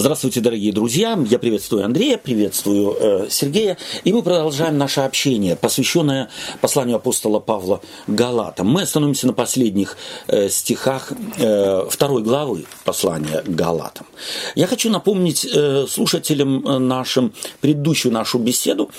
Здравствуйте, 0.00 0.40
дорогие 0.40 0.72
друзья. 0.72 1.22
Я 1.28 1.38
приветствую 1.38 1.84
Андрея, 1.84 2.16
приветствую 2.16 2.96
э, 2.98 3.26
Сергея. 3.28 3.76
И 4.02 4.14
мы 4.14 4.22
продолжаем 4.22 4.78
наше 4.78 5.02
общение, 5.02 5.56
посвященное 5.56 6.30
посланию 6.62 6.96
апостола 6.96 7.38
Павла 7.38 7.82
Галатам. 8.06 8.66
Мы 8.66 8.80
остановимся 8.80 9.26
на 9.26 9.34
последних 9.34 9.98
э, 10.26 10.48
стихах 10.48 11.12
э, 11.36 11.84
второй 11.90 12.22
главы 12.22 12.64
послания 12.82 13.42
Галатам. 13.46 14.06
Я 14.54 14.66
хочу 14.66 14.88
напомнить 14.88 15.44
э, 15.44 15.84
слушателям 15.86 16.66
э, 16.66 16.78
нашим 16.78 17.34
предыдущую 17.60 18.14
нашу 18.14 18.38
беседу, 18.38 18.90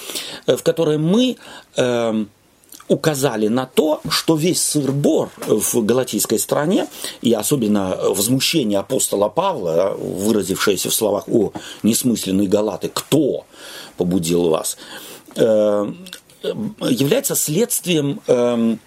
э, 0.46 0.56
в 0.56 0.62
которой 0.62 1.00
мы... 1.00 1.38
Э, 1.78 2.26
указали 2.92 3.48
на 3.48 3.66
то, 3.66 4.02
что 4.10 4.36
весь 4.36 4.62
сыр-бор 4.62 5.30
в 5.48 5.86
галатийской 5.86 6.38
стране, 6.38 6.88
и 7.22 7.32
особенно 7.32 7.96
возмущение 8.10 8.80
апостола 8.80 9.30
Павла, 9.30 9.96
выразившееся 9.98 10.90
в 10.90 10.94
словах 10.94 11.24
«О, 11.30 11.54
несмысленные 11.84 12.50
галаты, 12.50 12.92
кто 12.94 13.46
побудил 13.96 14.50
вас?», 14.50 14.78
э, 15.38 15.94
является 16.44 17.36
следствием 17.36 18.20
эм, 18.28 18.80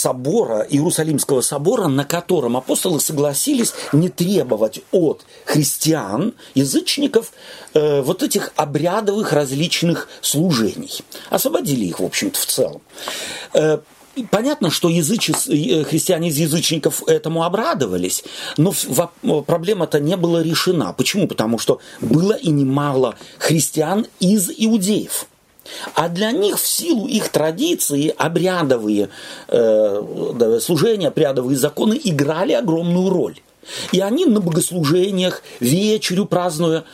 собора, 0.00 0.66
Иерусалимского 0.68 1.42
собора, 1.42 1.88
на 1.88 2.04
котором 2.04 2.56
апостолы 2.56 3.00
согласились 3.00 3.74
не 3.92 4.08
требовать 4.08 4.80
от 4.92 5.26
христиан, 5.44 6.32
язычников, 6.54 7.32
э, 7.74 8.00
вот 8.00 8.22
этих 8.22 8.52
обрядовых 8.56 9.32
различных 9.32 10.08
служений. 10.22 11.00
Освободили 11.28 11.84
их, 11.84 12.00
в 12.00 12.04
общем-то, 12.04 12.38
в 12.38 12.46
целом. 12.46 12.80
Э, 13.52 13.78
Понятно, 14.30 14.70
что 14.70 14.88
язычи, 14.88 15.30
э, 15.30 15.84
христиане 15.84 16.28
из 16.28 16.36
язычников 16.36 17.04
этому 17.06 17.44
обрадовались, 17.44 18.24
но 18.56 18.72
проблема-то 19.42 20.00
не 20.00 20.16
была 20.16 20.42
решена. 20.42 20.92
Почему? 20.92 21.28
Потому 21.28 21.58
что 21.58 21.80
было 22.00 22.32
и 22.32 22.50
немало 22.50 23.14
христиан 23.38 24.06
из 24.18 24.50
иудеев. 24.50 25.26
А 25.94 26.08
для 26.08 26.32
них 26.32 26.58
в 26.58 26.66
силу 26.66 27.06
их 27.06 27.28
традиции 27.28 28.14
обрядовые 28.16 29.08
э, 29.48 30.58
служения, 30.60 31.08
обрядовые 31.08 31.56
законы 31.56 32.00
играли 32.02 32.52
огромную 32.52 33.10
роль. 33.10 33.40
И 33.92 34.00
они 34.00 34.24
на 34.24 34.40
богослужениях, 34.40 35.42
вечерю 35.60 36.26
празднуя, 36.26 36.84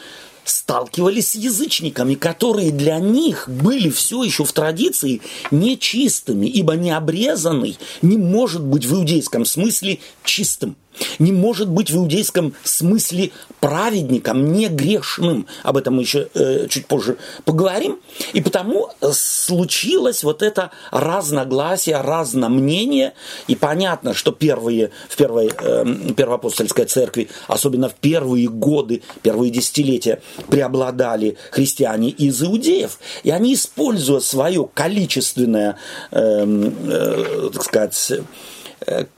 сталкивались 0.45 1.31
с 1.31 1.35
язычниками, 1.35 2.15
которые 2.15 2.71
для 2.71 2.99
них 2.99 3.49
были 3.49 3.91
все 3.91 4.23
еще 4.23 4.45
в 4.45 4.53
традиции 4.53 5.21
нечистыми, 5.51 6.47
ибо 6.47 6.75
необрезанный 6.75 7.79
не 8.03 8.17
может 8.17 8.63
быть 8.63 8.85
в 8.85 8.95
иудейском 8.95 9.45
смысле 9.45 9.99
чистым 10.23 10.77
не 11.19 11.33
может 11.33 11.69
быть 11.69 11.91
в 11.91 11.97
иудейском 11.97 12.55
смысле 12.64 13.30
праведником, 13.61 14.52
не 14.52 14.69
грешным. 14.69 15.47
Об 15.62 15.77
этом 15.77 15.97
мы 15.97 16.02
еще 16.02 16.28
э, 16.34 16.66
чуть 16.69 16.86
позже 16.86 17.16
поговорим. 17.44 17.98
И 18.33 18.41
потому 18.41 18.91
случилось 19.12 20.24
вот 20.24 20.42
это 20.42 20.70
разногласие, 20.91 22.00
разномнение. 22.00 23.14
И 23.47 23.56
понятно, 23.56 24.14
что 24.14 24.33
первые, 24.33 24.91
в 25.08 25.17
первой 25.17 25.50
э, 25.58 25.84
первоапостольской 26.17 26.84
церкви, 26.84 27.28
особенно 27.48 27.89
в 27.89 27.94
первые 27.94 28.48
годы, 28.48 29.02
первые 29.22 29.50
десятилетия, 29.50 30.20
преобладали 30.48 31.36
христиане 31.50 32.11
из 32.11 32.42
иудеев. 32.42 32.98
И 33.22 33.30
они, 33.30 33.55
используя 33.55 34.20
свое 34.20 34.69
количественное, 34.72 35.77
э, 36.11 36.44
э, 36.47 37.50
так 37.52 37.64
сказать, 37.64 38.12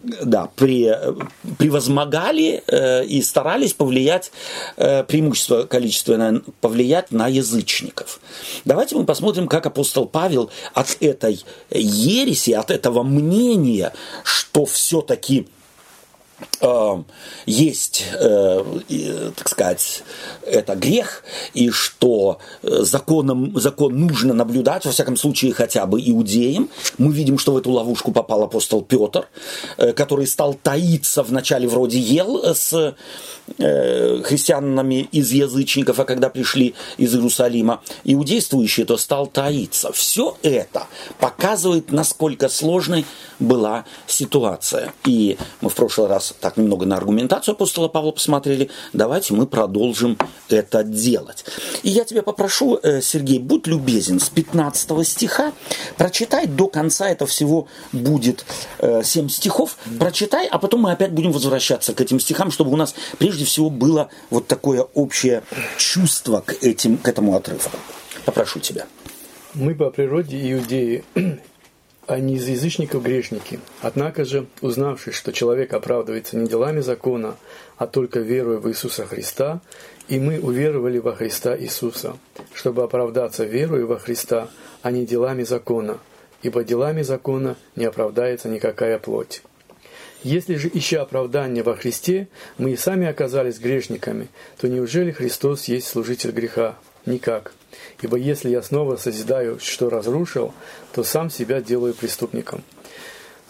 да, 0.00 0.48
при, 0.56 0.94
превозмогали 1.58 2.62
э, 2.66 3.04
и 3.04 3.22
старались 3.22 3.74
повлиять, 3.74 4.32
э, 4.76 5.04
преимущество 5.04 5.64
количественное, 5.64 6.42
повлиять 6.60 7.10
на 7.10 7.28
язычников. 7.28 8.20
Давайте 8.64 8.96
мы 8.96 9.04
посмотрим, 9.04 9.48
как 9.48 9.66
апостол 9.66 10.06
Павел 10.06 10.50
от 10.74 10.96
этой 11.00 11.44
ереси, 11.70 12.52
от 12.52 12.70
этого 12.70 13.02
мнения, 13.02 13.92
что 14.24 14.64
все-таки 14.64 15.46
Э, 16.57 16.57
есть, 17.46 18.04
э, 18.14 19.32
так 19.36 19.48
сказать, 19.48 20.02
это 20.44 20.74
грех, 20.74 21.22
и 21.54 21.70
что 21.70 22.38
э, 22.62 22.82
законом, 22.82 23.58
закон 23.58 23.98
нужно 23.98 24.34
наблюдать, 24.34 24.84
во 24.84 24.92
всяком 24.92 25.16
случае, 25.16 25.52
хотя 25.52 25.86
бы 25.86 26.00
иудеям. 26.00 26.68
Мы 26.98 27.12
видим, 27.12 27.38
что 27.38 27.52
в 27.52 27.56
эту 27.58 27.70
ловушку 27.70 28.12
попал 28.12 28.42
апостол 28.42 28.82
Петр, 28.82 29.28
который 29.76 30.26
стал 30.26 30.54
таиться 30.54 31.22
вначале 31.22 31.68
вроде 31.68 31.98
ел 31.98 32.42
с 32.44 32.94
христианами 33.56 35.08
из 35.12 35.32
язычников, 35.32 36.00
а 36.00 36.04
когда 36.04 36.28
пришли 36.28 36.74
из 36.96 37.14
Иерусалима 37.14 37.82
иудействующие, 38.04 38.84
то 38.84 38.96
стал 38.96 39.26
таиться. 39.26 39.92
Все 39.92 40.36
это 40.42 40.86
показывает, 41.18 41.92
насколько 41.92 42.48
сложной 42.48 43.06
была 43.38 43.84
ситуация. 44.06 44.92
И 45.04 45.38
мы 45.60 45.70
в 45.70 45.74
прошлый 45.74 46.08
раз 46.08 46.34
немного 46.56 46.86
на 46.86 46.96
аргументацию 46.96 47.52
апостола 47.52 47.88
Павла 47.88 48.12
посмотрели, 48.12 48.70
давайте 48.92 49.34
мы 49.34 49.46
продолжим 49.46 50.18
это 50.48 50.82
делать. 50.84 51.44
И 51.82 51.90
я 51.90 52.04
тебя 52.04 52.22
попрошу, 52.22 52.78
э, 52.82 53.00
Сергей, 53.00 53.38
будь 53.38 53.66
любезен, 53.66 54.20
с 54.20 54.28
15 54.28 55.04
стиха 55.04 55.52
прочитай 55.96 56.46
до 56.46 56.68
конца, 56.68 57.08
это 57.08 57.26
всего 57.26 57.68
будет 57.92 58.44
7 58.80 59.26
э, 59.26 59.28
стихов, 59.28 59.76
прочитай, 59.98 60.46
а 60.46 60.58
потом 60.58 60.82
мы 60.82 60.92
опять 60.92 61.12
будем 61.12 61.32
возвращаться 61.32 61.94
к 61.94 62.00
этим 62.00 62.20
стихам, 62.20 62.50
чтобы 62.50 62.72
у 62.72 62.76
нас 62.76 62.94
прежде 63.18 63.44
всего 63.44 63.70
было 63.70 64.08
вот 64.30 64.46
такое 64.46 64.82
общее 64.94 65.42
чувство 65.76 66.40
к, 66.40 66.54
этим, 66.62 66.98
к 66.98 67.08
этому 67.08 67.36
отрывку. 67.36 67.76
Попрошу 68.24 68.60
тебя. 68.60 68.86
Мы 69.54 69.74
по 69.74 69.90
природе 69.90 70.52
иудеи, 70.52 71.04
а 72.08 72.18
не 72.20 72.36
из 72.36 72.48
язычников 72.48 73.02
грешники. 73.02 73.60
Однако 73.82 74.24
же, 74.24 74.46
узнавшись, 74.62 75.14
что 75.14 75.30
человек 75.30 75.74
оправдывается 75.74 76.38
не 76.38 76.48
делами 76.48 76.80
закона, 76.80 77.36
а 77.76 77.86
только 77.86 78.20
верой 78.20 78.58
в 78.58 78.68
Иисуса 78.68 79.06
Христа, 79.06 79.60
и 80.08 80.18
мы 80.18 80.40
уверовали 80.40 80.98
во 80.98 81.14
Христа 81.14 81.56
Иисуса, 81.56 82.16
чтобы 82.54 82.82
оправдаться 82.82 83.44
верой 83.44 83.84
во 83.84 83.98
Христа, 83.98 84.48
а 84.80 84.90
не 84.90 85.04
делами 85.04 85.42
закона, 85.42 85.98
ибо 86.42 86.64
делами 86.64 87.02
закона 87.02 87.56
не 87.76 87.84
оправдается 87.84 88.48
никакая 88.48 88.98
плоть. 88.98 89.42
Если 90.22 90.54
же, 90.54 90.70
ища 90.72 91.02
оправдания 91.02 91.62
во 91.62 91.76
Христе, 91.76 92.28
мы 92.56 92.72
и 92.72 92.76
сами 92.76 93.06
оказались 93.06 93.60
грешниками, 93.60 94.28
то 94.58 94.66
неужели 94.66 95.12
Христос 95.12 95.66
есть 95.66 95.86
служитель 95.86 96.30
греха? 96.30 96.76
Никак. 97.04 97.52
Ибо 98.00 98.16
если 98.16 98.48
я 98.50 98.62
снова 98.62 98.96
созидаю, 98.96 99.58
что 99.60 99.90
разрушил, 99.90 100.54
то 100.92 101.02
сам 101.02 101.30
себя 101.30 101.60
делаю 101.60 101.94
преступником. 101.94 102.62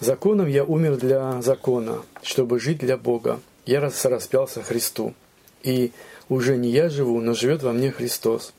Законом 0.01 0.47
я 0.47 0.65
умер 0.65 0.97
для 0.97 1.43
закона, 1.43 2.03
чтобы 2.23 2.61
жить 2.61 2.79
для 2.79 2.97
Бога. 2.97 3.41
Я 3.67 3.81
распялся 3.81 4.63
Христу. 4.63 5.15
И 5.63 5.93
уже 6.29 6.57
не 6.57 6.71
я 6.71 6.89
живу, 6.89 7.21
но 7.21 7.35
живет 7.35 7.63
во 7.63 7.73
мне 7.73 7.91
Христос. 7.91 8.55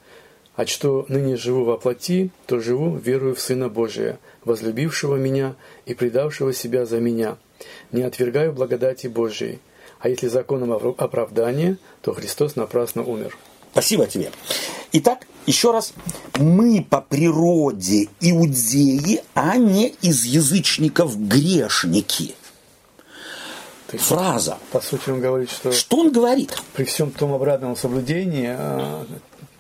А 0.56 0.66
что 0.66 1.06
ныне 1.08 1.38
живу 1.38 1.64
во 1.64 1.78
плоти, 1.78 2.32
то 2.46 2.60
живу, 2.60 2.98
верую 2.98 3.34
в 3.34 3.40
Сына 3.40 3.70
Божия, 3.70 4.20
возлюбившего 4.44 5.16
меня 5.16 5.56
и 5.86 5.94
предавшего 5.94 6.52
себя 6.54 6.86
за 6.86 7.00
меня. 7.00 7.38
Не 7.94 8.04
отвергаю 8.04 8.52
благодати 8.52 9.08
Божией. 9.08 9.60
А 10.00 10.10
если 10.10 10.28
законом 10.28 10.74
оправдания, 10.74 11.78
то 12.02 12.14
Христос 12.14 12.58
напрасно 12.58 13.04
умер. 13.04 13.38
Спасибо 13.72 14.08
тебе. 14.08 14.32
Итак, 14.92 15.28
еще 15.46 15.72
раз, 15.72 15.94
мы 16.38 16.86
по 16.88 17.02
природе 17.02 18.08
иудеи, 18.22 19.22
а 19.34 19.58
не 19.58 19.88
из 20.02 20.24
язычников 20.24 21.20
грешники. 21.20 22.36
есть, 23.92 24.06
Фраза. 24.06 24.58
По 24.72 24.80
сути, 24.80 25.10
он 25.10 25.22
говорит, 25.22 25.50
что... 25.50 25.72
Что 25.72 25.98
он 25.98 26.12
говорит? 26.12 26.56
При 26.74 26.84
всем 26.84 27.12
том 27.12 27.34
обратном 27.34 27.76
соблюдении, 27.76 28.50
а, 28.50 29.06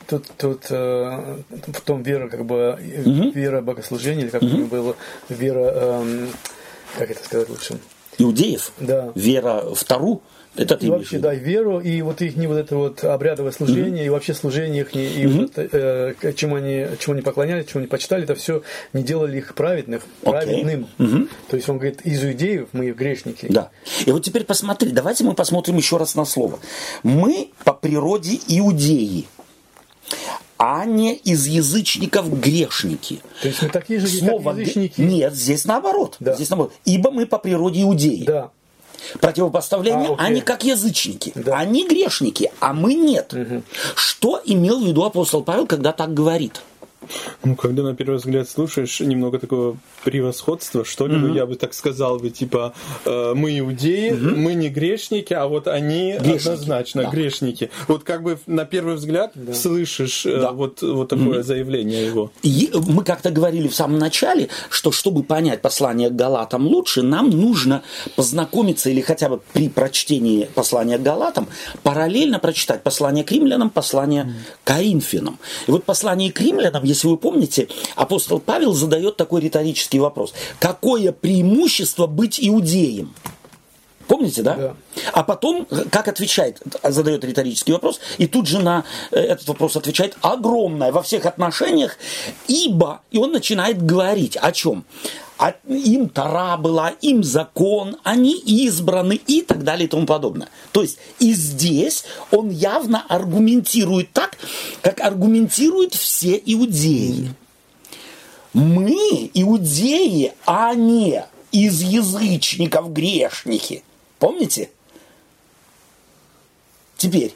тут, 0.07 0.27
тут 0.37 0.65
э, 0.69 1.37
в 1.49 1.81
том 1.81 2.03
вера, 2.03 2.27
как 2.27 2.45
бы, 2.45 2.77
угу. 3.05 3.31
вера 3.31 3.61
богослужения, 3.61 4.23
или 4.23 4.29
как 4.29 4.43
угу. 4.43 4.65
было, 4.65 4.95
вера, 5.29 5.71
эм, 6.01 6.29
как 6.97 7.11
это 7.11 7.23
сказать 7.23 7.49
лучше? 7.49 7.79
Иудеев? 8.17 8.71
Да. 8.79 9.11
Вера 9.15 9.73
в 9.73 9.83
Тару? 9.83 10.21
Это 10.55 10.75
ты 10.75 10.87
и 10.87 10.89
вообще, 10.89 11.19
да, 11.19 11.33
веру, 11.33 11.79
и 11.79 12.01
вот 12.01 12.21
их 12.21 12.35
не 12.35 12.47
вот 12.47 12.57
это 12.57 12.75
вот 12.75 13.03
обрядовое 13.03 13.51
служение, 13.51 14.03
mm-hmm. 14.03 14.07
и 14.07 14.09
вообще 14.09 14.33
служение 14.33 14.81
их, 14.81 14.95
и 14.95 14.97
mm-hmm. 14.97 15.39
вот, 15.39 15.51
э, 15.55 16.33
чему, 16.35 16.55
они, 16.55 16.87
чему 16.99 17.13
они 17.13 17.21
поклонялись, 17.21 17.65
чему 17.67 17.79
они 17.79 17.87
почитали, 17.87 18.23
это 18.23 18.35
все 18.35 18.63
не 18.91 19.03
делали 19.03 19.37
их 19.37 19.53
праведных, 19.53 20.03
okay. 20.23 20.31
праведным. 20.31 20.87
Mm-hmm. 20.97 21.29
То 21.49 21.55
есть 21.55 21.69
он 21.69 21.77
говорит, 21.77 22.01
из 22.01 22.23
иудеев 22.25 22.69
мы 22.73 22.91
грешники. 22.91 23.47
Да. 23.49 23.69
И 24.05 24.11
вот 24.11 24.23
теперь 24.23 24.43
посмотри, 24.43 24.91
давайте 24.91 25.23
мы 25.23 25.33
посмотрим 25.33 25.77
еще 25.77 25.97
раз 25.97 26.15
на 26.15 26.25
слово. 26.25 26.59
Мы 27.03 27.51
по 27.63 27.73
природе 27.73 28.39
иудеи 28.47 29.27
а 30.59 30.83
не 30.83 31.15
из 31.15 31.47
язычников 31.47 32.37
грешники. 32.37 33.21
То 33.41 33.47
есть 33.47 33.61
мы 33.61 33.69
такие 33.69 33.97
же, 33.97 34.07
Слово, 34.09 34.51
язычники? 34.51 34.99
Нет, 34.99 35.33
здесь 35.33 35.63
наоборот. 35.63 36.17
Да. 36.19 36.35
Здесь 36.35 36.49
наоборот. 36.49 36.73
Ибо 36.83 37.11
мы 37.11 37.25
по 37.25 37.39
природе 37.39 37.83
иудеи. 37.83 38.25
Да. 38.25 38.51
Противопоставление, 39.19 40.09
А, 40.09 40.13
окей. 40.13 40.25
они 40.25 40.41
как 40.41 40.63
язычники. 40.63 41.31
Да. 41.35 41.57
Они 41.57 41.87
грешники, 41.87 42.51
а 42.59 42.73
мы 42.73 42.93
нет. 42.93 43.33
Что 43.95 44.41
имел 44.45 44.79
в 44.79 44.85
виду 44.87 45.03
апостол 45.03 45.43
Павел, 45.43 45.65
когда 45.67 45.91
так 45.91 46.13
говорит? 46.13 46.61
Ну, 47.43 47.55
когда 47.55 47.83
на 47.83 47.95
первый 47.95 48.17
взгляд 48.17 48.49
слушаешь, 48.49 48.99
немного 48.99 49.39
такого 49.39 49.77
превосходства, 50.03 50.85
что 50.85 51.07
ли, 51.07 51.15
ну, 51.15 51.33
я 51.33 51.45
бы 51.45 51.55
так 51.55 51.73
сказал 51.73 52.19
бы, 52.19 52.29
типа, 52.29 52.73
э, 53.05 53.33
мы 53.35 53.57
иудеи, 53.59 54.11
мы 54.11 54.53
не 54.53 54.69
грешники, 54.69 55.33
а 55.33 55.47
вот 55.47 55.67
они 55.67 56.13
Грешники, 56.19 56.47
однозначно 56.47 57.03
да. 57.03 57.09
грешники. 57.09 57.69
Вот 57.87 58.03
как 58.03 58.23
бы 58.23 58.39
на 58.47 58.65
первый 58.65 58.95
взгляд 58.95 59.33
слышишь 59.53 60.25
э, 60.25 60.39
Да. 60.39 60.51
вот, 60.51 60.81
вот 60.81 61.09
такое 61.09 61.43
заявление 61.43 62.05
его. 62.05 62.31
И 62.43 62.71
мы 62.73 63.03
как-то 63.03 63.31
говорили 63.31 63.67
в 63.67 63.75
самом 63.75 63.99
начале, 63.99 64.49
что 64.69 64.91
чтобы 64.91 65.23
понять 65.23 65.61
послание 65.61 66.09
к 66.09 66.15
Галатам 66.15 66.67
лучше, 66.67 67.01
нам 67.01 67.29
нужно 67.29 67.81
познакомиться 68.15 68.89
или 68.89 69.01
хотя 69.01 69.29
бы 69.29 69.41
при 69.53 69.69
прочтении 69.69 70.45
послания 70.55 70.97
к 70.97 71.01
Галатам 71.01 71.47
параллельно 71.83 72.39
прочитать 72.39 72.83
послание 72.83 73.23
к 73.23 73.31
римлянам, 73.31 73.69
послание 73.69 74.33
к 74.63 74.67
Коринфянам. 74.67 75.39
И 75.67 75.71
вот 75.71 75.83
послание 75.83 76.31
к 76.31 76.39
римлянам, 76.41 76.83
если 76.83 76.98
вы 77.07 77.17
помните, 77.17 77.67
апостол 77.95 78.39
Павел 78.39 78.73
задает 78.73 79.17
такой 79.17 79.41
риторический 79.41 79.99
вопрос. 79.99 80.33
Какое 80.59 81.11
преимущество 81.11 82.07
быть 82.07 82.39
иудеем? 82.41 83.13
Помните, 84.09 84.41
да? 84.41 84.55
Да. 84.55 84.75
А 85.13 85.23
потом, 85.23 85.67
как 85.91 86.07
отвечает, 86.07 86.59
задает 86.83 87.23
риторический 87.23 87.73
вопрос, 87.73 87.99
и 88.17 88.25
тут 88.25 88.47
же 88.47 88.57
на 88.57 88.83
э, 89.11 89.19
этот 89.19 89.47
вопрос 89.47 89.75
отвечает 89.75 90.17
огромное 90.21 90.91
во 90.91 91.03
всех 91.03 91.27
отношениях, 91.27 91.95
ибо, 92.47 93.01
и 93.11 93.19
он 93.19 93.31
начинает 93.31 93.85
говорить 93.85 94.35
о 94.35 94.51
чем? 94.51 94.83
А 95.39 95.55
им 95.69 96.09
Тара 96.09 96.57
была, 96.57 96.89
им 96.89 97.23
закон, 97.23 97.95
они 98.03 98.37
избраны 98.37 99.13
и 99.13 99.41
так 99.41 99.63
далее 99.63 99.87
и 99.87 99.89
тому 99.89 100.05
подобное. 100.05 100.49
То 100.73 100.81
есть 100.81 100.97
и 101.19 101.31
здесь 101.31 102.03
он 102.29 102.49
явно 102.49 103.05
аргументирует 103.07 104.11
так, 104.11 104.37
как 104.81 104.99
аргументируют 104.99 105.95
все 105.95 106.41
иудеи. 106.45 107.33
Мы, 108.51 109.31
иудеи, 109.33 110.33
а 110.45 110.73
не 110.73 111.23
из 111.53 111.83
язычников 111.83 112.91
грешники. 112.91 113.83
Помните? 114.19 114.69
Теперь, 116.97 117.33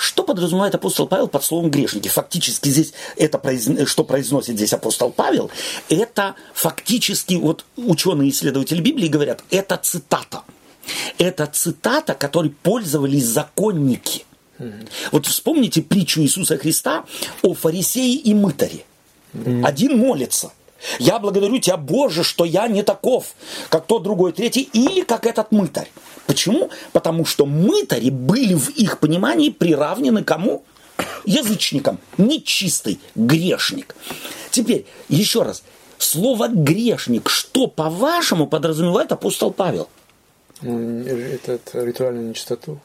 что 0.00 0.22
подразумевает 0.22 0.74
апостол 0.74 1.06
Павел 1.06 1.28
под 1.28 1.44
словом 1.44 1.70
грешники? 1.70 2.08
Фактически 2.08 2.70
здесь 2.70 2.94
это, 3.16 3.38
что 3.86 4.02
произносит 4.02 4.56
здесь 4.56 4.72
апостол 4.72 5.10
Павел, 5.12 5.50
это 5.90 6.36
фактически, 6.54 7.34
вот 7.34 7.66
ученые-исследователи 7.76 8.80
Библии 8.80 9.08
говорят, 9.08 9.44
это 9.50 9.76
цитата. 9.76 10.42
Это 11.18 11.44
цитата, 11.46 12.14
которой 12.14 12.50
пользовались 12.50 13.26
законники. 13.26 14.24
Вот 15.12 15.26
вспомните 15.26 15.82
притчу 15.82 16.22
Иисуса 16.22 16.56
Христа 16.56 17.04
о 17.42 17.52
фарисее 17.52 18.14
и 18.14 18.32
мытаре. 18.32 18.84
Один 19.62 19.98
молится. 19.98 20.50
Я 20.98 21.18
благодарю 21.18 21.58
тебя, 21.58 21.76
Боже, 21.76 22.24
что 22.24 22.44
я 22.44 22.68
не 22.68 22.82
таков, 22.82 23.34
как 23.68 23.86
тот 23.86 24.02
другой 24.02 24.32
третий, 24.32 24.68
или 24.72 25.02
как 25.02 25.26
этот 25.26 25.52
мытарь. 25.52 25.90
Почему? 26.26 26.70
Потому 26.92 27.24
что 27.24 27.46
мытари 27.46 28.10
были 28.10 28.54
в 28.54 28.70
их 28.70 29.00
понимании 29.00 29.50
приравнены 29.50 30.24
кому? 30.24 30.64
Язычникам. 31.24 31.98
Нечистый 32.18 33.00
грешник. 33.14 33.94
Теперь, 34.50 34.86
еще 35.08 35.42
раз. 35.42 35.62
Слово 35.98 36.48
грешник, 36.48 37.28
что, 37.28 37.66
по-вашему, 37.66 38.46
подразумевает 38.46 39.12
апостол 39.12 39.50
Павел? 39.50 39.88
Ну, 40.62 41.04
этот 41.04 41.70
ритуальную 41.74 42.28
нечистоту. 42.28 42.80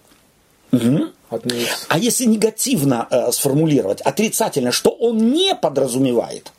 Одну 0.72 1.56
из... 1.56 1.86
А 1.88 1.98
если 1.98 2.26
негативно 2.26 3.08
э, 3.10 3.32
сформулировать, 3.32 4.02
отрицательно, 4.02 4.72
что 4.72 4.90
он 4.90 5.32
не 5.32 5.56
подразумевает? 5.56 6.52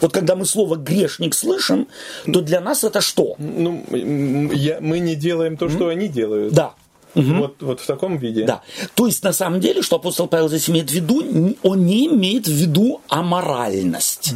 Вот 0.00 0.12
когда 0.12 0.34
мы 0.36 0.44
слово 0.46 0.76
грешник 0.76 1.34
слышим, 1.34 1.86
то 2.32 2.40
для 2.40 2.60
нас 2.60 2.84
это 2.84 3.00
что? 3.00 3.34
Ну, 3.38 3.84
я- 3.90 4.80
мы 4.80 4.98
не 5.00 5.14
делаем 5.14 5.56
то, 5.56 5.68
что 5.68 5.88
они 5.88 6.08
делают. 6.08 6.52
Да. 6.54 6.74
Вот, 7.14 7.56
вот 7.62 7.80
в 7.80 7.86
таком 7.86 8.16
виде. 8.16 8.44
Да. 8.44 8.62
То 8.94 9.06
есть, 9.06 9.22
на 9.22 9.32
самом 9.34 9.60
деле, 9.60 9.82
что 9.82 9.96
апостол 9.96 10.28
Павел 10.28 10.48
здесь 10.48 10.70
имеет 10.70 10.90
в 10.90 10.94
виду, 10.94 11.56
он 11.62 11.84
не 11.86 12.06
имеет 12.06 12.46
в 12.46 12.52
виду 12.52 13.00
аморальность. 13.08 14.34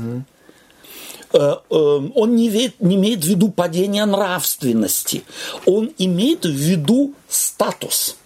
Э, 1.33 1.55
Он 1.71 2.37
не 2.37 2.49
имеет, 2.49 2.81
не 2.81 2.97
имеет 2.97 3.25
в 3.25 3.27
виду 3.29 3.49
падение 3.51 4.05
нравственности. 4.05 5.23
Он 5.67 5.91
имеет 5.99 6.45
в 6.45 6.51
виду 6.51 7.15
статус. 7.29 8.17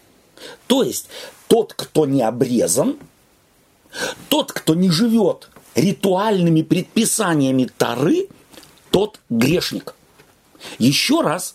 То 0.66 0.82
есть, 0.82 1.08
тот, 1.48 1.72
кто 1.74 2.06
не 2.06 2.22
обрезан, 2.22 2.96
тот, 4.28 4.52
кто 4.52 4.74
не 4.74 4.90
живет 4.90 5.48
ритуальными 5.74 6.62
предписаниями 6.62 7.68
Тары, 7.76 8.28
тот 8.90 9.20
грешник. 9.28 9.94
Еще 10.78 11.20
раз, 11.22 11.54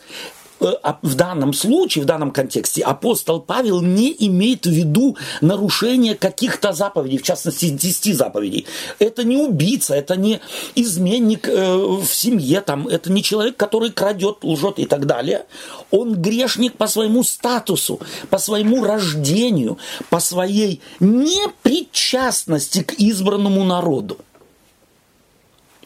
в 0.60 1.16
данном 1.16 1.54
случае, 1.54 2.04
в 2.04 2.08
данном 2.08 2.32
контексте, 2.32 2.82
апостол 2.82 3.42
Павел 3.42 3.82
не 3.82 4.16
имеет 4.20 4.66
в 4.66 4.72
виду 4.72 5.18
нарушение 5.42 6.16
каких-то 6.16 6.74
заповедей, 6.74 7.18
в 7.18 7.24
частности, 7.24 7.70
10 7.70 8.16
заповедей. 8.16 8.66
Это 9.00 9.24
не 9.24 9.38
убийца, 9.38 9.96
это 9.96 10.16
не 10.16 10.40
изменник 10.76 11.48
э, 11.48 11.76
в 11.76 12.08
семье, 12.08 12.62
там, 12.62 12.88
это 12.88 13.12
не 13.12 13.22
человек, 13.22 13.58
который 13.58 13.92
крадет, 13.92 14.44
лжет 14.44 14.80
и 14.80 14.86
так 14.86 15.06
далее. 15.06 15.46
Он 15.92 16.14
грешник 16.14 16.78
по 16.78 16.88
своему 16.88 17.24
статусу, 17.24 18.00
по 18.30 18.38
своему 18.38 18.84
рождению, 18.84 19.78
по 20.10 20.20
своей 20.20 20.82
непричастности 21.00 22.84
к 22.84 22.94
избранному 22.94 23.64
народу. 23.64 24.18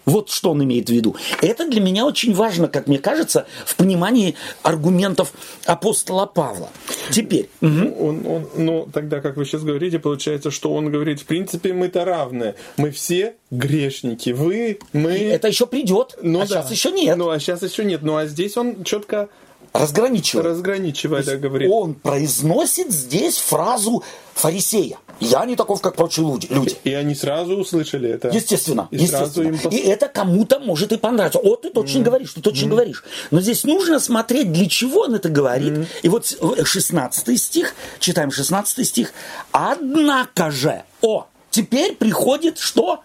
Вот 0.09 0.31
что 0.31 0.51
он 0.51 0.63
имеет 0.63 0.89
в 0.89 0.91
виду. 0.91 1.15
Это 1.41 1.67
для 1.67 1.81
меня 1.81 2.05
очень 2.05 2.33
важно, 2.33 2.67
как 2.67 2.87
мне 2.87 2.97
кажется, 2.97 3.45
в 3.65 3.75
понимании 3.75 4.35
аргументов 4.63 5.31
апостола 5.65 6.25
Павла. 6.25 6.69
Теперь, 7.11 7.49
мгм, 7.61 7.93
Он, 7.99 8.25
он, 8.25 8.49
ну, 8.57 8.89
тогда, 8.91 9.21
как 9.21 9.37
вы 9.37 9.45
сейчас 9.45 9.63
говорите, 9.63 9.99
получается, 9.99 10.49
что 10.49 10.73
он 10.73 10.91
говорит, 10.91 11.21
в 11.21 11.25
принципе, 11.25 11.73
мы-то 11.73 12.05
равны. 12.05 12.55
Мы 12.77 12.89
все 12.89 13.35
грешники. 13.51 14.31
Вы, 14.31 14.79
мы... 14.93 15.11
это 15.11 15.47
еще 15.47 15.67
придет, 15.67 16.17
ну, 16.21 16.39
а 16.41 16.47
да. 16.47 16.47
сейчас 16.47 16.71
еще 16.71 16.91
нет. 16.91 17.15
Ну, 17.15 17.29
а 17.29 17.39
сейчас 17.39 17.61
еще 17.61 17.85
нет. 17.85 18.01
Ну, 18.01 18.15
а 18.15 18.25
здесь 18.25 18.57
он 18.57 18.83
четко 18.83 19.29
Разграничивает, 19.73 21.25
То 21.25 21.31
да, 21.31 21.37
говорит. 21.37 21.69
Он 21.71 21.93
произносит 21.93 22.91
здесь 22.91 23.37
фразу 23.37 24.03
фарисея. 24.33 24.97
Я 25.19 25.43
не 25.45 25.57
таков, 25.57 25.81
как 25.81 25.95
прочие 25.95 26.25
люди. 26.25 26.47
люди. 26.49 26.77
И 26.85 26.93
они 26.93 27.13
сразу 27.13 27.55
услышали 27.57 28.09
это. 28.09 28.29
Естественно, 28.29 28.87
И 28.89 28.97
естественно. 28.97 29.49
им 29.49 29.55
пос- 29.55 29.75
И 29.75 29.79
это 29.79 30.07
кому-то 30.07 30.59
может 30.59 30.93
и 30.93 30.97
понравиться. 30.97 31.39
О, 31.39 31.55
ты 31.57 31.69
точно 31.71 32.01
говоришь, 32.01 32.33
ты 32.33 32.41
точно 32.41 32.69
говоришь. 32.69 33.03
Но 33.29 33.41
здесь 33.41 33.65
нужно 33.65 33.99
смотреть, 33.99 34.51
для 34.53 34.67
чего 34.69 35.01
он 35.01 35.15
это 35.15 35.27
говорит. 35.27 35.87
И 36.03 36.07
вот 36.09 36.25
с- 36.27 36.37
в- 36.39 36.65
16 36.65 37.35
стих, 37.37 37.73
читаем 37.99 38.31
16 38.31 38.85
стих. 38.85 39.11
Однако 39.51 40.51
же, 40.51 40.83
о, 41.01 41.27
теперь 41.51 41.95
приходит 41.95 42.57
что? 42.57 43.01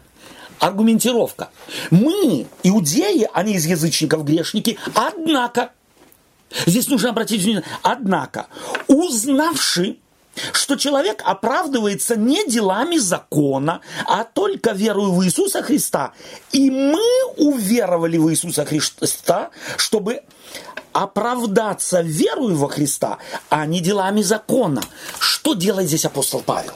Аргументировка. 0.61 1.49
Мы, 1.91 2.47
иудеи, 2.63 3.29
они 3.33 3.55
из 3.55 3.67
язычников 3.67 4.25
грешники, 4.25 4.79
однако, 4.95 5.73
здесь 6.67 6.89
нужно 6.89 7.11
обратить 7.11 7.43
внимание, 7.43 7.69
однако, 7.83 8.47
узнавши, 8.87 9.99
что 10.53 10.77
человек 10.77 11.23
оправдывается 11.25 12.17
не 12.17 12.47
делами 12.47 12.99
закона, 12.99 13.81
а 14.07 14.25
только 14.25 14.73
верою 14.73 15.13
в 15.13 15.25
Иисуса 15.25 15.63
Христа. 15.63 16.13
И 16.53 16.71
мы 16.71 17.05
уверовали 17.37 18.19
в 18.19 18.31
Иисуса 18.31 18.65
Христа, 18.65 19.51
чтобы 19.77 20.23
оправдаться 20.93 22.01
верою 22.01 22.57
во 22.57 22.69
Христа, 22.69 23.19
а 23.49 23.67
не 23.67 23.81
делами 23.81 24.23
закона. 24.23 24.83
Что 25.19 25.55
делает 25.55 25.89
здесь 25.89 26.05
апостол 26.05 26.41
Павел? 26.41 26.73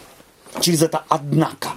Через 0.60 0.82
это 0.82 1.04
«однако». 1.08 1.70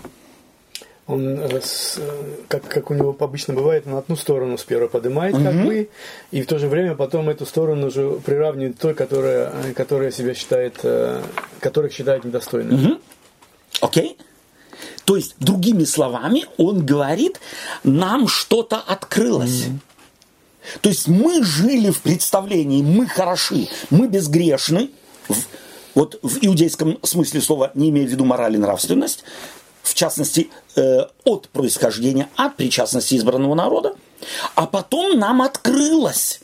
Он, 1.08 1.39
э, 1.39 1.60
э, 1.60 2.01
как, 2.48 2.67
как 2.67 2.91
у 2.91 2.93
него 2.93 3.15
обычно 3.20 3.53
бывает, 3.53 3.86
он 3.88 3.96
одну 3.96 4.15
сторону 4.15 4.58
сперва 4.58 4.88
поднимает, 4.88 5.36
как 5.36 5.65
бы, 5.65 5.89
и 6.31 6.41
в 6.41 6.46
то 6.46 6.60
же 6.60 6.67
время 6.67 6.96
потом 6.96 7.29
эту 7.29 7.46
сторону 7.46 7.88
уже 7.88 8.12
приравнивает 8.24 8.77
той, 8.77 8.93
которая, 8.93 9.51
э, 9.65 9.74
которая 9.74 10.12
себя 10.12 10.34
считает, 10.34 10.86
которых 11.60 11.91
считает 11.91 12.24
недостойными. 12.24 13.00
Окей? 13.81 14.17
То 15.05 15.15
есть, 15.17 15.36
другими 15.39 15.84
словами, 15.84 16.46
он 16.58 16.86
говорит, 16.86 17.39
нам 17.84 18.27
что-то 18.27 18.77
открылось. 18.77 19.65
То 20.81 20.89
есть 20.89 21.08
мы 21.08 21.43
жили 21.43 21.89
в 21.89 22.01
представлении, 22.01 22.84
мы 22.84 23.08
хороши, 23.08 23.67
мы 23.89 24.08
безгрешны. 24.08 24.91
Вот 25.96 26.20
в 26.22 26.38
иудейском 26.41 27.00
смысле 27.03 27.41
слова 27.41 27.72
не 27.74 27.89
имея 27.89 28.08
в 28.08 28.12
виду 28.12 28.24
мораль 28.24 28.55
и 28.55 28.58
нравственность, 28.58 29.24
в 29.83 29.93
частности, 29.93 30.50
э, 30.75 31.05
от 31.23 31.50
происхождения, 31.50 32.29
от 32.35 32.55
причастности 32.55 33.15
избранного 33.15 33.55
народа. 33.55 33.95
А 34.55 34.67
потом 34.67 35.17
нам 35.17 35.41
открылось. 35.41 36.41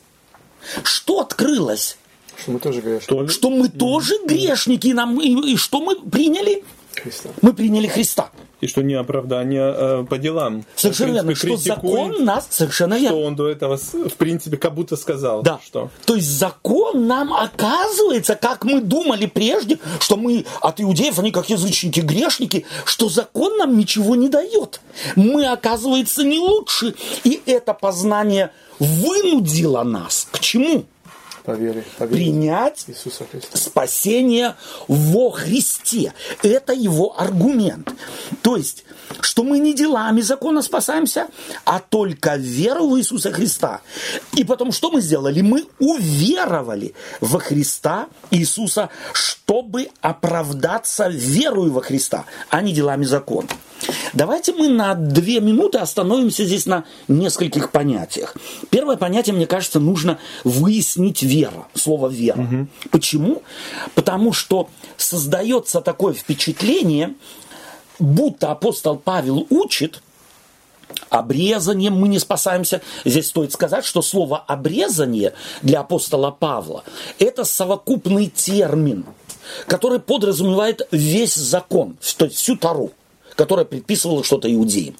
Что 0.83 1.21
открылось? 1.21 1.97
Что 2.39 2.51
мы 2.51 2.59
тоже 2.59 2.81
грешники. 2.81 3.27
Что 3.29 3.49
мы 3.49 3.69
тоже 3.69 4.15
грешники, 4.25 4.87
и, 4.87 4.93
нам, 4.93 5.19
и, 5.19 5.53
и 5.53 5.57
что 5.57 5.81
мы 5.81 5.95
приняли? 5.95 6.63
Христа. 6.95 7.29
Мы 7.41 7.53
приняли 7.53 7.87
Христа. 7.87 8.31
И 8.59 8.67
что 8.67 8.81
не 8.81 8.95
оправдание 8.95 9.73
э, 9.75 10.05
по 10.09 10.17
делам. 10.17 10.65
Совершенно 10.75 11.13
верно. 11.13 11.35
Что 11.35 11.57
закон 11.57 12.25
нас... 12.25 12.47
Совершенно 12.49 12.95
Что 12.95 13.03
верно. 13.03 13.19
он 13.19 13.35
до 13.35 13.47
этого, 13.47 13.77
в 13.77 14.13
принципе, 14.15 14.57
как 14.57 14.73
будто 14.73 14.95
сказал. 14.95 15.43
Да. 15.43 15.59
Что? 15.63 15.89
То 16.05 16.15
есть 16.15 16.27
закон 16.27 17.05
нам 17.05 17.33
оказывается, 17.33 18.35
как 18.35 18.63
мы 18.63 18.81
думали 18.81 19.27
прежде, 19.27 19.77
что 19.99 20.17
мы 20.17 20.45
от 20.61 20.81
иудеев, 20.81 21.19
они 21.19 21.31
как 21.31 21.49
язычники, 21.49 21.99
грешники, 21.99 22.65
что 22.85 23.09
закон 23.09 23.57
нам 23.57 23.77
ничего 23.77 24.15
не 24.15 24.29
дает. 24.29 24.81
Мы, 25.15 25.45
оказывается, 25.45 26.23
не 26.23 26.39
лучше. 26.39 26.95
И 27.23 27.41
это 27.45 27.73
познание 27.73 28.51
вынудило 28.79 29.83
нас 29.83 30.27
к 30.31 30.39
чему? 30.39 30.85
По 31.47 31.53
вере. 31.53 31.85
По 31.97 32.03
вере 32.03 32.25
Принять 32.25 32.83
Иисуса 32.87 33.23
Христа. 33.31 33.57
спасение 33.57 34.55
во 34.89 35.31
Христе. 35.31 36.13
Это 36.43 36.73
его 36.73 37.17
аргумент. 37.17 37.89
То 38.41 38.57
есть, 38.57 38.83
что 39.21 39.43
мы 39.43 39.59
не 39.59 39.73
делами 39.73 40.19
закона 40.19 40.61
спасаемся, 40.61 41.29
а 41.63 41.79
только 41.79 42.35
верой 42.35 42.89
в 42.89 42.99
Иисуса 42.99 43.31
Христа. 43.31 43.79
И 44.35 44.43
потом, 44.43 44.73
что 44.73 44.91
мы 44.91 44.99
сделали? 44.99 45.39
Мы 45.39 45.65
уверовали 45.79 46.93
во 47.21 47.39
Христа 47.39 48.07
Иисуса, 48.29 48.89
чтобы 49.13 49.87
оправдаться 50.01 51.07
верою 51.07 51.71
во 51.71 51.81
Христа, 51.81 52.25
а 52.49 52.61
не 52.61 52.73
делами 52.73 53.05
закона. 53.05 53.47
Давайте 54.13 54.53
мы 54.53 54.69
на 54.69 54.95
две 54.95 55.39
минуты 55.39 55.77
остановимся 55.77 56.45
здесь 56.45 56.65
на 56.65 56.85
нескольких 57.07 57.71
понятиях. 57.71 58.35
Первое 58.69 58.97
понятие, 58.97 59.35
мне 59.35 59.47
кажется, 59.47 59.79
нужно 59.79 60.19
выяснить 60.43 61.21
вера, 61.21 61.67
слово 61.73 62.07
вера. 62.07 62.67
Почему? 62.91 63.43
Потому 63.95 64.33
что 64.33 64.69
создается 64.97 65.81
такое 65.81 66.13
впечатление, 66.13 67.13
будто 67.99 68.51
апостол 68.51 68.97
Павел 68.97 69.45
учит, 69.49 70.01
обрезанием 71.09 71.93
мы 71.93 72.07
не 72.07 72.19
спасаемся. 72.19 72.81
Здесь 73.05 73.27
стоит 73.27 73.51
сказать, 73.51 73.85
что 73.85 74.01
слово 74.01 74.39
обрезание 74.39 75.33
для 75.61 75.81
апостола 75.81 76.31
Павла– 76.31 76.83
это 77.19 77.43
совокупный 77.43 78.27
термин, 78.27 79.05
который 79.67 79.99
подразумевает 79.99 80.87
весь 80.91 81.35
закон, 81.35 81.97
то 82.17 82.25
есть 82.25 82.37
всю 82.37 82.55
Тару, 82.57 82.91
которая 83.37 83.65
предписывала 83.65 84.23
что-то 84.23 84.53
иудеям. 84.53 84.95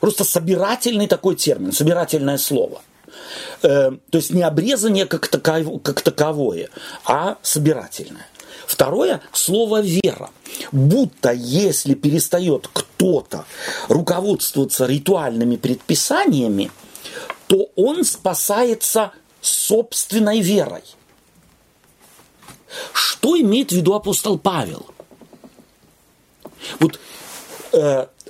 Просто 0.00 0.24
собирательный 0.24 1.06
такой 1.06 1.36
термин, 1.36 1.72
собирательное 1.72 2.36
слово. 2.36 2.82
Э, 3.62 3.92
то 4.10 4.18
есть 4.18 4.30
не 4.30 4.42
обрезание 4.42 5.06
как, 5.06 5.28
таков- 5.28 5.80
как 5.82 6.02
таковое, 6.02 6.68
а 7.06 7.38
собирательное. 7.40 8.26
Второе– 8.66 9.20
слово 9.32 9.80
«вера». 9.80 10.30
Будто 10.72 11.32
если 11.32 11.94
перестает 11.94 12.68
кто-то 12.72 13.44
руководствоваться 13.88 14.86
ритуальными 14.86 15.56
предписаниями, 15.56 16.70
то 17.46 17.68
он 17.76 18.04
спасается 18.04 19.12
собственной 19.40 20.40
верой. 20.40 20.82
Что 22.92 23.38
имеет 23.38 23.70
в 23.70 23.76
виду 23.76 23.94
апостол 23.94 24.38
Павел? 24.38 24.86
Вот 26.80 26.98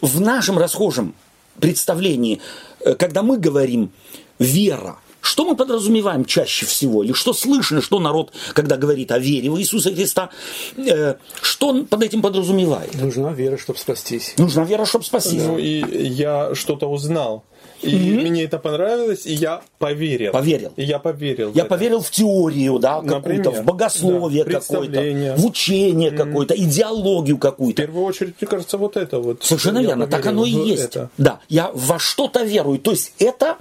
в 0.00 0.20
нашем 0.20 0.58
расхожем 0.58 1.14
представлении, 1.60 2.40
э, 2.80 2.94
когда 2.94 3.22
мы 3.22 3.38
говорим 3.38 3.90
вера, 4.38 4.96
что 5.20 5.46
мы 5.46 5.56
подразумеваем 5.56 6.24
чаще 6.26 6.66
всего? 6.66 7.02
Или 7.02 7.12
что 7.12 7.32
слышно, 7.32 7.80
что 7.80 7.98
народ, 7.98 8.32
когда 8.52 8.76
говорит 8.76 9.10
о 9.10 9.18
вере 9.18 9.50
в 9.50 9.58
Иисуса 9.58 9.94
Христа, 9.94 10.30
э, 10.76 11.14
что 11.40 11.68
он 11.68 11.86
под 11.86 12.02
этим 12.02 12.20
подразумевает? 12.20 12.94
Нужна 12.94 13.32
вера, 13.32 13.56
чтобы 13.56 13.78
спастись. 13.78 14.34
Нужна 14.36 14.64
вера, 14.64 14.84
чтобы 14.84 15.04
спастись. 15.04 15.42
Ну 15.42 15.58
и 15.58 15.82
я 16.08 16.54
что-то 16.54 16.90
узнал. 16.90 17.44
И 17.82 17.96
мне 17.96 18.44
это 18.44 18.58
понравилось, 18.58 19.26
и 19.26 19.34
я 19.34 19.62
поверил. 19.78 20.32
Поверил. 20.32 20.72
И 20.76 20.84
я 20.84 20.98
поверил. 20.98 21.50
в 21.50 21.54
Я 21.56 21.62
это. 21.62 21.70
поверил 21.70 22.00
в 22.00 22.10
теорию, 22.10 22.78
да, 22.78 23.02
какую-то, 23.02 23.50
в 23.50 23.64
богословие 23.64 24.44
да, 24.44 24.60
какое-то, 24.60 25.36
в 25.36 25.46
учение 25.46 26.10
какое-то, 26.10 26.54
идеологию 26.56 27.36
В 27.36 27.40
какую-то. 27.40 27.82
первую 27.82 28.04
очередь, 28.04 28.34
мне 28.40 28.48
кажется, 28.48 28.78
вот 28.78 28.96
это 28.96 29.18
вот. 29.18 29.42
Совершенно 29.44 29.78
верно, 29.80 30.06
так 30.06 30.24
оно 30.26 30.44
и 30.44 30.54
в 30.54 30.64
есть. 30.64 30.84
это. 30.84 31.10
Да, 31.18 31.40
я 31.48 31.70
во 31.74 31.98
что-то 31.98 32.42
верую. 32.44 32.78
То 32.78 32.92
есть 32.92 33.12
это 33.18 33.56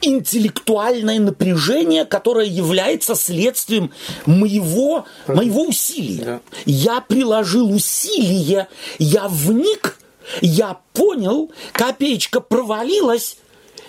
интеллектуальное 0.00 1.18
напряжение, 1.18 2.04
которое 2.04 2.46
является 2.46 3.14
следствием 3.14 3.90
моего, 4.26 5.04
моего 5.26 5.62
усилия. 5.64 6.24
Да. 6.24 6.40
Я 6.66 7.00
приложил 7.00 7.72
усилие, 7.72 8.68
я 8.98 9.28
вник, 9.28 9.98
я 10.40 10.78
понял, 10.92 11.50
копеечка 11.72 12.40
провалилась, 12.40 13.36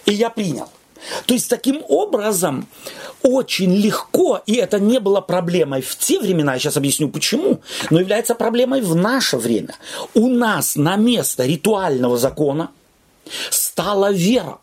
и 0.06 0.14
я 0.14 0.30
принял. 0.30 0.70
То 1.26 1.34
есть 1.34 1.50
таким 1.50 1.84
образом 1.88 2.68
очень 3.22 3.74
легко, 3.76 4.42
и 4.46 4.56
это 4.56 4.80
не 4.80 5.00
было 5.00 5.22
проблемой 5.22 5.82
в 5.82 5.98
те 5.98 6.20
времена, 6.20 6.54
я 6.54 6.60
сейчас 6.60 6.78
объясню 6.78 7.10
почему, 7.10 7.62
но 7.90 8.00
является 8.00 8.36
проблемой 8.36 8.82
в 8.82 8.96
наше 8.96 9.38
время. 9.38 9.76
У 10.14 10.28
нас 10.28 10.76
на 10.76 10.96
место 10.96 11.46
ритуального 11.46 12.18
закона 12.18 12.72
стала 13.50 14.12
вера. 14.12 14.60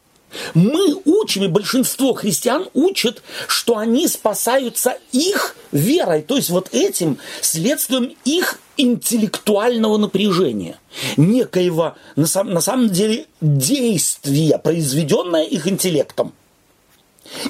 Мы 0.55 1.01
учим, 1.05 1.45
и 1.45 1.49
большинство 1.49 2.13
христиан 2.13 2.69
учат, 2.75 3.23
что 3.47 3.79
они 3.79 4.07
спасаются 4.07 4.99
их 5.13 5.57
верой, 5.73 6.23
то 6.23 6.37
есть 6.37 6.51
вот 6.51 6.69
этим 6.73 7.19
следствием 7.41 8.15
их 8.25 8.59
интеллектуального 8.77 9.97
напряжения, 9.97 10.79
некоего 11.17 11.95
на 12.17 12.27
самом, 12.27 12.55
на 12.55 12.61
самом 12.61 12.89
деле 12.91 13.27
действия, 13.41 14.59
произведенное 14.59 15.45
их 15.45 15.67
интеллектом. 15.67 16.33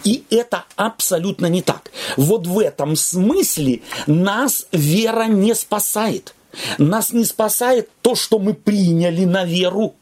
И 0.05 0.25
это 0.31 0.65
абсолютно 0.77 1.47
не 1.47 1.63
так. 1.63 1.91
Вот 2.17 2.47
в 2.47 2.59
этом 2.59 2.97
смысле 2.97 3.83
нас 4.07 4.67
вера 4.73 5.27
не 5.27 5.55
спасает. 5.55 6.35
Нас 6.79 7.13
не 7.13 7.25
спасает 7.25 7.91
то, 8.03 8.15
что 8.15 8.39
мы 8.39 8.55
приняли 8.55 9.25
на 9.25 9.45
веру. 9.45 9.95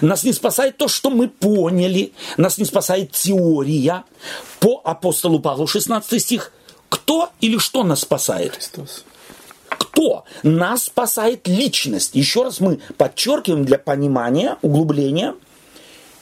Нас 0.00 0.24
не 0.24 0.32
спасает 0.32 0.78
то, 0.78 0.88
что 0.88 1.10
мы 1.10 1.28
поняли. 1.28 2.12
Нас 2.36 2.58
не 2.58 2.64
спасает 2.64 3.12
теория. 3.12 4.04
По 4.60 4.80
апостолу 4.84 5.40
Павлу 5.40 5.66
16 5.66 6.22
стих. 6.22 6.52
Кто 6.88 7.30
или 7.40 7.58
что 7.58 7.82
нас 7.82 8.00
спасает? 8.00 8.54
Христос. 8.54 9.04
Кто? 9.94 10.24
Нас 10.42 10.84
спасает 10.84 11.46
личность. 11.46 12.16
Еще 12.16 12.42
раз 12.42 12.58
мы 12.58 12.80
подчеркиваем 12.96 13.64
для 13.64 13.78
понимания, 13.78 14.56
углубления, 14.60 15.36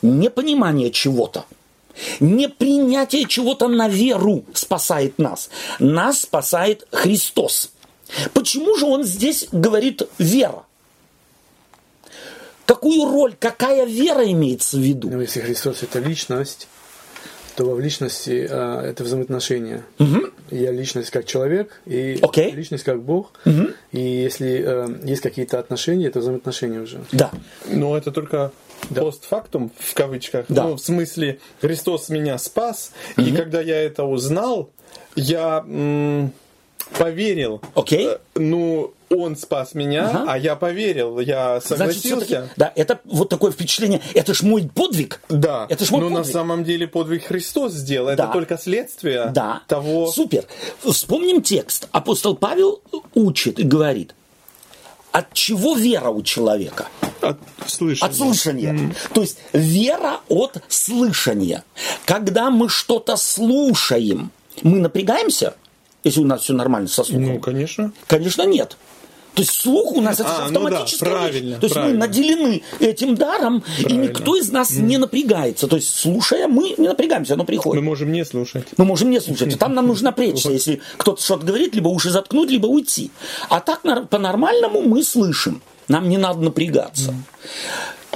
непонимание 0.02 0.90
чего-то. 0.90 1.46
Непринятие 2.20 3.26
чего-то 3.26 3.68
на 3.68 3.88
веру 3.88 4.44
спасает 4.52 5.18
нас. 5.18 5.48
Нас 5.78 6.20
спасает 6.20 6.86
Христос. 6.92 7.72
Почему 8.34 8.76
же 8.76 8.84
он 8.84 9.04
здесь 9.04 9.48
говорит 9.52 10.02
вера? 10.18 10.64
Какую 12.66 13.10
роль, 13.10 13.34
какая 13.38 13.86
вера 13.86 14.30
имеется 14.30 14.76
в 14.76 14.80
виду? 14.80 15.08
Но 15.10 15.22
если 15.22 15.40
Христос 15.40 15.82
это 15.82 15.98
личность, 15.98 16.68
то 17.56 17.64
в 17.74 17.80
личности 17.80 18.46
а, 18.50 18.82
это 18.82 19.04
взаимоотношения. 19.04 19.84
Я 20.50 20.70
личность 20.70 21.10
как 21.10 21.24
человек, 21.24 21.80
и 21.86 22.18
Окей. 22.20 22.50
личность 22.50 22.84
как 22.84 23.02
Бог. 23.02 23.32
И 23.92 24.00
если 24.00 24.62
э, 24.64 24.88
есть 25.04 25.22
какие-то 25.22 25.58
отношения, 25.58 26.08
это 26.08 26.20
взаимоотношения 26.20 26.80
уже. 26.80 27.00
Да. 27.12 27.30
Но 27.70 27.96
это 27.96 28.10
только 28.10 28.52
постфактум, 28.94 29.70
в 29.78 29.94
кавычках. 29.94 30.46
Да. 30.48 30.64
Ну, 30.64 30.76
в 30.76 30.80
смысле, 30.80 31.38
Христос 31.60 32.08
меня 32.08 32.36
спас, 32.38 32.92
и 33.16 33.32
когда 33.32 33.60
я 33.60 33.80
это 33.82 34.04
узнал, 34.04 34.70
я 35.14 35.64
поверил. 36.98 37.60
Окей. 37.74 38.06
Э, 38.08 38.18
Ну, 38.34 38.92
он 39.10 39.36
спас 39.36 39.74
меня, 39.74 40.08
Ага. 40.08 40.24
а 40.28 40.38
я 40.38 40.56
поверил, 40.56 41.20
я 41.20 41.60
Значит, 41.60 41.68
согласился. 41.68 42.24
всё-таки- 42.26 42.50
да, 42.56 42.72
это 42.74 43.00
вот 43.04 43.28
такое 43.28 43.52
впечатление. 43.52 44.00
Это 44.14 44.32
ж 44.34 44.42
мой 44.42 44.68
подвиг. 44.74 45.20
Да, 45.28 45.66
Это 45.68 45.84
ж 45.84 45.90
мой 45.90 46.00
но 46.00 46.08
на 46.08 46.16
подвиг. 46.18 46.32
самом 46.32 46.64
деле 46.64 46.86
подвиг 46.88 47.24
Христос 47.24 47.72
сделал. 47.72 48.06
Да. 48.16 48.24
Это 48.24 48.32
только 48.32 48.56
следствие 48.58 49.30
Да. 49.34 49.62
того... 49.68 50.10
Супер. 50.10 50.44
Вспомним 50.82 51.42
текст. 51.42 51.88
Апостол 51.92 52.34
Павел 52.36 52.80
учит 53.14 53.58
и 53.58 53.64
говорит, 53.64 54.14
от 55.12 55.32
чего 55.34 55.74
вера 55.74 56.08
у 56.08 56.22
человека? 56.22 56.88
От 57.20 57.38
слышания. 57.66 58.08
От 58.10 58.16
слышания. 58.16 58.94
То 59.12 59.20
есть 59.20 59.38
вера 59.52 60.20
от 60.30 60.56
слышания. 60.68 61.64
Когда 62.06 62.50
мы 62.50 62.70
что-то 62.70 63.16
слушаем, 63.16 64.30
мы 64.62 64.78
напрягаемся, 64.80 65.54
если 66.04 66.20
у 66.20 66.26
нас 66.26 66.42
все 66.42 66.52
нормально 66.52 66.88
со 66.88 67.04
слухом? 67.04 67.24
Ну, 67.34 67.40
конечно. 67.40 67.92
Конечно, 68.06 68.42
нет. 68.42 68.76
То 69.34 69.40
есть 69.40 69.54
слух 69.54 69.92
у 69.92 70.02
нас 70.02 70.20
это 70.20 70.28
А, 70.44 70.50
ну 70.50 70.68
да, 70.68 70.84
правильно, 70.98 71.56
То 71.58 71.64
есть 71.64 71.74
правильно. 71.74 71.98
мы 71.98 72.06
наделены 72.06 72.62
этим 72.80 73.14
даром, 73.14 73.64
и 73.78 73.82
Правильно. 73.84 74.02
никто 74.02 74.36
из 74.36 74.52
нас 74.52 74.72
не 74.72 74.98
напрягается. 74.98 75.68
То 75.68 75.76
есть 75.76 75.88
слушая, 75.94 76.48
мы 76.48 76.74
не 76.76 76.86
напрягаемся, 76.86 77.32
оно 77.32 77.44
Мы 77.44 77.46
приходит. 77.46 77.82
можем 77.82 78.12
не 78.12 78.26
слушать. 78.26 78.66
Мы 78.76 78.84
можем 78.84 79.08
не 79.08 79.20
слушать, 79.20 79.54
и 79.54 79.56
там 79.56 79.74
нам 79.74 79.86
нужно 79.86 80.10
напрячься, 80.10 80.50
если 80.52 80.82
кто-то 80.98 81.22
что-то 81.22 81.46
говорит, 81.46 81.74
либо 81.74 81.88
уши 81.88 82.10
заткнуть, 82.10 82.50
либо 82.50 82.66
уйти. 82.66 83.10
А 83.48 83.60
так 83.60 83.80
по-нормальному 84.10 84.82
мы 84.82 85.02
слышим, 85.02 85.62
нам 85.88 86.10
не 86.10 86.18
надо 86.18 86.40
напрягаться. 86.40 87.14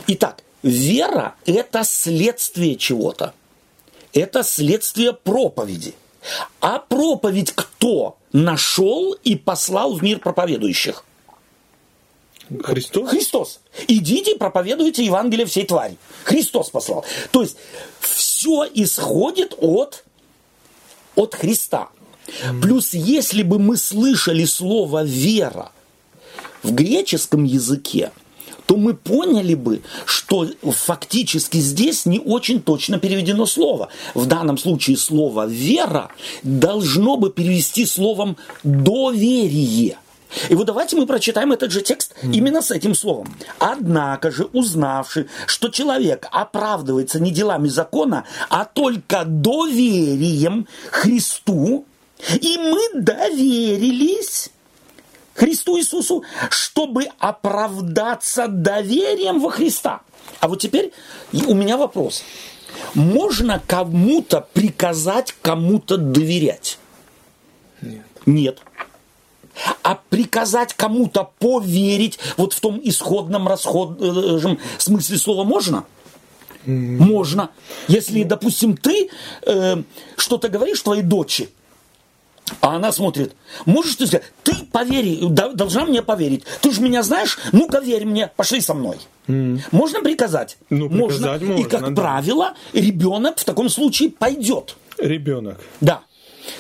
Итак, 0.09 0.43
вера– 0.63 1.35
это 1.47 1.83
следствие 1.85 2.77
чего-то. 2.77 3.33
Это 4.13 4.43
следствие 4.43 5.15
проповеди. 5.15 5.95
А 6.61 6.79
проповедь 6.79 7.53
кто 7.53 8.17
нашел 8.33 9.13
и 9.25 9.37
послал 9.37 9.95
в 9.95 10.03
мир 10.03 10.19
проповедующих? 10.19 11.05
Христос? 12.63 13.11
Христос. 13.11 13.61
Идите 13.89 14.37
проповедуйте 14.37 15.05
Евангелие 15.05 15.47
всей 15.47 15.67
твари. 15.67 15.97
Христос 16.25 16.71
послал. 16.71 17.05
То 17.33 17.43
есть 17.43 17.57
все 18.01 18.65
исходит 18.75 19.55
от, 19.59 20.05
от 21.17 21.35
Христа. 21.35 21.89
Плюс, 22.61 22.93
если 22.93 23.43
бы 23.43 23.59
мы 23.59 23.77
слышали 23.77 24.45
слово 24.45 25.05
«вера» 25.05 25.73
в 26.63 26.73
греческом 26.73 27.45
языке, 27.45 28.11
то 28.67 28.77
мы 28.77 28.95
поняли 28.95 29.55
бы, 29.55 29.83
что 30.05 30.47
фактически 30.63 31.59
здесь 31.59 32.05
не 32.07 32.19
очень 32.19 32.61
точно 32.61 32.99
переведено 32.99 33.47
слово. 33.47 33.89
В 34.15 34.27
данном 34.27 34.59
случае 34.59 34.97
слово 34.97 35.47
«вера» 35.47 36.11
должно 36.43 37.17
бы 37.17 37.31
перевести 37.31 37.87
словом 37.87 38.37
«доверие». 38.65 39.99
И 40.49 40.55
вот 40.55 40.67
давайте 40.67 40.97
мы 40.97 41.07
прочитаем 41.07 41.53
этот 41.53 41.71
же 41.71 41.81
текст 41.81 42.15
именно 42.23 42.61
с 42.61 42.71
этим 42.73 42.95
словом. 42.95 43.35
«Однако 43.59 44.31
же, 44.31 44.45
узнавши, 44.53 45.29
что 45.47 45.69
человек 45.69 46.29
оправдывается 46.33 47.21
не 47.21 47.31
делами 47.31 47.69
закона, 47.69 48.25
а 48.51 48.65
только 48.65 49.25
доверием 49.25 50.67
Христу, 50.91 51.87
и 52.41 52.59
мы 52.59 53.01
доверились 53.01 54.51
Христу 55.37 55.79
Иисусу, 55.79 56.25
чтобы 56.51 57.09
оправдаться 57.19 58.49
доверием 58.49 59.41
во 59.41 59.51
Христа. 59.51 60.01
А 60.41 60.49
вот 60.49 60.61
теперь 60.61 60.93
у 61.33 61.55
меня 61.55 61.77
вопрос. 61.77 62.25
Можно 62.95 63.63
кому-то 63.67 64.47
приказать 64.53 65.35
кому-то 65.43 65.97
доверять? 65.99 66.79
Нет. 67.81 68.07
Нет. 68.25 68.59
А 69.83 69.99
приказать 70.11 70.75
кому-то 70.75 71.31
поверить 71.39 72.19
вот 72.37 72.53
в 72.53 72.61
том 72.61 72.81
исходном 72.83 73.49
расходном 73.49 74.59
смысле 74.79 75.19
слова 75.19 75.45
можно? 75.45 75.85
Можно. 76.67 77.51
Если, 77.89 78.25
допустим, 78.25 78.77
ты 78.77 79.09
э, 79.47 79.83
что-то 80.17 80.49
говоришь 80.49 80.83
твоей 80.83 81.03
дочери, 81.03 81.49
а 82.61 82.77
она 82.77 82.93
смотрит, 82.93 83.35
можешь 83.65 83.97
ты 83.97 84.07
сказать, 84.07 84.33
ты 84.43 84.55
повери, 84.71 85.21
должна 85.29 85.85
мне 85.85 86.03
поверить. 86.03 86.45
Ты 86.61 86.73
же 86.73 86.81
меня 86.81 87.03
знаешь, 87.03 87.39
ну-ка 87.53 87.81
верь 87.81 88.05
мне, 88.05 88.29
пошли 88.37 88.61
со 88.61 88.75
мной. 88.75 88.99
Можно 89.27 90.01
приказать? 90.03 90.59
Ну, 90.71 90.89
приказать 90.89 91.43
И, 91.43 91.45
можно, 91.47 91.69
как 91.69 91.95
да. 91.95 92.03
правило, 92.03 92.55
ребенок 92.73 93.39
в 93.39 93.45
таком 93.45 93.69
случае 93.69 94.11
пойдет. 94.11 94.77
Ребенок. 94.99 95.61
Да. 95.81 96.03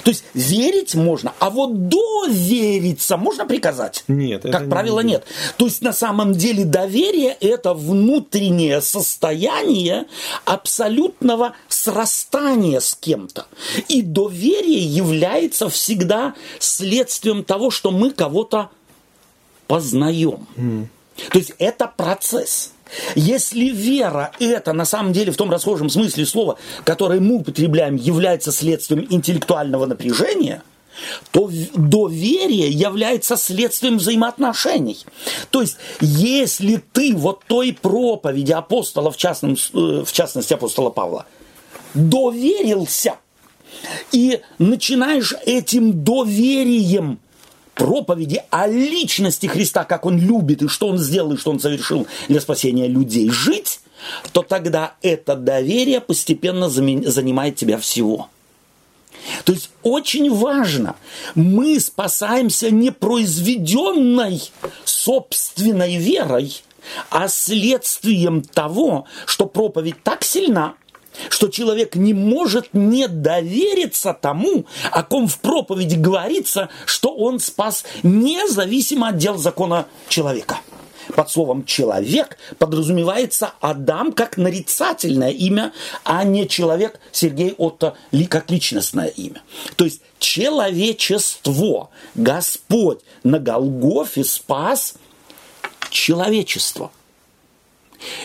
То 0.04 0.10
есть 0.10 0.24
верить 0.34 0.94
можно, 0.94 1.32
а 1.38 1.50
вот 1.50 1.88
довериться 1.88 3.16
можно 3.16 3.46
приказать? 3.46 4.04
Нет, 4.08 4.42
Как 4.42 4.62
не 4.62 4.68
правило, 4.68 4.96
будет. 5.02 5.06
нет. 5.06 5.24
То 5.56 5.66
есть 5.66 5.82
на 5.82 5.92
самом 5.92 6.34
деле 6.34 6.64
доверие– 6.64 7.36
это 7.40 7.74
внутреннее 7.74 8.80
состояние 8.80 10.06
абсолютного 10.44 11.54
срастания 11.68 12.80
с 12.80 12.94
кем-то. 12.94 13.46
И 13.88 14.02
доверие 14.02 14.84
является 14.84 15.68
всегда 15.68 16.34
следствием 16.58 17.44
того, 17.44 17.70
что 17.70 17.90
мы 17.90 18.10
кого-то 18.10 18.70
познаем. 19.66 20.46
То 21.32 21.38
есть 21.38 21.52
это 21.58 21.86
процесс. 21.86 22.72
Если 23.14 23.66
вера 23.66 24.32
это 24.38 24.72
на 24.72 24.84
самом 24.84 25.12
деле 25.12 25.32
в 25.32 25.36
том 25.36 25.50
расхожем 25.50 25.90
смысле 25.90 26.26
слова, 26.26 26.58
которое 26.84 27.20
мы 27.20 27.36
употребляем, 27.36 27.96
является 27.96 28.52
следствием 28.52 29.06
интеллектуального 29.10 29.86
напряжения, 29.86 30.62
то 31.30 31.50
доверие 31.74 32.70
является 32.70 33.36
следствием 33.36 33.98
взаимоотношений. 33.98 35.04
То 35.50 35.60
есть, 35.60 35.76
если 36.00 36.82
ты 36.92 37.14
вот 37.14 37.44
той 37.46 37.72
проповеди 37.74 38.52
апостола, 38.52 39.10
в, 39.10 39.16
частном, 39.16 39.54
э, 39.54 40.04
в 40.04 40.12
частности 40.12 40.54
апостола 40.54 40.90
Павла, 40.90 41.26
доверился, 41.94 43.16
и 44.12 44.40
начинаешь 44.58 45.34
этим 45.44 46.04
доверием 46.04 47.18
проповеди 47.76 48.42
о 48.50 48.66
личности 48.66 49.46
Христа, 49.46 49.84
как 49.84 50.06
Он 50.06 50.18
любит 50.18 50.62
и 50.62 50.68
что 50.68 50.88
Он 50.88 50.98
сделал 50.98 51.34
и 51.34 51.36
что 51.36 51.52
Он 51.52 51.60
совершил 51.60 52.08
для 52.26 52.40
спасения 52.40 52.88
людей, 52.88 53.30
жить, 53.30 53.80
то 54.32 54.42
тогда 54.42 54.94
это 55.02 55.36
доверие 55.36 56.00
постепенно 56.00 56.68
занимает 56.68 57.56
тебя 57.56 57.78
всего. 57.78 58.28
То 59.44 59.52
есть 59.52 59.70
очень 59.82 60.32
важно, 60.32 60.96
мы 61.34 61.78
спасаемся 61.80 62.70
не 62.70 62.90
произведенной 62.92 64.42
собственной 64.84 65.96
верой, 65.96 66.62
а 67.10 67.28
следствием 67.28 68.42
того, 68.42 69.06
что 69.26 69.46
проповедь 69.46 70.02
так 70.02 70.24
сильна, 70.24 70.74
что 71.28 71.48
человек 71.48 71.96
не 71.96 72.14
может 72.14 72.72
не 72.72 73.08
довериться 73.08 74.16
тому, 74.18 74.66
о 74.90 75.02
ком 75.02 75.28
в 75.28 75.38
проповеди 75.38 75.96
говорится, 75.96 76.68
что 76.84 77.10
он 77.10 77.40
спас 77.40 77.84
независимо 78.02 79.08
от 79.08 79.18
дел 79.18 79.36
закона 79.36 79.86
человека. 80.08 80.58
Под 81.14 81.30
словом 81.30 81.64
«человек» 81.64 82.36
подразумевается 82.58 83.52
Адам 83.60 84.12
как 84.12 84.36
нарицательное 84.36 85.30
имя, 85.30 85.72
а 86.04 86.24
не 86.24 86.48
человек 86.48 86.98
Сергей 87.12 87.54
Отто 87.56 87.96
ли 88.10 88.26
как 88.26 88.50
личностное 88.50 89.06
имя. 89.08 89.42
То 89.76 89.84
есть 89.84 90.00
человечество. 90.18 91.90
Господь 92.14 93.00
на 93.22 93.38
Голгофе 93.38 94.24
спас 94.24 94.94
человечество. 95.90 96.90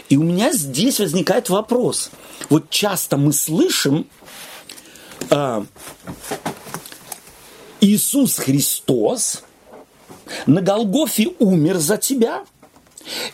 И 0.09 0.17
у 0.17 0.23
меня 0.23 0.51
здесь 0.51 0.99
возникает 0.99 1.49
вопрос. 1.49 2.09
Вот 2.49 2.69
часто 2.69 3.17
мы 3.17 3.33
слышим, 3.33 4.07
а, 5.29 5.65
Иисус 7.79 8.37
Христос 8.37 9.43
на 10.45 10.61
Голгофе 10.61 11.29
умер 11.39 11.77
за 11.77 11.97
тебя 11.97 12.45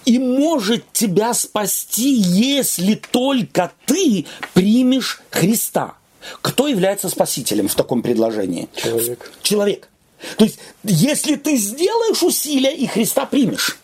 и 0.06 0.20
может 0.20 0.92
тебя 0.94 1.34
спасти, 1.34 2.14
если 2.14 2.96
только 2.96 3.72
ты 3.86 4.26
примешь 4.54 5.22
Христа. 5.30 5.96
Кто 6.42 6.68
является 6.68 7.10
спасителем 7.10 7.68
в 7.68 7.76
таком 7.76 8.02
предложении? 8.02 8.70
Человек. 8.76 9.32
Человек. 9.42 9.90
То 10.38 10.46
есть, 10.46 10.60
если 10.84 11.36
ты 11.36 11.58
сделаешь 11.58 12.24
усилия 12.24 12.76
и 12.76 12.88
Христа 12.88 13.26
примешь, 13.26 13.78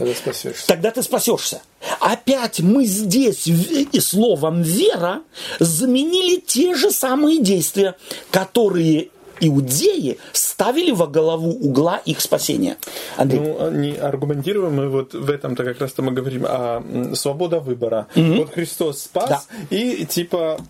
Тогда 0.00 0.14
спасешься. 0.14 0.66
тогда 0.66 0.90
ты 0.90 1.02
спасешься. 1.02 1.62
Опять 2.00 2.60
мы 2.60 2.84
здесь 2.86 3.46
и 3.46 4.00
словом 4.00 4.62
вера 4.62 5.22
заменили 5.58 6.40
те 6.40 6.74
же 6.74 6.90
самые 6.90 7.40
действия, 7.42 7.94
которые 8.30 9.08
иудеи 9.42 10.18
ставили 10.32 10.90
во 10.90 11.06
голову 11.06 11.50
угла 11.50 11.96
их 12.04 12.20
спасения. 12.20 12.76
Андрей, 13.16 13.40
Ну, 13.40 13.70
не 13.70 13.92
аргументируем 13.92 14.74
мы 14.74 14.88
вот 14.88 15.14
в 15.14 15.30
этом-то 15.30 15.64
как 15.64 15.80
раз-то 15.80 16.02
мы 16.02 16.12
говорим 16.12 16.44
о 16.46 16.82
свобода 17.14 17.60
выбора. 17.60 18.06
Вот 18.14 18.52
Христос 18.52 19.02
спас, 19.02 19.28
Да. 19.28 19.42
и 19.70 20.04
типа 20.04 20.60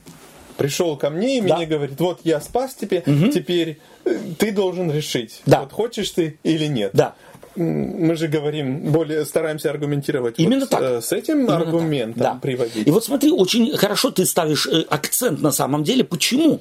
пришел 0.57 0.97
ко 0.97 1.11
мне 1.11 1.39
и 1.39 1.41
Да. 1.41 1.57
мне 1.57 1.67
говорит, 1.67 1.99
вот 2.01 2.21
я 2.25 2.41
спас 2.41 2.75
тебе, 2.75 3.03
теперь 3.35 3.81
э, 4.05 4.19
ты 4.39 4.53
должен 4.53 4.91
решить, 4.93 5.41
Да. 5.47 5.61
вот 5.63 5.73
хочешь 5.73 6.11
ты 6.11 6.39
или 6.45 6.67
нет. 6.67 6.91
Да. 6.93 7.15
Мы 7.57 8.15
же 8.17 8.29
говорим, 8.29 8.93
более 8.93 9.25
стараемся 9.25 9.71
аргументировать 9.71 10.37
Именно 10.39 10.61
вот, 10.61 10.71
так. 10.71 10.83
э, 10.83 11.01
с 11.01 11.13
этим 11.13 11.41
Именно 11.41 11.57
аргументом 11.57 12.23
так. 12.23 12.35
Да. 12.35 12.39
приводить. 12.41 12.87
И 12.87 12.91
вот 12.91 13.05
смотри, 13.05 13.31
очень 13.33 13.77
хорошо 13.77 14.11
ты 14.11 14.25
ставишь 14.25 14.67
э, 14.67 14.85
акцент 14.89 15.41
на 15.41 15.51
самом 15.51 15.85
деле. 15.85 16.05
Почему? 16.05 16.61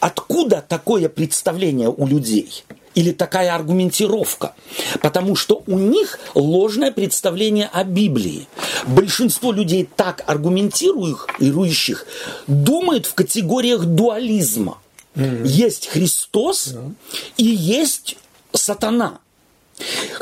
Откуда 0.00 0.64
такое 0.66 1.08
представление 1.08 1.88
у 1.88 2.06
людей? 2.06 2.64
Или 2.94 3.12
такая 3.12 3.54
аргументировка? 3.54 4.54
Потому 5.00 5.36
что 5.36 5.62
у 5.66 5.78
них 5.78 6.18
ложное 6.34 6.90
представление 6.90 7.68
о 7.72 7.84
Библии. 7.84 8.48
Большинство 8.86 9.52
людей 9.52 9.88
так 9.94 10.24
аргументирующих 10.26 12.06
думает 12.46 13.06
в 13.06 13.14
категориях 13.14 13.84
дуализма. 13.84 14.78
Есть 15.14 15.88
Христос 15.88 16.74
и 17.36 17.44
есть 17.44 18.16
сатана. 18.52 19.18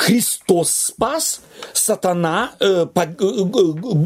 Христос 0.08 0.70
спас, 0.70 1.42
сатана 1.74 2.52
э, 2.60 2.86
по, 2.86 3.02
э, 3.02 3.06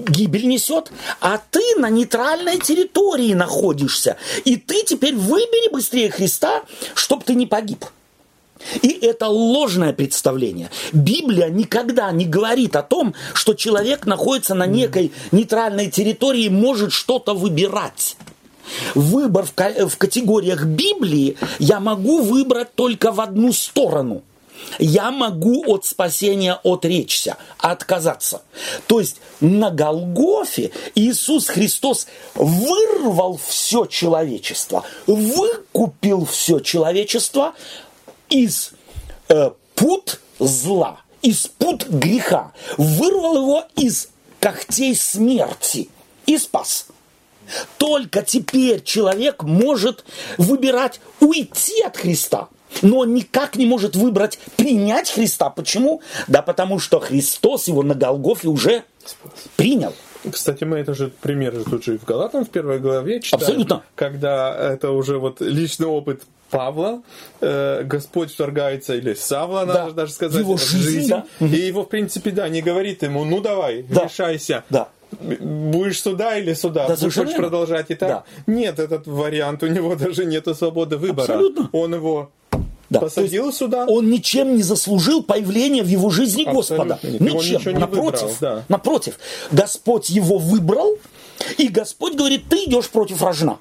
гибель 0.09 0.49
несет, 0.49 0.91
а 1.21 1.39
ты 1.39 1.61
на 1.79 1.91
нейтральной 1.91 2.59
территории 2.59 3.35
находишься. 3.35 4.17
И 4.45 4.57
ты 4.57 4.83
теперь 4.83 5.15
выбери 5.15 5.73
быстрее 5.73 6.11
Христа, 6.11 6.65
чтобы 6.97 7.23
ты 7.23 7.37
не 7.37 7.47
погиб. 7.47 7.85
И 8.83 8.89
это 8.89 9.29
ложное 9.29 9.93
представление. 9.93 10.71
Библия 10.93 11.51
никогда 11.51 12.11
не 12.11 12.25
говорит 12.25 12.75
о 12.75 12.83
том, 12.83 13.15
что 13.33 13.55
человек 13.55 14.05
находится 14.05 14.57
на 14.57 14.67
некой 14.67 15.13
нейтральной 15.31 15.89
территории 15.89 16.47
и 16.47 16.51
может 16.51 16.93
что-то 16.93 17.33
выбирать. 17.33 18.17
Выбор 18.97 19.47
в, 19.47 19.89
в 19.89 19.97
категориях 19.99 20.65
Библии 20.65 21.37
я 21.61 21.79
могу 21.79 22.23
выбрать 22.23 22.75
только 22.75 23.13
в 23.13 23.21
одну 23.21 23.53
сторону. 23.53 24.25
Я 24.79 25.11
могу 25.11 25.65
от 25.67 25.85
спасения 25.85 26.59
отречься, 26.63 27.37
отказаться. 27.59 28.43
То 28.87 29.01
есть 29.01 29.17
на 29.41 29.71
Голгофе 29.71 30.73
Иисус 30.95 31.49
Христос 31.49 32.07
вырвал 32.35 33.39
все 33.45 33.87
человечество, 33.87 34.85
выкупил 35.07 36.25
все 36.25 36.61
человечество 36.61 37.55
из 38.29 38.73
э, 39.29 39.51
пут 39.75 40.21
зла, 40.39 41.01
из 41.23 41.47
пут 41.47 41.87
греха, 41.89 42.53
вырвал 42.77 43.37
его 43.37 43.65
из 43.77 44.09
когтей 44.41 44.97
смерти 44.97 45.89
и 46.27 46.39
спас. 46.39 46.87
Только 47.79 48.23
теперь 48.23 48.83
человек 48.83 49.43
может 49.43 50.05
выбирать 50.39 51.01
уйти 51.21 51.83
от 51.83 51.97
Христа, 51.97 52.49
но 52.81 52.99
он 52.99 53.15
никак 53.15 53.57
не 53.57 53.67
может 53.67 53.97
выбрать 53.97 54.39
принять 54.57 55.11
Христа. 55.11 55.51
Почему? 55.51 56.01
Да 56.29 56.43
потому 56.43 56.79
что 56.79 57.01
Христос 57.01 57.69
его 57.69 57.83
на 57.83 57.95
Голгофе 57.95 58.49
уже 58.49 58.85
принял. 59.57 59.95
Кстати, 60.31 60.65
мы 60.65 60.79
это 60.79 60.95
же 60.95 61.09
пример 61.21 61.65
тут 61.65 61.85
же 61.85 61.99
в 61.99 62.05
Галатам 62.05 62.45
в 62.45 62.51
первой 62.51 62.79
главе 62.79 63.21
читаем. 63.21 63.43
Абсолютно. 63.43 63.83
Когда 63.97 64.55
это 64.55 64.91
уже 64.91 65.19
вот 65.19 65.41
личный 65.41 65.89
опыт 65.89 66.23
Павла, 66.53 67.03
э, 67.41 67.83
Господь 67.85 68.33
вторгается, 68.33 68.95
или 68.95 69.15
Савла, 69.15 69.65
да. 69.65 69.85
надо 69.85 69.93
даже 69.95 70.13
сказать, 70.13 70.39
его 70.39 70.59
жизнь, 70.59 70.83
жизнь. 70.83 71.09
Да. 71.09 71.25
И 71.41 71.47
его, 71.47 71.83
в 71.83 71.89
принципе, 71.89 72.31
да, 72.31 72.49
не 72.49 72.61
говорит 72.61 73.03
ему, 73.03 73.25
ну 73.25 73.41
давай, 73.41 73.83
да. 73.83 74.05
решайся. 74.05 74.63
Да. 74.69 74.89
Будешь 75.19 76.01
сюда 76.03 76.37
или 76.39 76.53
сюда? 76.53 76.89
Да, 76.89 76.97
Будешь 76.97 77.17
верно. 77.17 77.33
продолжать 77.35 77.91
и 77.91 77.95
так? 77.95 78.09
Да. 78.09 78.25
Нет, 78.47 78.79
этот 78.79 79.07
вариант, 79.07 79.63
у 79.63 79.67
него 79.67 79.95
даже 79.97 80.27
нет 80.27 80.47
свободы 80.55 80.99
выбора. 80.99 81.25
Абсолютно. 81.25 81.71
Он 81.73 81.95
его 81.95 82.31
Да. 82.93 83.01
посадил 83.01 83.53
сюда. 83.53 83.87
Он 83.87 84.11
ничем 84.11 84.57
не 84.57 84.63
заслужил 84.63 85.23
появления 85.23 85.83
в 85.83 85.89
его 85.89 86.11
жизни 86.11 86.45
Абсолютно 86.45 86.97
Господа. 86.97 86.99
нет. 87.03 87.21
Ничем. 87.21 87.79
напротив, 87.79 88.23
выбрал, 88.23 88.37
да. 88.41 88.65
напротив. 88.69 89.19
Господь 89.51 90.11
его 90.11 90.39
выбрал, 90.39 90.99
и 91.59 91.69
Господь 91.69 92.15
говорит, 92.15 92.45
ты 92.49 92.65
идешь 92.65 92.89
против 92.89 93.23
рожна. 93.23 93.59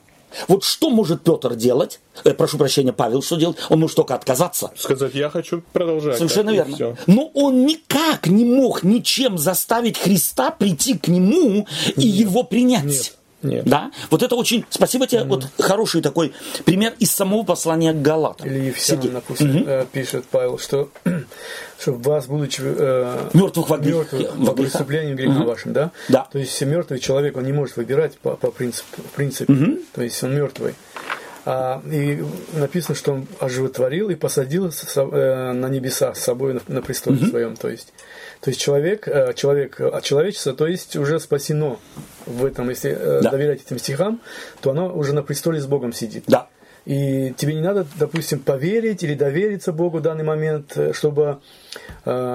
Вот 0.48 0.64
что 0.64 0.90
может 0.90 1.24
Петр 1.24 1.56
делать? 1.56 2.00
Э, 2.24 2.34
прошу 2.34 2.58
прощения, 2.58 2.94
Павел 2.94 3.22
что 3.22 3.36
делать? 3.36 3.58
Он 3.70 3.80
может 3.80 3.98
только 3.98 4.16
отказаться. 4.16 4.72
Сказать, 4.76 5.14
я 5.14 5.30
хочу 5.30 5.62
продолжать. 5.74 6.18
Совершенно 6.18 6.56
так, 6.56 6.68
верно. 6.68 6.98
Но 7.08 7.32
он 7.34 7.66
никак 7.66 8.28
не 8.28 8.46
мог 8.46 8.84
ничем 8.84 9.38
заставить 9.38 9.98
Христа 9.98 10.52
прийти 10.52 10.98
к 10.98 11.08
нему 11.08 11.68
и 11.98 12.08
его 12.08 12.44
принять. 12.44 12.86
Нет, 12.86 13.14
нет. 13.44 13.66
Да? 13.66 13.92
Вот 14.10 14.24
это 14.24 14.36
очень... 14.36 14.66
Спасибо 14.70 15.08
тебе. 15.08 15.24
Вот 15.24 15.48
хороший 15.60 16.02
такой 16.02 16.34
пример 16.66 16.94
из 17.00 17.12
самого 17.12 17.44
послания 17.44 17.94
к 17.94 18.02
Галатам. 18.02 18.48
Или 18.48 18.74
Сергей. 18.78 19.12
допустим, 19.12 19.64
э, 19.68 19.86
пишет 19.92 20.26
Павел, 20.30 20.58
что, 20.58 20.90
что 21.80 21.94
вас, 21.94 22.28
будучи 22.28 22.62
э, 22.64 23.30
Мертвых 23.34 23.70
во 23.70 23.78
грех- 23.78 24.12
мертвых 24.12 24.36
во 24.36 24.54
преступлениям 24.54 25.16
греха 25.16 25.44
вашим, 25.44 25.74
да? 25.74 25.92
Да. 26.10 26.28
То 26.32 26.40
есть 26.40 26.62
мертвый 26.62 27.00
человек, 27.00 27.38
он 27.38 27.44
не 27.44 27.54
может 27.54 27.78
выбирать 27.78 28.18
по, 28.20 28.36
по 28.36 28.52
принципу, 28.52 29.02
в 29.02 29.16
принципе. 29.16 29.54
То 29.94 30.02
есть 30.02 30.24
он 30.24 30.36
мертвый. 30.36 30.76
А, 31.44 31.82
и 31.92 32.24
написано, 32.54 32.96
что 32.96 33.14
он 33.14 33.28
оживотворил 33.40 34.10
и 34.10 34.16
посадил 34.16 34.70
э, 34.70 35.52
на 35.54 35.70
небеса 35.70 36.14
с 36.14 36.20
собой 36.20 36.54
на, 36.54 36.62
на 36.68 36.82
престоле 36.82 37.26
своем. 37.26 37.56
То 37.56 37.68
есть, 37.68 37.94
то 38.42 38.50
есть 38.50 38.62
человек, 38.62 39.08
э, 39.08 39.34
человек 39.36 39.82
от 39.82 40.04
человечества, 40.04 40.54
то 40.54 40.68
есть 40.68 40.96
уже 40.96 41.20
спасено 41.20 41.80
в 42.26 42.46
этом, 42.46 42.70
если 42.70 42.92
э, 42.92 43.22
Да. 43.22 43.32
доверять 43.32 43.62
этим 43.66 43.78
стихам, 43.80 44.22
то 44.62 44.72
оно 44.72 44.94
уже 44.96 45.14
на 45.14 45.24
престоле 45.24 45.60
с 45.60 45.66
Богом 45.66 45.94
сидит. 45.94 46.24
Да. 46.28 46.48
И 46.86 47.34
тебе 47.38 47.54
не 47.54 47.62
надо, 47.62 47.86
допустим, 48.00 48.40
поверить 48.40 49.04
или 49.04 49.14
довериться 49.14 49.72
Богу 49.72 50.00
в 50.00 50.02
данный 50.02 50.24
момент, 50.24 50.74
э, 50.76 50.94
чтобы, 50.94 51.40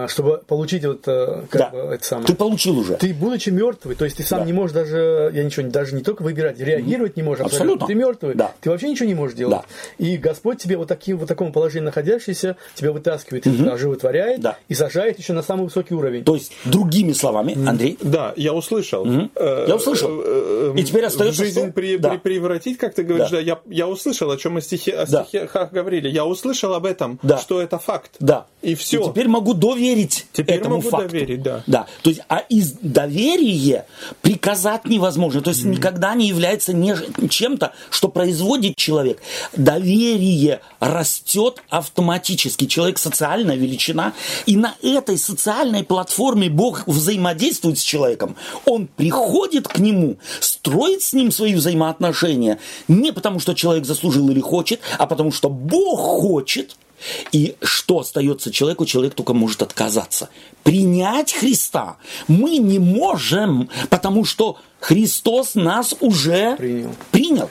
чтобы 0.08 0.38
получить 0.46 0.84
вот, 0.84 1.02
э, 1.06 1.42
как 1.50 1.60
Да. 1.60 1.68
бы, 1.70 1.78
это 1.94 2.04
самое. 2.04 2.26
Ты 2.26 2.34
получил 2.34 2.78
уже. 2.78 2.94
Ты, 2.94 3.12
будучи 3.12 3.50
мертвый, 3.50 3.94
то 3.96 4.04
есть 4.04 4.16
ты 4.16 4.22
сам 4.22 4.40
Да. 4.40 4.44
не 4.46 4.52
можешь 4.52 4.74
даже, 4.74 5.30
я 5.34 5.42
ничего, 5.42 5.64
не- 5.66 5.70
даже 5.72 5.94
не 5.94 6.02
только 6.02 6.22
выбирать, 6.22 6.58
реагировать 6.60 7.16
не 7.16 7.22
можешь. 7.22 7.44
Абсолютно. 7.44 7.86
Ты 7.86 7.94
мертвый, 7.94 8.34
Да. 8.34 8.52
ты 8.60 8.70
вообще 8.70 8.88
ничего 8.88 9.08
не 9.08 9.14
можешь 9.14 9.36
делать. 9.36 9.62
И 9.98 10.16
Господь 10.16 10.58
тебе 10.58 10.76
вот 10.76 10.88
таким 10.88 11.18
вот 11.18 11.28
таком 11.28 11.52
положении 11.52 11.84
находящийся, 11.86 12.56
тебя 12.74 12.92
вытаскивает, 12.92 13.46
угу. 13.46 13.68
оживотворяет 13.70 14.40
Да. 14.40 14.56
и 14.68 14.74
сажает 14.74 15.18
еще 15.18 15.32
на 15.32 15.42
самый 15.42 15.64
высокий 15.64 15.94
уровень. 15.94 16.24
То 16.24 16.34
есть, 16.34 16.52
другими 16.64 17.12
словами, 17.12 17.56
Андрей, 17.68 17.98
Да, 18.00 18.32
я 18.36 18.52
услышал. 18.54 19.06
Э, 19.06 19.64
Я 19.68 19.76
услышал. 19.76 20.10
э, 20.24 20.72
э, 20.76 20.80
И 20.80 20.84
теперь 20.84 21.04
остается 21.04 21.42
жизнь 21.44 21.60
что? 21.60 21.72
при- 21.72 21.96
Да. 21.98 22.10
при- 22.10 22.18
превратить, 22.18 22.78
как 22.78 22.94
ты 22.94 23.02
говоришь, 23.02 23.30
Да. 23.30 23.36
да, 23.36 23.42
я, 23.42 23.58
я 23.68 23.88
услышал, 23.88 24.30
о 24.30 24.36
чем 24.36 24.52
мы 24.54 24.60
стихи, 24.60 24.90
о 24.92 25.06
Да. 25.06 25.24
стихах 25.24 25.72
говорили. 25.72 26.08
Я 26.08 26.24
услышал 26.24 26.74
об 26.74 26.86
этом, 26.86 27.18
Да. 27.22 27.38
что 27.38 27.60
это 27.60 27.78
факт. 27.78 28.12
да. 28.20 28.46
И 28.62 28.74
все. 28.74 29.02
теперь 29.04 29.25
могу 29.28 29.54
доверить 29.54 30.26
Теперь 30.32 30.56
этому 30.56 30.76
могу 30.76 30.90
факту. 30.90 31.08
доверить, 31.08 31.42
да. 31.42 31.62
Да. 31.66 31.86
То 32.02 32.10
есть, 32.10 32.22
а 32.28 32.38
из 32.38 32.72
доверия 32.72 33.86
приказать 34.22 34.84
невозможно. 34.86 35.40
То 35.40 35.50
есть, 35.50 35.64
никогда 35.64 36.14
не 36.14 36.28
является 36.28 36.72
не- 36.72 37.28
чем-то, 37.28 37.72
что 37.90 38.08
производит 38.08 38.76
человек. 38.76 39.20
Доверие 39.56 40.60
растет 40.80 41.62
автоматически. 41.68 42.66
Человек 42.66 42.98
социальная 42.98 43.56
величина. 43.56 44.12
И 44.46 44.56
на 44.56 44.74
этой 44.82 45.18
социальной 45.18 45.84
платформе 45.84 46.48
Бог 46.48 46.86
взаимодействует 46.86 47.78
с 47.78 47.82
человеком. 47.82 48.36
Он 48.64 48.86
приходит 48.86 49.68
к 49.68 49.78
нему, 49.78 50.16
строит 50.40 51.02
с 51.02 51.12
ним 51.12 51.30
свои 51.30 51.54
взаимоотношения. 51.54 52.58
Не 52.88 53.12
потому, 53.12 53.40
что 53.40 53.54
человек 53.54 53.84
заслужил 53.84 54.30
или 54.30 54.40
хочет, 54.40 54.80
а 54.98 55.06
потому, 55.06 55.32
что 55.32 55.48
Бог 55.48 55.98
хочет. 55.98 56.76
И 57.32 57.56
что 57.62 58.00
остается 58.00 58.50
человеку? 58.50 58.86
Человек 58.86 59.14
только 59.14 59.32
может 59.34 59.62
отказаться. 59.62 60.28
Принять 60.62 61.32
Христа 61.32 61.96
мы 62.28 62.58
не 62.58 62.78
можем, 62.78 63.68
потому 63.90 64.24
что 64.24 64.58
Христос 64.80 65.54
нас 65.54 65.94
уже 66.00 66.56
Принял. 66.56 66.94
принял. 67.10 67.50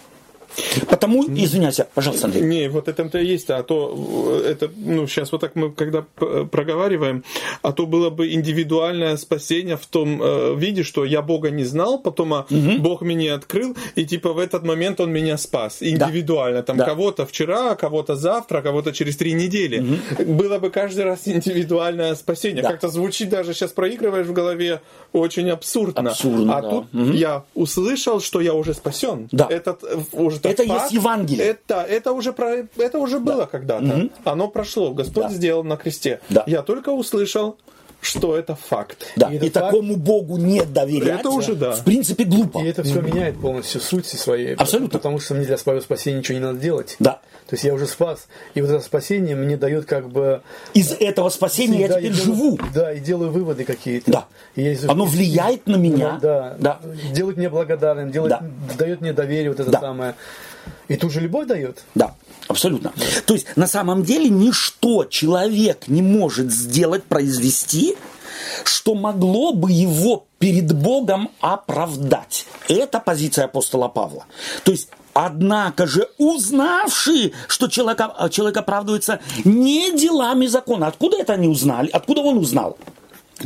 Потому, 0.90 1.24
извиняйся, 1.26 1.88
пожалуйста, 1.94 2.28
Андрей. 2.28 2.44
Не, 2.44 2.70
вот 2.70 2.88
это-то 2.88 3.18
и 3.20 3.26
есть, 3.26 3.50
а 3.50 3.64
то 3.64 4.42
э, 4.44 4.52
это, 4.52 4.70
ну, 4.76 5.08
сейчас 5.08 5.32
вот 5.32 5.42
так 5.42 5.56
мы, 5.56 5.72
когда 5.72 6.02
п- 6.02 6.46
проговариваем, 6.46 7.24
а 7.62 7.72
то 7.72 7.86
было 7.86 8.10
бы 8.10 8.32
индивидуальное 8.34 9.18
спасение 9.18 9.78
в 9.78 9.86
том 9.86 10.22
э, 10.22 10.56
виде, 10.56 10.84
что 10.84 11.06
я 11.06 11.22
Бога 11.22 11.50
не 11.52 11.64
знал, 11.64 12.00
потом 12.00 12.34
а 12.34 12.46
Бог 12.80 13.02
меня 13.02 13.36
открыл, 13.36 13.76
и 13.96 14.06
типа 14.06 14.34
в 14.34 14.40
этот 14.40 14.64
момент 14.64 15.00
Он 15.00 15.12
меня 15.12 15.38
спас. 15.38 15.78
Индивидуально. 15.82 16.64
Там 16.64 16.78
Да. 16.78 16.86
кого-то 16.86 17.26
вчера, 17.26 17.76
кого-то 17.76 18.16
завтра, 18.16 18.62
кого-то 18.62 18.92
через 18.94 19.18
три 19.18 19.34
недели. 19.34 20.00
Было 20.26 20.60
бы 20.60 20.70
каждый 20.70 21.04
раз 21.06 21.28
индивидуальное 21.28 22.16
спасение. 22.16 22.62
Да. 22.64 22.72
Как-то 22.72 22.90
звучит 22.90 23.30
даже 23.30 23.54
сейчас 23.54 23.72
проигрываешь 23.72 24.28
в 24.28 24.34
голове 24.34 24.82
очень 25.14 25.50
абсурдно. 25.50 26.12
Абсурдно, 26.12 26.58
а 26.58 26.62
да. 26.62 26.70
тут 26.70 26.86
я 27.14 27.44
услышал, 27.56 28.20
что 28.22 28.42
я 28.42 28.54
уже 28.54 28.74
спасен. 28.74 29.28
Да. 29.32 29.48
Этот 29.50 29.84
э, 29.84 29.98
уже 30.14 30.40
Это 30.50 30.66
факт, 30.66 30.82
есть 30.82 30.94
Евангелие. 30.94 31.46
Это, 31.48 31.82
это 31.84 32.12
уже, 32.14 32.34
про, 32.34 32.66
это 32.78 33.00
уже 33.00 33.20
было 33.20 33.46
когда-то. 33.46 34.10
Оно 34.24 34.48
прошло. 34.48 34.92
Господь 34.94 35.24
Да. 35.24 35.30
сделал 35.30 35.64
на 35.64 35.78
кресте. 35.78 36.20
Да. 36.30 36.44
Я 36.48 36.62
только 36.62 36.90
услышал, 36.90 37.58
что 38.06 38.38
это 38.38 38.56
факт. 38.56 39.08
Да, 39.16 39.30
И 39.32 39.38
и, 39.38 39.50
такому 39.50 39.96
Богу 39.98 40.38
не 40.38 40.64
доверять, 40.64 41.20
Это 41.22 41.30
уже 41.30 41.56
да. 41.56 41.72
в 41.74 41.84
принципе, 41.84 42.24
глупо. 42.24 42.60
И 42.60 42.66
это 42.68 42.84
все 42.84 43.02
меняет 43.02 43.40
полностью 43.40 43.82
суть 43.82 44.06
своей. 44.06 44.56
Абсолютно. 44.56 45.00
Потому 45.00 45.20
что 45.20 45.34
мне 45.36 45.46
для 45.46 45.58
своего 45.58 45.82
спасения 45.82 46.20
ничего 46.20 46.38
не 46.38 46.44
надо 46.44 46.60
делать. 46.60 46.96
Да. 47.00 47.22
То 47.48 47.54
есть 47.54 47.64
я 47.64 47.74
уже 47.74 47.86
спас. 47.88 48.28
И 48.56 48.62
вот 48.62 48.70
это 48.72 48.80
спасение 48.84 49.36
мне 49.36 49.56
дает 49.58 49.86
как 49.86 50.10
бы... 50.10 50.42
Из 50.74 50.92
этого 50.94 51.30
спасения 51.30 51.82
я 51.82 51.88
Да, 51.90 52.00
теперь 52.00 52.14
делаю- 52.14 52.26
живу. 52.26 52.60
Да, 52.74 52.94
и 52.94 53.00
делаю 53.00 53.32
выводы 53.32 53.66
какие-то. 53.66 54.12
Да. 54.12 54.26
И 54.56 54.64
я 54.64 54.72
из- 54.72 54.86
Оно 54.90 55.06
влияет 55.06 55.68
на 55.68 55.76
меня. 55.76 56.18
Да, 56.22 56.56
Да. 56.60 56.80
Делает 57.14 57.38
меня 57.38 57.50
благодарным, 57.50 58.12
делает, 58.12 58.32
Да. 58.40 58.44
дает 58.78 59.02
мне 59.02 59.14
доверие, 59.14 59.50
вот 59.50 59.60
это 59.60 59.70
Да. 59.72 59.80
самое. 59.80 60.16
И 60.88 60.96
тут 60.96 61.12
же 61.12 61.20
любовь 61.20 61.48
дает. 61.48 61.84
Да, 61.94 62.16
абсолютно. 62.48 62.94
То 63.26 63.34
есть 63.34 63.48
на 63.56 63.68
самом 63.68 64.04
деле 64.04 64.30
ничто 64.30 65.06
человек 65.06 65.88
не 65.88 66.02
может 66.02 66.52
сделать, 66.52 67.04
произвести, 67.04 67.96
что 68.64 68.96
могло 68.96 69.54
бы 69.54 69.72
его 69.72 70.26
перед 70.40 70.74
Богом 70.74 71.32
оправдать. 71.40 72.46
Это 72.68 73.00
позиция 73.00 73.46
апостола 73.46 73.88
Павла. 73.88 74.26
То 74.64 74.72
есть 74.72 74.90
Однако 75.18 75.88
же, 75.88 76.10
узнавший, 76.18 77.34
что 77.48 77.70
человек, 77.70 78.02
человек 78.32 78.58
оправдывается 78.58 79.22
не 79.46 79.96
делами 79.96 80.46
закона. 80.46 80.88
Откуда 80.88 81.16
это 81.18 81.32
они 81.32 81.48
узнали? 81.48 81.90
Откуда 81.94 82.20
он 82.20 82.38
узнал? 82.38 82.78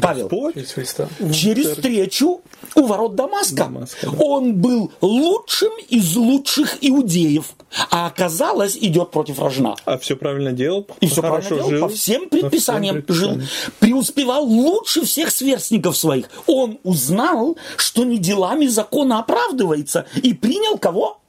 Павел. 0.01 0.29
Через 0.53 0.71
Христа. 0.71 1.09
Через 1.33 1.71
встречу 1.71 2.41
у 2.75 2.85
ворот 2.85 3.15
Дамаска. 3.15 3.55
Дамаска, 3.55 4.09
да. 4.09 4.17
Он 4.19 4.55
был 4.55 4.91
лучшим 5.01 5.71
из 5.89 6.15
лучших 6.15 6.77
иудеев, 6.81 7.53
а 7.89 8.07
оказалось, 8.07 8.77
идет 8.77 9.11
против 9.11 9.39
рожна. 9.39 9.75
А 9.85 9.97
все 9.97 10.15
правильно 10.15 10.51
делал? 10.51 10.87
И 10.99 11.07
все 11.07 11.21
хорошо 11.21 11.55
правильно 11.55 11.69
делал, 11.69 11.69
жил? 11.69 11.87
по 11.87 11.89
всем 11.89 12.29
предписаниям 12.29 13.01
По 13.01 13.13
всем 13.13 13.39
жил. 13.39 13.41
Преуспевал 13.79 14.43
лучше 14.45 15.05
всех 15.05 15.31
сверстников 15.31 15.97
своих. 15.97 16.29
Он 16.45 16.79
узнал, 16.83 17.57
что 17.77 18.03
не 18.03 18.19
делами 18.19 18.67
закона 18.67 19.19
оправдывается. 19.19 20.05
И 20.21 20.33
принял 20.33 20.77
кого? 20.77 21.19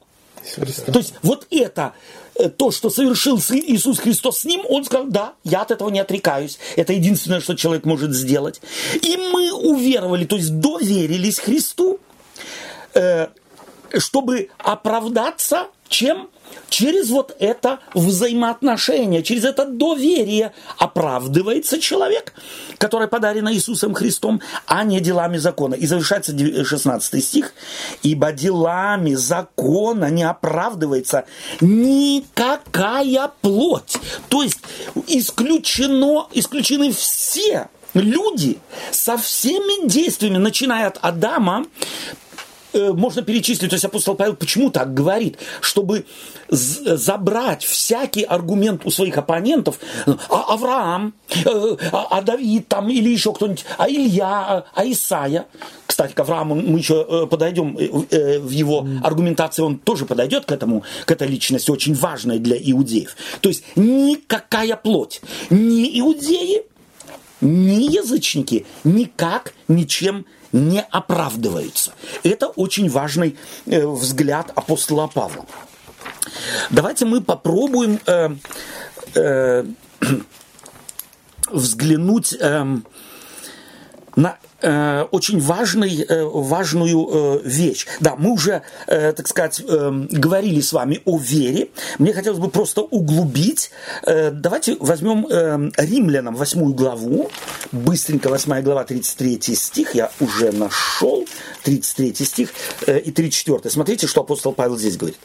Христа. 0.55 0.91
То 0.91 0.99
есть 0.99 1.13
вот 1.23 1.47
это, 1.49 1.93
то, 2.57 2.71
что 2.71 2.89
совершил 2.89 3.37
Иисус 3.37 3.99
Христос 3.99 4.39
с 4.39 4.45
ним, 4.45 4.61
он 4.67 4.85
сказал, 4.85 5.07
да, 5.07 5.33
я 5.43 5.61
от 5.61 5.71
этого 5.71 5.89
не 5.89 5.99
отрекаюсь. 5.99 6.59
Это 6.75 6.93
единственное, 6.93 7.41
что 7.41 7.55
человек 7.55 7.85
может 7.85 8.13
сделать. 8.13 8.61
И 9.01 9.17
мы 9.17 9.51
уверовали, 9.51 10.25
то 10.25 10.35
есть 10.35 10.59
доверились 10.59 11.39
Христу, 11.39 11.99
э, 12.93 13.27
чтобы 13.97 14.49
оправдаться 14.57 15.67
чем? 15.91 16.29
Через 16.69 17.09
вот 17.09 17.35
это 17.39 17.79
взаимоотношение, 17.93 19.23
через 19.23 19.43
это 19.43 19.65
доверие 19.65 20.53
оправдывается 20.77 21.79
человек, 21.79 22.33
который 22.77 23.07
подарен 23.07 23.49
Иисусом 23.49 23.93
Христом, 23.93 24.41
а 24.65 24.83
не 24.83 24.99
делами 25.01 25.37
закона. 25.37 25.75
И 25.75 25.85
завершается 25.85 26.31
дев- 26.31 26.67
16 26.67 27.21
стих. 27.23 27.53
«Ибо 28.03 28.31
делами 28.31 29.13
закона 29.15 30.09
не 30.09 30.23
оправдывается 30.23 31.25
никакая 31.59 33.31
плоть». 33.41 33.97
То 34.29 34.43
есть 34.43 34.59
исключено, 35.07 36.27
исключены 36.33 36.91
все 36.93 37.69
люди 37.93 38.59
со 38.91 39.17
всеми 39.17 39.87
действиями, 39.87 40.37
начиная 40.37 40.87
от 40.87 40.97
Адама, 41.01 41.65
можно 42.73 43.21
перечислить, 43.21 43.69
то 43.69 43.75
есть 43.75 43.85
апостол 43.85 44.15
Павел 44.15 44.35
почему 44.35 44.69
так 44.69 44.93
говорит, 44.93 45.37
чтобы 45.61 46.05
забрать 46.49 47.63
всякий 47.63 48.23
аргумент 48.23 48.85
у 48.85 48.91
своих 48.91 49.17
оппонентов, 49.17 49.79
а 50.29 50.53
Авраам, 50.53 51.13
э, 51.45 51.77
а 51.91 52.07
а 52.09 52.21
Давид 52.21 52.67
там 52.67 52.89
или 52.89 53.09
еще 53.09 53.33
кто-нибудь, 53.33 53.65
а 53.77 53.89
Илья, 53.89 54.27
а- 54.27 54.65
а 54.73 54.85
Исаия. 54.85 55.45
Кстати, 55.87 56.13
к 56.13 56.19
Аврааму 56.19 56.55
мы 56.55 56.77
еще 56.79 57.05
э, 57.07 57.25
подойдем 57.27 57.77
э, 57.77 57.89
в- 57.89 58.05
э, 58.11 58.39
в 58.39 58.49
его 58.49 58.87
аргументации, 59.03 59.61
он 59.61 59.77
тоже 59.77 60.05
подойдет 60.05 60.45
к 60.45 60.51
этому, 60.51 60.83
к 61.05 61.11
этой 61.11 61.27
личности, 61.27 61.71
очень 61.71 61.93
важной 61.93 62.39
для 62.39 62.57
иудеев. 62.57 63.15
То 63.41 63.49
есть 63.49 63.63
никакая 63.75 64.75
плоть, 64.75 65.21
ни 65.49 65.99
иудеи, 65.99 66.63
ни 67.41 67.91
язычники 67.93 68.65
никак 68.83 69.53
ничем 69.67 70.17
не 70.17 70.25
оправдываются. 70.89 71.93
Это 72.23 72.47
очень 72.47 72.89
важный 72.89 73.37
э, 73.65 73.85
взгляд 73.85 74.51
апостола 74.55 75.07
Павла. 75.07 75.45
Давайте 76.69 77.05
мы 77.05 77.21
попробуем 77.21 77.99
э, 78.05 78.29
э, 79.15 79.65
взглянуть 81.51 82.35
эм, 82.39 82.85
на 84.15 84.37
э, 84.61 85.03
очень 85.11 85.39
важный, 85.39 86.03
э, 86.03 86.23
важную 86.23 87.07
э, 87.11 87.41
вещь. 87.43 87.87
Да, 87.99 88.15
мы 88.17 88.31
уже, 88.31 88.61
э, 88.87 89.13
так 89.13 89.27
сказать, 89.27 89.61
э, 89.67 90.05
говорили 90.09 90.61
с 90.61 90.73
вами 90.73 91.01
о 91.05 91.17
вере. 91.17 91.69
Мне 91.99 92.13
хотелось 92.13 92.39
бы 92.39 92.49
просто 92.49 92.81
углубить. 92.81 93.71
Э, 94.03 94.31
давайте 94.31 94.77
возьмем 94.79 95.27
э, 95.29 95.71
Римлянам 95.77 96.35
8 96.35 96.73
главу. 96.73 97.29
Быстренько 97.71 98.29
8 98.29 98.61
глава, 98.61 98.83
33 98.83 99.55
стих. 99.55 99.95
Я 99.95 100.11
уже 100.19 100.51
нашел. 100.51 101.25
33 101.63 102.13
стих 102.25 102.49
э, 102.87 102.99
и 102.99 103.11
34. 103.11 103.69
Смотрите, 103.69 104.07
что 104.07 104.21
апостол 104.21 104.53
Павел 104.53 104.77
здесь 104.77 104.97
говорит. 104.97 105.19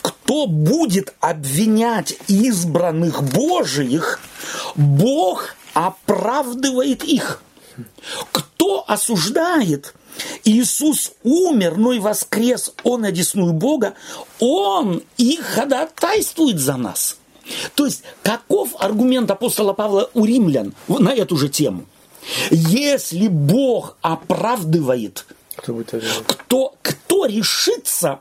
Кто 0.00 0.46
будет 0.46 1.14
обвинять 1.20 2.16
избранных 2.28 3.22
Божиих, 3.22 4.20
Бог 4.76 5.54
оправдывает 5.74 7.04
их. 7.04 7.42
Кто 8.30 8.84
осуждает? 8.86 9.94
Иисус 10.44 11.12
умер, 11.22 11.76
но 11.76 11.92
и 11.92 11.98
воскрес, 11.98 12.72
Он 12.84 13.04
одесную 13.04 13.52
Бога, 13.52 13.94
Он 14.38 15.02
и 15.16 15.36
ходатайствует 15.36 16.58
за 16.58 16.76
нас. 16.76 17.18
То 17.74 17.86
есть, 17.86 18.02
каков 18.22 18.70
аргумент 18.78 19.30
апостола 19.30 19.72
Павла 19.72 20.10
у 20.14 20.24
римлян 20.24 20.74
на 20.88 21.12
эту 21.14 21.36
же 21.36 21.48
тему? 21.48 21.86
Если 22.50 23.28
Бог 23.28 23.96
оправдывает, 24.00 25.26
Кто 25.56 25.74
кто, 26.26 26.74
кто 26.82 27.26
решится 27.26 28.20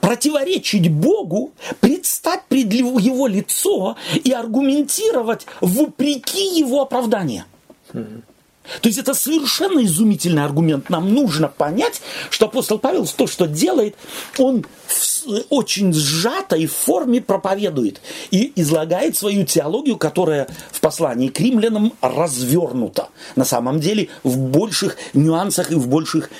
противоречить 0.00 0.90
Богу, 0.90 1.52
предстать 1.80 2.44
пред 2.48 2.72
его 2.72 3.26
лицо 3.26 3.96
и 4.24 4.32
аргументировать 4.32 5.46
вопреки 5.60 6.58
его 6.58 6.80
оправдания. 6.82 7.44
То 7.92 8.88
есть 8.88 8.98
это 8.98 9.14
совершенно 9.14 9.82
изумительный 9.82 10.44
аргумент. 10.44 10.90
Нам 10.90 11.12
нужно 11.12 11.48
понять, 11.48 12.00
что 12.28 12.46
апостол 12.46 12.78
Павел 12.78 13.06
то, 13.06 13.26
что 13.26 13.46
делает, 13.46 13.96
он 14.38 14.64
в 14.86 14.92
с- 14.92 15.24
очень 15.48 15.92
сжатой 15.92 16.66
форме 16.66 17.20
проповедует 17.20 18.00
и 18.30 18.52
излагает 18.56 19.16
свою 19.16 19.44
теологию, 19.44 19.96
которая 19.96 20.46
в 20.72 20.80
послании 20.80 21.28
к 21.28 21.40
римлянам 21.40 21.94
развернута. 22.02 23.08
На 23.34 23.44
самом 23.44 23.80
деле 23.80 24.08
в 24.22 24.36
больших 24.36 24.96
нюансах 25.14 25.72
и 25.72 25.74
в 25.74 25.88
больших 25.88 26.30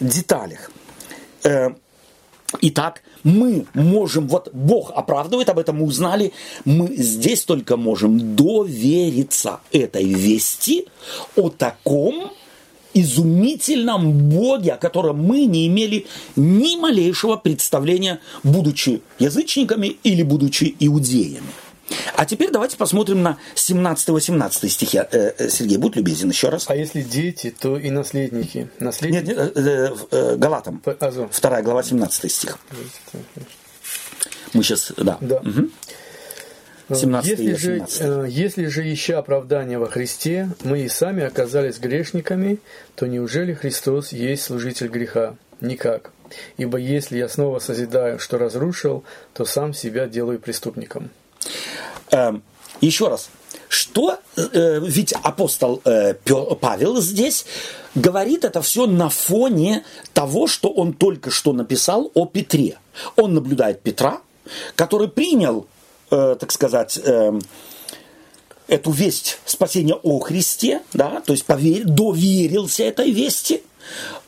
деталях. 0.00 0.70
Итак, 2.62 3.02
мы 3.24 3.66
можем, 3.74 4.26
вот 4.26 4.48
Бог 4.54 4.90
оправдывает, 4.94 5.50
об 5.50 5.58
этом 5.58 5.78
мы 5.78 5.84
узнали, 5.84 6.32
мы 6.64 6.88
здесь 6.96 7.44
только 7.44 7.76
можем 7.76 8.36
довериться 8.36 9.60
этой 9.70 10.04
вести 10.04 10.86
о 11.36 11.50
таком 11.50 12.32
изумительном 12.94 14.30
Боге, 14.30 14.72
о 14.72 14.76
котором 14.78 15.22
мы 15.22 15.44
не 15.44 15.66
имели 15.66 16.06
ни 16.36 16.76
малейшего 16.76 17.36
представления, 17.36 18.20
будучи 18.42 19.02
язычниками 19.18 19.98
или 20.02 20.22
будучи 20.22 20.74
иудеями. 20.80 21.52
А 22.16 22.24
теперь 22.26 22.50
давайте 22.50 22.76
посмотрим 22.76 23.22
на 23.22 23.38
17-18 23.54 24.68
стихи. 24.68 24.98
Э, 24.98 25.32
э, 25.38 25.48
Сергей, 25.48 25.78
будь 25.78 25.96
любезен 25.96 26.28
еще 26.30 26.48
раз. 26.48 26.66
А 26.68 26.76
если 26.76 27.02
дети, 27.02 27.54
то 27.58 27.78
и 27.78 27.90
наследники. 27.90 28.58
Нет, 28.58 28.80
Наследники. 28.80 29.26
нет, 29.28 29.52
э, 29.56 29.94
э, 30.10 30.36
Галатам, 30.36 30.82
А, 31.00 31.10
зо. 31.10 31.28
вторая 31.30 31.62
глава, 31.62 31.82
17 31.82 32.30
стих. 32.30 32.58
Мы 34.52 34.62
сейчас, 34.62 34.92
да. 34.96 35.18
Да. 35.20 35.40
Мгм. 35.42 35.70
17 36.94 37.26
и 37.38 37.44
если, 37.44 37.54
же, 37.54 37.80
18. 37.80 38.32
если 38.32 38.66
же, 38.66 38.92
ища 38.92 39.18
оправдания 39.18 39.78
во 39.78 39.88
Христе, 39.88 40.48
мы 40.64 40.80
и 40.80 40.88
сами 40.88 41.22
оказались 41.22 41.78
грешниками, 41.78 42.58
то 42.94 43.06
неужели 43.06 43.52
Христос 43.52 44.12
есть 44.12 44.44
служитель 44.44 44.88
греха? 44.88 45.36
Никак. 45.60 46.12
Ибо 46.56 46.78
если 46.78 47.18
я 47.18 47.28
снова 47.28 47.58
созидаю, 47.58 48.18
что 48.18 48.38
разрушил, 48.38 49.04
то 49.34 49.44
сам 49.44 49.74
себя 49.74 50.06
делаю 50.06 50.38
преступником. 50.38 51.10
Эм, 52.10 52.42
еще 52.80 53.08
раз. 53.08 53.30
Что, 53.68 54.18
э, 54.36 54.80
ведь 54.82 55.12
апостол 55.12 55.82
э, 55.84 56.14
Павел 56.14 57.00
здесь 57.00 57.44
говорит 57.94 58.44
это 58.44 58.62
все 58.62 58.86
на 58.86 59.08
фоне 59.08 59.84
того, 60.14 60.46
что 60.46 60.70
он 60.70 60.92
только 60.92 61.30
что 61.30 61.52
написал 61.52 62.10
о 62.14 62.26
Петре. 62.26 62.78
Он 63.16 63.34
наблюдает 63.34 63.82
Петра, 63.82 64.20
который 64.74 65.08
принял, 65.08 65.66
э, 66.10 66.36
так 66.38 66.50
сказать, 66.52 66.98
эм, 67.04 67.42
эту 68.68 68.90
весть 68.90 69.38
спасения 69.44 69.94
о 69.94 70.18
Христе, 70.20 70.82
да, 70.92 71.20
то 71.20 71.32
есть 71.32 71.44
поверь, 71.44 71.84
доверился 71.84 72.84
этой 72.84 73.10
вести. 73.10 73.62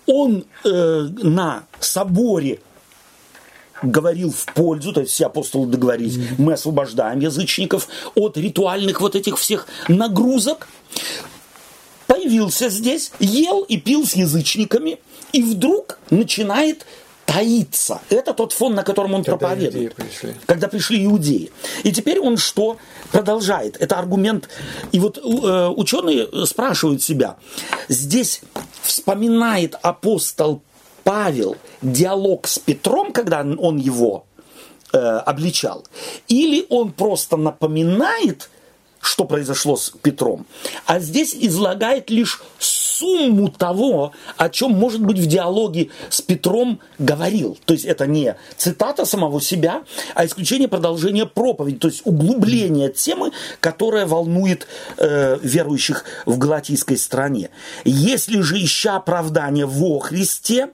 Он 0.06 0.44
э, 0.64 1.08
на 1.22 1.64
соборе 1.78 2.60
говорил 3.82 4.30
в 4.30 4.46
пользу, 4.54 4.92
то 4.92 5.00
есть 5.00 5.12
все 5.12 5.26
апостолы 5.26 5.66
договорились, 5.66 6.18
мы 6.38 6.54
освобождаем 6.54 7.20
язычников 7.20 7.88
от 8.14 8.36
ритуальных 8.36 9.00
вот 9.00 9.14
этих 9.16 9.38
всех 9.38 9.66
нагрузок. 9.88 10.68
Появился 12.06 12.68
здесь, 12.68 13.12
ел 13.20 13.62
и 13.62 13.76
пил 13.76 14.04
с 14.06 14.14
язычниками, 14.14 14.98
и 15.32 15.42
вдруг 15.42 15.98
начинает 16.10 16.84
таиться. 17.24 18.00
Это 18.08 18.34
тот 18.34 18.52
фон, 18.52 18.74
на 18.74 18.82
котором 18.82 19.14
он 19.14 19.22
Когда 19.22 19.38
проповедует. 19.38 19.94
пришли. 19.94 20.34
Когда 20.46 20.66
пришли 20.66 21.04
иудеи. 21.04 21.52
И 21.84 21.92
теперь 21.92 22.18
он 22.18 22.36
что 22.36 22.78
продолжает? 23.12 23.76
Это 23.80 23.96
аргумент. 23.98 24.48
И 24.90 24.98
вот 24.98 25.16
э, 25.18 25.68
ученые 25.68 26.26
спрашивают 26.46 27.02
себя. 27.02 27.36
Здесь 27.88 28.40
вспоминает 28.82 29.76
апостол 29.80 30.62
Павел 31.04 31.56
диалог 31.82 32.46
с 32.46 32.58
Петром, 32.58 33.12
когда 33.12 33.40
он 33.40 33.76
его 33.78 34.24
э, 34.92 34.98
обличал, 34.98 35.84
или 36.28 36.66
он 36.68 36.92
просто 36.92 37.36
напоминает, 37.36 38.50
что 39.00 39.24
произошло 39.24 39.76
с 39.76 39.90
Петром, 39.90 40.46
а 40.86 41.00
здесь 41.00 41.34
излагает 41.34 42.10
лишь 42.10 42.42
сумму 42.58 43.48
того, 43.48 44.12
о 44.36 44.48
чем, 44.50 44.72
может 44.72 45.00
быть, 45.00 45.18
в 45.18 45.26
диалоге 45.26 45.88
с 46.10 46.20
Петром 46.20 46.80
говорил. 46.98 47.58
То 47.64 47.72
есть 47.72 47.86
это 47.86 48.06
не 48.06 48.36
цитата 48.56 49.06
самого 49.06 49.40
себя, 49.40 49.82
а 50.14 50.26
исключение 50.26 50.68
продолжения 50.68 51.24
проповеди, 51.24 51.78
то 51.78 51.88
есть 51.88 52.02
углубление 52.04 52.90
темы, 52.90 53.32
которая 53.60 54.06
волнует 54.06 54.66
э, 54.98 55.38
верующих 55.42 56.04
в 56.26 56.36
галатийской 56.36 56.98
стране. 56.98 57.48
Если 57.84 58.40
же 58.40 58.62
ища 58.62 58.96
оправдание 58.96 59.64
во 59.64 59.98
Христе, 60.00 60.68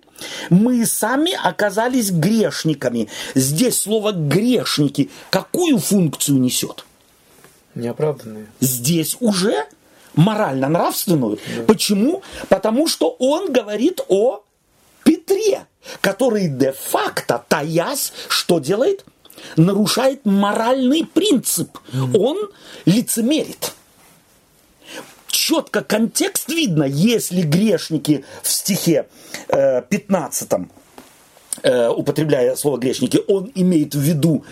мы 0.50 0.84
сами 0.86 1.32
оказались 1.32 2.10
грешниками. 2.10 3.08
Здесь 3.34 3.80
слово 3.80 4.12
грешники 4.12 5.10
какую 5.30 5.78
функцию 5.78 6.38
несет? 6.38 6.85
Неоправданные. 7.76 8.46
Здесь 8.60 9.16
уже 9.20 9.54
морально-нравственную. 10.14 11.38
Да. 11.56 11.62
Почему? 11.64 12.22
Потому 12.48 12.88
что 12.88 13.14
он 13.18 13.52
говорит 13.52 14.00
о 14.08 14.42
Петре, 15.04 15.66
который 16.00 16.48
де-факто, 16.48 17.44
таясь, 17.48 18.12
что 18.28 18.58
делает? 18.58 19.04
Нарушает 19.56 20.24
моральный 20.24 21.04
принцип. 21.04 21.78
Mm. 21.92 22.18
Он 22.18 22.50
лицемерит. 22.86 23.74
Четко 25.28 25.84
контекст 25.84 26.48
видно, 26.48 26.84
если 26.84 27.42
грешники 27.42 28.24
в 28.42 28.50
стихе 28.50 29.06
э, 29.48 29.82
15 29.82 30.50
э, 31.62 31.88
употребляя 31.90 32.56
слово 32.56 32.78
грешники, 32.78 33.20
он 33.28 33.52
имеет 33.54 33.94
в 33.94 34.00
виду 34.00 34.44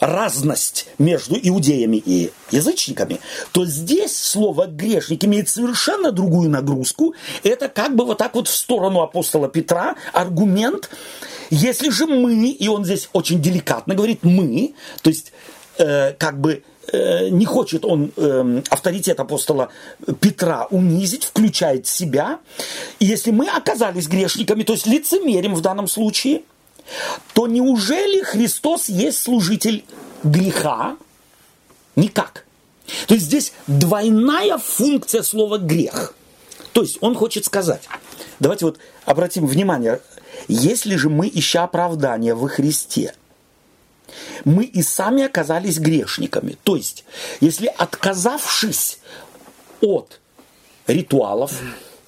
разность 0.00 0.88
между 0.98 1.36
иудеями 1.40 1.98
и 1.98 2.32
язычниками, 2.50 3.20
то 3.52 3.64
здесь 3.66 4.16
слово 4.16 4.66
грешник 4.66 5.24
имеет 5.24 5.48
совершенно 5.48 6.10
другую 6.10 6.50
нагрузку. 6.50 7.14
Это 7.42 7.68
как 7.68 7.94
бы 7.94 8.04
вот 8.04 8.18
так 8.18 8.34
вот 8.34 8.48
в 8.48 8.54
сторону 8.54 9.02
апостола 9.02 9.48
Петра 9.48 9.94
аргумент. 10.12 10.90
Если 11.50 11.90
же 11.90 12.06
мы, 12.06 12.48
и 12.48 12.68
он 12.68 12.84
здесь 12.84 13.08
очень 13.12 13.42
деликатно 13.42 13.94
говорит 13.94 14.20
мы, 14.22 14.74
то 15.02 15.10
есть 15.10 15.32
э, 15.78 16.12
как 16.12 16.40
бы 16.40 16.62
э, 16.92 17.28
не 17.28 17.44
хочет 17.44 17.84
он 17.84 18.12
э, 18.16 18.62
авторитет 18.70 19.20
апостола 19.20 19.70
Петра 20.20 20.66
унизить, 20.70 21.24
включает 21.24 21.86
себя. 21.86 22.38
И 23.00 23.04
если 23.04 23.32
мы 23.32 23.48
оказались 23.48 24.06
грешниками, 24.06 24.62
то 24.62 24.72
есть 24.72 24.86
лицемерим 24.86 25.54
в 25.54 25.60
данном 25.60 25.88
случае– 25.88 26.42
то 27.34 27.46
неужели 27.46 28.22
Христос 28.22 28.88
есть 28.88 29.18
служитель 29.18 29.84
греха? 30.22 30.96
Никак. 31.96 32.44
То 33.06 33.14
есть 33.14 33.26
здесь 33.26 33.52
двойная 33.66 34.58
функция 34.58 35.22
слова 35.22 35.58
грех. 35.58 36.14
То 36.72 36.82
есть 36.82 36.98
он 37.00 37.14
хочет 37.14 37.44
сказать, 37.44 37.82
давайте 38.38 38.64
вот 38.64 38.78
обратим 39.04 39.46
внимание, 39.46 40.00
если 40.48 40.96
же 40.96 41.08
мы, 41.08 41.30
ища 41.32 41.64
оправдания 41.64 42.34
во 42.34 42.48
Христе, 42.48 43.14
мы 44.44 44.64
и 44.64 44.82
сами 44.82 45.24
оказались 45.24 45.78
грешниками. 45.78 46.56
То 46.64 46.76
есть, 46.76 47.04
если 47.40 47.66
отказавшись 47.66 48.98
от 49.80 50.20
ритуалов, 50.86 51.52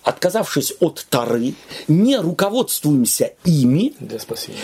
отказавшись 0.03 0.75
от 0.81 1.07
Тары, 1.09 1.55
не 1.89 2.17
руководствуемся 2.17 3.33
ими 3.45 3.95
для 4.01 4.19
спасения. 4.19 4.59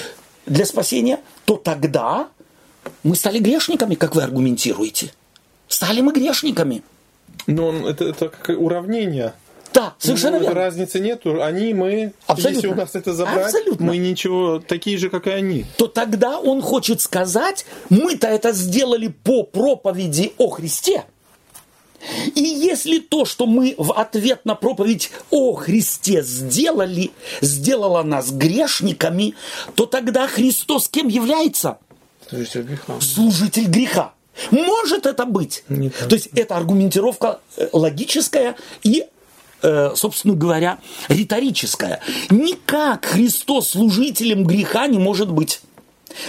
для 0.46 0.64
спасения, 0.64 1.20
то 1.44 1.56
тогда 1.56 2.28
мы 3.02 3.16
стали 3.16 3.38
грешниками, 3.38 3.94
как 3.94 4.14
вы 4.14 4.22
аргументируете. 4.22 5.12
Стали 5.68 6.00
мы 6.00 6.12
грешниками. 6.12 6.82
Но 7.46 7.88
это, 7.88 8.06
это 8.06 8.28
как 8.28 8.58
уравнение. 8.58 9.34
Да, 9.72 9.94
совершенно 9.98 10.38
ну, 10.38 10.44
верно. 10.44 10.60
Разницы 10.60 10.98
нету. 10.98 11.42
Они, 11.42 11.74
мы, 11.74 12.12
Абсолютно. 12.26 12.56
если 12.56 12.68
у 12.68 12.74
нас 12.74 12.94
это 12.94 13.12
забрать, 13.12 13.46
Абсолютно. 13.46 13.86
мы 13.86 13.98
ничего, 13.98 14.60
такие 14.60 14.96
же, 14.98 15.10
как 15.10 15.26
и 15.26 15.30
они. 15.30 15.66
То 15.76 15.86
тогда 15.86 16.40
он 16.40 16.62
хочет 16.62 17.00
сказать, 17.00 17.66
мы-то 17.90 18.26
это 18.26 18.52
сделали 18.52 19.08
по 19.08 19.42
проповеди 19.44 20.32
о 20.38 20.48
Христе. 20.48 21.04
И 22.34 22.42
если 22.42 22.98
то, 22.98 23.24
что 23.24 23.46
мы 23.46 23.74
в 23.76 23.92
ответ 23.92 24.44
на 24.44 24.54
проповедь 24.54 25.10
о 25.30 25.54
Христе 25.54 26.22
сделали, 26.22 27.10
сделало 27.40 28.02
нас 28.02 28.30
грешниками, 28.30 29.34
то 29.74 29.86
тогда 29.86 30.28
Христос 30.28 30.88
кем 30.88 31.08
является? 31.08 31.78
Служитель 32.28 32.62
греха. 32.62 32.94
Служитель 33.00 33.66
греха. 33.66 34.12
Может 34.50 35.06
это 35.06 35.24
быть? 35.24 35.64
Не 35.68 35.90
так. 35.90 36.08
То 36.08 36.14
есть 36.14 36.28
это 36.34 36.56
аргументировка 36.56 37.40
э, 37.56 37.68
логическая 37.72 38.56
и 38.82 39.04
э, 39.62 39.92
собственно 39.96 40.34
говоря, 40.34 40.78
риторическая. 41.08 42.00
Никак 42.30 43.06
Христос 43.06 43.70
служителем 43.70 44.44
греха 44.44 44.86
не 44.86 44.98
может 44.98 45.30
быть. 45.30 45.60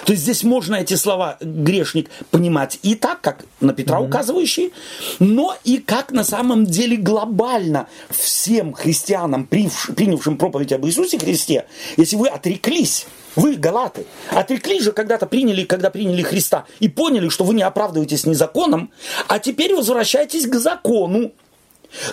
То 0.05 0.11
есть 0.11 0.23
здесь 0.23 0.43
можно 0.43 0.75
эти 0.75 0.95
слова 0.95 1.37
грешник 1.41 2.09
понимать 2.31 2.79
и 2.83 2.95
так, 2.95 3.21
как 3.21 3.45
на 3.61 3.73
Петра 3.73 3.99
mm-hmm. 3.99 4.07
указывающие, 4.07 4.71
но 5.19 5.55
и 5.63 5.77
как 5.77 6.11
на 6.11 6.23
самом 6.23 6.65
деле 6.65 6.97
глобально 6.97 7.87
всем 8.09 8.73
христианам, 8.73 9.45
принявшим 9.45 10.37
проповедь 10.37 10.73
об 10.73 10.85
Иисусе 10.85 11.17
Христе, 11.17 11.65
если 11.97 12.15
вы 12.15 12.27
отреклись 12.27 13.07
вы, 13.35 13.55
галаты, 13.55 14.05
отреклись 14.31 14.83
же 14.83 14.91
когда-то, 14.91 15.25
приняли, 15.25 15.63
когда 15.63 15.89
приняли 15.89 16.23
Христа, 16.23 16.65
и 16.79 16.89
поняли, 16.89 17.29
что 17.29 17.43
вы 17.43 17.53
не 17.53 17.61
оправдываетесь 17.61 18.25
ни 18.25 18.33
законом, 18.33 18.91
а 19.27 19.39
теперь 19.39 19.75
возвращаетесь 19.75 20.47
к 20.47 20.55
закону, 20.55 21.31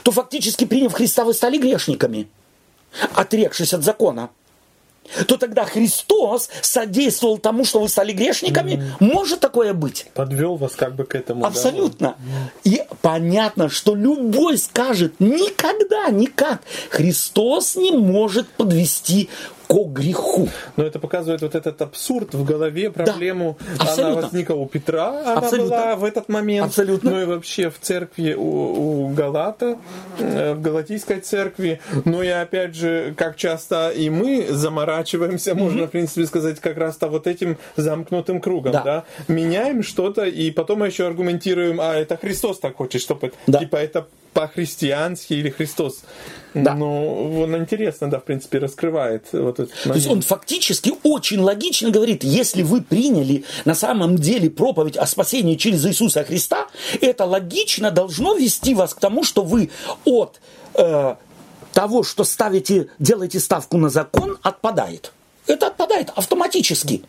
то 0.02 0.12
фактически, 0.12 0.66
приняв 0.66 0.92
Христа, 0.92 1.24
вы 1.24 1.35
стали 1.35 1.59
грешниками, 1.59 2.29
отрекшись 3.14 3.72
от 3.72 3.83
закона 3.83 4.31
то 5.27 5.37
тогда 5.37 5.64
Христос 5.64 6.49
содействовал 6.62 7.38
тому, 7.38 7.64
что 7.64 7.81
вы 7.81 7.88
стали 7.88 8.12
грешниками. 8.12 8.73
Mm. 9.01 9.12
Может 9.12 9.40
такое 9.40 9.73
быть? 9.73 10.07
Подвел 10.14 10.57
вас 10.57 10.73
как 10.75 10.95
бы 10.95 11.05
к 11.05 11.14
этому. 11.14 11.45
Абсолютно. 11.45 12.16
Да? 12.19 12.71
И 12.71 12.83
понятно, 13.03 13.69
что 13.69 13.95
любой 13.95 14.59
скажет, 14.59 15.14
никогда, 15.19 16.09
никак. 16.11 16.62
Христос 16.90 17.77
не 17.77 17.92
может 17.92 18.49
подвести 18.49 19.29
ко 19.68 19.85
греху. 19.85 20.48
Но 20.76 20.85
это 20.85 20.98
показывает 20.98 21.42
вот 21.42 21.55
этот 21.55 21.81
абсурд 21.83 22.35
в 22.35 22.44
голове, 22.44 22.90
проблему. 22.90 23.59
Да, 23.79 23.92
она 23.92 24.14
возникла 24.14 24.55
у 24.55 24.66
Петра, 24.66 25.09
она 25.09 25.35
абсолютно. 25.35 25.76
была 25.76 25.96
в 25.96 26.05
этот 26.05 26.29
момент. 26.29 26.66
Абсолютно. 26.66 27.11
Ну 27.11 27.22
и 27.22 27.24
вообще 27.24 27.70
в 27.70 27.79
церкви 27.81 28.35
у, 28.35 29.07
у 29.07 29.09
Галата, 29.09 29.79
э, 30.18 30.55
в 30.55 30.61
Галатийской 30.61 31.20
церкви. 31.20 31.81
Ну 32.05 32.22
и 32.22 32.29
опять 32.29 32.74
же, 32.74 33.14
как 33.16 33.37
часто 33.37 33.90
и 33.90 34.11
мы 34.11 34.46
заморачиваемся, 34.48 35.52
mm-hmm. 35.52 35.55
можно 35.55 35.87
в 35.87 35.90
принципе 35.90 36.26
сказать, 36.26 36.61
как 36.61 36.76
раз-то 36.76 37.09
вот 37.09 37.26
этим 37.26 37.59
замкнутым 37.76 38.40
кругом. 38.40 38.72
Да. 38.72 38.83
Да? 38.83 39.05
Меняем 39.29 39.83
что-то, 39.83 40.24
и 40.24 40.50
потом 40.50 40.81
мы 40.81 40.87
еще 40.87 41.07
аргументируем, 41.07 41.81
а 41.81 41.94
это 41.94 42.16
Христос 42.16 42.59
так 42.59 42.76
хочет, 42.76 43.00
чтобы 43.00 43.33
да. 43.46 43.59
типа 43.59 43.76
это 43.76 44.07
по-христиански 44.33 45.33
или 45.33 45.48
Христос. 45.48 46.02
Да. 46.64 46.75
Ну, 46.75 47.42
он 47.42 47.55
интересно, 47.57 48.09
да, 48.09 48.19
в 48.19 48.25
принципе, 48.25 48.59
раскрывает 48.59 49.27
вот 49.33 49.61
этот 49.61 49.71
момент. 49.71 49.85
То 49.85 49.95
есть 49.95 50.07
он 50.07 50.23
фактически 50.23 50.92
очень 51.03 51.40
логично 51.40 51.90
говорит, 51.90 52.25
если 52.25 52.62
вы 52.62 52.81
приняли 52.81 53.45
на 53.66 53.75
самом 53.75 54.16
деле 54.16 54.49
проповедь 54.49 54.97
о 54.97 55.07
спасении 55.07 55.57
через 55.57 55.85
Иисуса 55.85 56.25
Христа, 56.25 56.66
это 57.01 57.27
логично 57.27 57.90
должно 57.90 58.35
вести 58.35 58.75
вас 58.75 58.95
к 58.95 59.01
тому, 59.01 59.23
что 59.23 59.42
вы 59.42 59.71
от 60.05 60.40
э, 60.75 61.16
того, 61.73 62.03
что 62.03 62.25
ставите, 62.25 62.88
делаете 62.99 63.38
ставку 63.38 63.77
на 63.77 63.90
закон, 63.90 64.38
отпадает. 64.42 65.12
Это 65.47 65.66
отпадает 65.66 66.11
автоматически. 66.14 67.05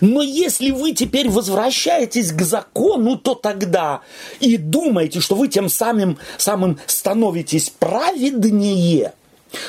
Но 0.00 0.22
если 0.22 0.70
вы 0.70 0.92
теперь 0.92 1.28
возвращаетесь 1.28 2.32
к 2.32 2.42
закону, 2.42 3.16
то 3.16 3.34
тогда 3.34 4.00
и 4.40 4.56
думаете, 4.56 5.20
что 5.20 5.34
вы 5.34 5.48
тем 5.48 5.68
самым, 5.68 6.18
самым 6.38 6.78
становитесь 6.86 7.70
праведнее, 7.70 9.12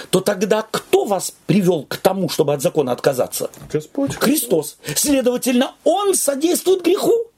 то 0.10 0.22
тогда 0.22 0.66
кто 0.70 1.06
вас 1.06 1.34
привел 1.48 1.84
к 1.84 1.98
тому, 1.98 2.30
чтобы 2.30 2.54
от 2.54 2.62
закона 2.62 2.92
отказаться? 2.92 3.50
Господь. 3.72 4.16
Христос. 4.16 4.78
Следовательно, 4.96 5.74
Он 5.84 6.14
содействует 6.14 6.84
греху. 6.84 7.31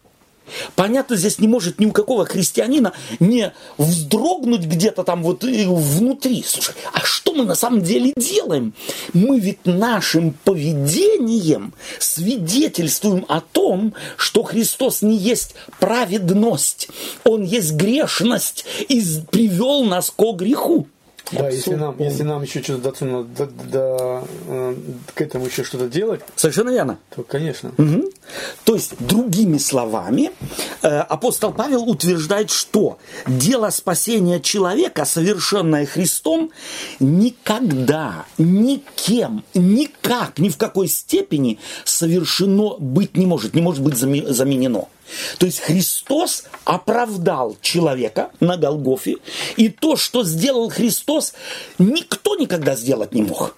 Понятно, 0.76 1.16
здесь 1.16 1.40
не 1.40 1.48
может 1.48 1.80
ни 1.80 1.86
у 1.86 1.92
какого 1.92 2.26
христианина 2.26 2.94
не 3.20 3.54
вздрогнуть 3.78 4.66
где-то 4.66 5.04
там 5.04 5.24
вот 5.24 5.44
внутри. 5.44 6.44
Слушай, 6.46 6.76
а 6.94 7.00
что 7.02 7.34
мы 7.34 7.46
на 7.46 7.56
самом 7.56 7.82
деле 7.82 8.14
делаем? 8.16 8.74
Мы 9.14 9.40
ведь 9.40 9.66
нашим 9.66 10.34
поведением 10.44 11.74
свидетельствуем 12.00 13.26
о 13.28 13.42
том, 13.42 13.94
что 14.18 14.44
Христос 14.44 15.02
не 15.02 15.16
есть 15.16 15.56
праведность, 15.80 16.90
Он 17.24 17.44
есть 17.44 17.74
грешность 17.74 18.66
и 18.90 19.04
привел 19.32 19.84
нас 19.84 20.12
ко 20.12 20.34
греху. 20.34 20.88
Да, 21.32 21.50
если 21.50 21.76
нам, 21.76 21.96
если 22.00 22.24
нам 22.24 22.44
еще 22.44 22.62
что-то 22.62 22.92
до, 23.06 23.24
до, 23.24 23.46
до, 23.48 24.28
э, 24.48 24.76
к 25.16 25.22
этому 25.22 25.46
еще 25.46 25.64
что-то 25.64 25.88
делать, 25.88 26.22
Совершенно 26.36 26.70
верно. 26.70 27.00
то, 27.16 27.24
конечно. 27.24 27.72
Мгм. 27.78 28.06
То 28.66 28.76
есть, 28.76 28.94
другими 29.00 29.58
словами, 29.58 30.32
э, 30.82 30.88
апостол 30.88 31.52
Павел 31.54 31.84
утверждает, 31.90 32.52
что 32.52 32.98
дело 33.26 33.70
спасения 33.70 34.40
человека, 34.42 35.06
совершенное 35.06 35.86
Христом, 35.86 36.52
никогда, 37.00 38.26
никем, 38.38 39.44
никак, 39.54 40.40
ни 40.40 40.50
в 40.50 40.58
какой 40.58 40.88
степени 40.88 41.60
совершено 41.86 42.76
быть 42.78 43.16
не 43.18 43.26
может, 43.26 43.54
не 43.56 43.62
может 43.62 43.82
быть 43.84 43.96
заме- 43.96 44.28
заменено. 44.32 44.88
То 45.38 45.46
есть 45.46 45.60
Христос 45.60 46.46
оправдал 46.66 47.58
человека 47.62 48.32
на 48.40 48.58
Голгофе, 48.58 49.18
и 49.58 49.70
то, 49.70 49.96
что 49.96 50.24
сделал 50.24 50.70
Христос, 50.70 51.34
никто 51.78 52.36
никогда 52.36 52.76
сделать 52.76 53.14
не 53.14 53.24
мог. 53.24 53.56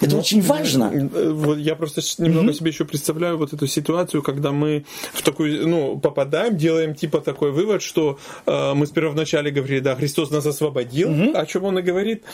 Это 0.00 0.16
очень 0.16 0.40
важно. 0.42 0.90
Э, 1.14 1.30
Вот 1.32 1.58
я 1.58 1.74
просто 1.76 2.00
немного 2.22 2.52
себе 2.52 2.70
еще 2.70 2.84
представляю 2.84 3.36
вот 3.38 3.52
эту 3.52 3.66
ситуацию, 3.66 4.22
когда 4.22 4.52
мы 4.52 4.84
в 5.12 5.22
такую, 5.22 5.68
ну, 5.68 5.98
попадаем, 5.98 6.56
делаем 6.56 6.94
типа 6.94 7.20
такой 7.20 7.52
вывод, 7.52 7.82
что 7.82 8.18
э, 8.46 8.74
мы 8.74 8.86
сперва 8.86 9.10
вначале 9.10 9.50
говорили, 9.50 9.80
да, 9.80 9.94
Христос 9.96 10.30
нас 10.30 10.46
освободил, 10.46 11.10
о 11.34 11.46
чем 11.46 11.64
он 11.64 11.78
и 11.78 11.82
говорит, 11.82 12.24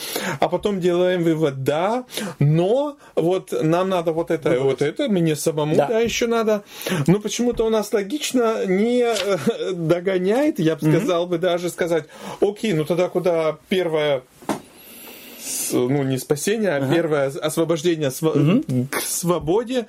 а 0.40 0.48
потом 0.48 0.80
делаем 0.80 1.22
вывод, 1.22 1.64
да, 1.64 2.04
но 2.38 2.96
вот 3.14 3.52
нам 3.62 3.88
надо 3.88 4.12
вот 4.12 4.30
это, 4.30 4.54
и 4.54 4.58
вот 4.58 4.82
это, 4.82 5.08
мне 5.08 5.34
самому, 5.36 5.76
Да. 5.76 5.86
да, 5.88 6.00
еще 6.00 6.26
надо. 6.26 6.62
Но 7.06 7.20
почему-то 7.20 7.64
у 7.66 7.70
нас 7.70 7.92
логично 7.92 8.66
не 8.66 9.02
э, 9.02 9.72
догоняет, 9.72 10.58
я 10.58 10.76
бы 10.76 10.80
сказал 10.90 11.26
бы 11.26 11.38
даже 11.38 11.70
сказать, 11.70 12.04
окей, 12.40 12.72
ну 12.72 12.84
тогда 12.84 13.08
куда 13.08 13.58
первое 13.68 14.22
ну, 15.72 16.02
не 16.02 16.18
спасение, 16.18 16.70
а 16.76 16.92
первое 16.92 17.28
освобождение 17.28 18.08
сва- 18.10 18.86
к 18.90 19.00
свободе, 19.00 19.86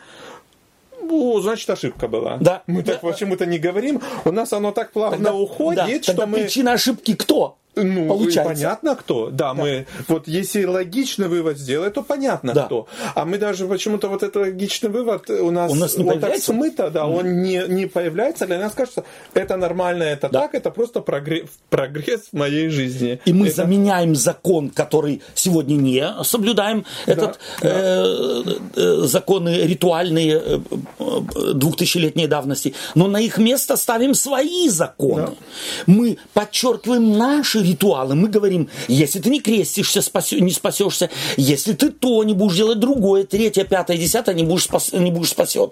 ну, 1.01 1.39
значит, 1.39 1.69
ошибка 1.69 2.07
была. 2.07 2.37
Да. 2.39 2.63
Мы 2.67 2.83
так 2.83 2.99
Да. 3.01 3.09
почему-то 3.09 3.45
не 3.45 3.57
говорим. 3.59 4.01
У 4.25 4.31
нас 4.31 4.51
оно 4.53 4.71
так 4.71 4.91
плавно 4.91 5.17
Тогда- 5.17 5.33
уходит, 5.33 5.85
да, 5.85 5.95
что 6.03 6.05
тогда 6.07 6.25
мы... 6.27 6.39
причина 6.41 6.73
ошибки 6.73 7.13
кто? 7.15 7.57
Ну, 7.83 8.07
Получается. 8.07 8.53
понятно 8.53 8.95
кто. 8.95 9.29
Да, 9.29 9.53
мы 9.53 9.85
вот 10.07 10.27
если 10.27 10.63
логичный 10.65 11.27
вывод 11.27 11.57
сделать, 11.57 11.93
то 11.93 12.01
понятно 12.03 12.53
Да. 12.53 12.65
кто. 12.65 12.87
А 13.15 13.25
мы 13.25 13.37
даже 13.37 13.67
почему-то 13.67 14.07
вот 14.09 14.23
этот 14.23 14.35
логичный 14.35 14.89
вывод 14.89 15.29
у 15.29 15.51
нас, 15.51 15.71
У 15.71 15.75
нас 15.75 15.97
не 15.97 16.03
вот 16.03 16.19
так 16.19 16.37
смыто, 16.37 16.89
да, 16.89 17.05
он 17.05 17.41
не, 17.43 17.63
не 17.67 17.85
появляется. 17.85 18.45
Для 18.47 18.59
нас 18.59 18.73
кажется, 18.73 19.03
это 19.33 19.57
нормально, 19.57 20.03
это 20.03 20.29
Да. 20.29 20.41
так, 20.41 20.55
это 20.55 20.71
просто 20.71 21.01
прогресс, 21.01 21.49
прогресс 21.69 22.21
в 22.31 22.37
моей 22.37 22.69
жизни. 22.69 23.19
И 23.25 23.33
мы 23.33 23.47
Это- 23.47 23.55
заменяем 23.57 24.15
закон, 24.15 24.69
который 24.69 25.21
сегодня 25.35 25.75
не 25.75 26.03
соблюдаем, 26.23 26.85
этот 27.05 27.39
э, 27.61 28.43
э, 28.75 28.95
законы 29.03 29.49
ритуальные 29.63 30.41
э, 30.43 30.59
э, 30.99 31.53
двухтысячелетней 31.53 32.27
давности, 32.27 32.73
но 32.95 33.07
на 33.07 33.19
их 33.19 33.37
место 33.37 33.75
ставим 33.77 34.13
свои 34.13 34.69
законы. 34.69 35.29
Мы 35.85 36.17
подчеркиваем 36.33 37.17
наши 37.17 37.59
ритуалы, 37.71 38.15
мы 38.15 38.27
говорим, 38.27 38.69
если 38.87 39.19
ты 39.19 39.29
не 39.29 39.39
крестишься, 39.41 40.01
спасё- 40.01 40.39
не 40.39 40.51
спасешься, 40.51 41.09
если 41.37 41.73
ты 41.73 41.89
то 41.89 42.23
не 42.23 42.33
будешь 42.33 42.55
делать 42.55 42.79
другое, 42.79 43.23
третье, 43.23 43.63
пятое, 43.63 43.97
десятое, 43.97 44.35
не 44.35 44.43
будешь, 44.43 44.63
спас- 44.63 44.93
не 44.93 45.11
будешь 45.11 45.29
спасен. 45.29 45.69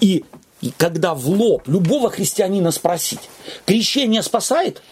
И 0.00 0.24
когда 0.76 1.14
в 1.14 1.28
лоб 1.28 1.68
любого 1.68 2.10
христианина 2.10 2.70
спросить, 2.70 3.30
крещение 3.66 4.22
спасает? 4.22 4.82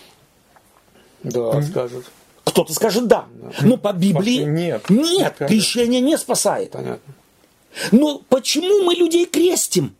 Да, 1.22 1.62
скажут. 1.62 2.06
Кто-то 2.44 2.72
скажет 2.72 3.06
да. 3.06 3.26
Но 3.60 3.76
по 3.76 3.92
Библии 3.92 4.44
нет. 4.44 4.88
Нет, 4.88 5.36
крещение 5.38 6.00
не 6.00 6.16
спасает. 6.16 6.70
Понятно. 6.72 7.12
Но 7.92 8.22
почему 8.28 8.84
мы 8.84 8.94
людей 8.94 9.26
крестим? 9.26 9.94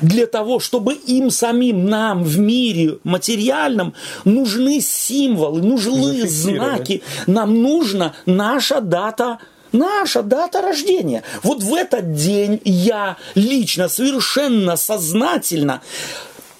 Для 0.00 0.26
того, 0.26 0.60
чтобы 0.60 0.94
им 0.94 1.30
самим, 1.30 1.86
нам 1.86 2.22
в 2.24 2.38
мире 2.38 2.98
материальном 3.04 3.94
нужны 4.24 4.80
символы, 4.80 5.62
нужны 5.62 6.26
знаки. 6.28 7.02
Нам 7.26 7.62
нужна 7.62 8.14
наша 8.26 8.80
дата 8.80 9.38
Наша 9.72 10.22
дата 10.22 10.60
рождения. 10.60 11.22
Вот 11.42 11.62
в 11.62 11.74
этот 11.74 12.12
день 12.12 12.60
я 12.64 13.16
лично, 13.34 13.88
совершенно 13.88 14.76
сознательно 14.76 15.80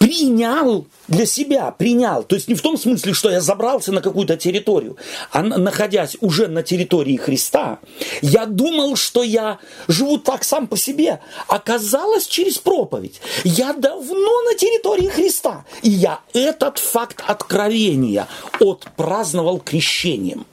принял 0.02 0.86
для 1.06 1.26
себя, 1.26 1.70
принял. 1.70 2.24
То 2.24 2.34
есть 2.34 2.48
не 2.48 2.54
в 2.54 2.62
том 2.62 2.76
смысле, 2.76 3.12
что 3.12 3.30
я 3.30 3.40
забрался 3.40 3.92
на 3.92 4.00
какую-то 4.00 4.36
территорию, 4.36 4.96
а 5.30 5.42
на- 5.42 5.58
находясь 5.58 6.16
уже 6.20 6.48
на 6.48 6.62
территории 6.62 7.16
Христа, 7.16 7.78
я 8.20 8.46
думал, 8.46 8.96
что 8.96 9.22
я 9.22 9.58
живу 9.86 10.18
так 10.18 10.42
сам 10.44 10.66
по 10.66 10.76
себе. 10.76 11.20
Оказалось 11.46 12.26
через 12.26 12.58
проповедь. 12.58 13.20
Я 13.44 13.72
давно 13.74 14.42
на 14.42 14.54
территории 14.54 15.08
Христа. 15.08 15.64
И 15.82 15.90
я 15.90 16.20
этот 16.32 16.78
факт 16.78 17.22
откровения 17.26 18.26
отпраздновал 18.60 19.58
крещением. 19.60 20.46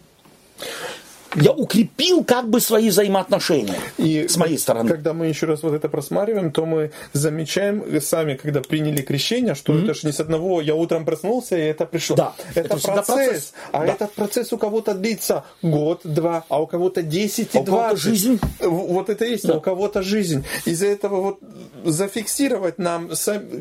Я 1.36 1.52
укрепил 1.52 2.24
как 2.24 2.50
бы 2.50 2.60
свои 2.60 2.90
взаимоотношения 2.90 3.76
И 3.98 4.28
с 4.28 4.36
моей 4.38 4.58
стороны. 4.58 4.90
Когда 4.90 5.14
мы 5.14 5.28
еще 5.28 5.46
раз 5.46 5.62
вот 5.64 5.74
это 5.74 5.88
просматриваем, 5.90 6.52
то 6.52 6.66
мы 6.66 6.92
замечаем 7.14 7.84
сами, 8.02 8.36
когда 8.36 8.62
приняли 8.62 9.02
крещение, 9.02 9.54
что 9.56 9.78
это 9.78 9.94
же 9.94 10.08
не 10.08 10.14
с 10.14 10.20
одного 10.20 10.62
«я 10.62 10.76
утром 10.76 11.06
проснулся, 11.06 11.56
и 11.58 11.62
это 11.62 11.86
пришло». 11.86 12.16
Да, 12.16 12.34
это, 12.56 12.62
это 12.62 12.78
процесс. 12.78 13.06
процесс. 13.06 13.54
А 13.72 13.86
Да. 13.86 13.94
этот 13.94 14.12
процесс 14.14 14.54
у 14.54 14.58
кого-то 14.58 14.94
длится 14.96 15.44
год, 15.62 16.02
два, 16.04 16.46
а 16.50 16.62
у 16.62 16.68
кого-то 16.68 17.04
10 17.04 17.54
и 17.54 17.58
А 17.58 17.62
у 17.62 17.64
кого-то 17.64 17.88
20. 17.90 18.00
жизнь. 18.04 18.40
Вот 18.62 19.10
это 19.10 19.26
есть, 19.26 19.46
Да. 19.48 19.54
а 19.54 19.58
у 19.58 19.62
кого-то 19.62 20.02
жизнь. 20.02 20.44
Из-за 20.66 20.88
этого 20.88 21.22
вот 21.22 21.40
зафиксировать 21.84 22.78
нам, 22.80 23.10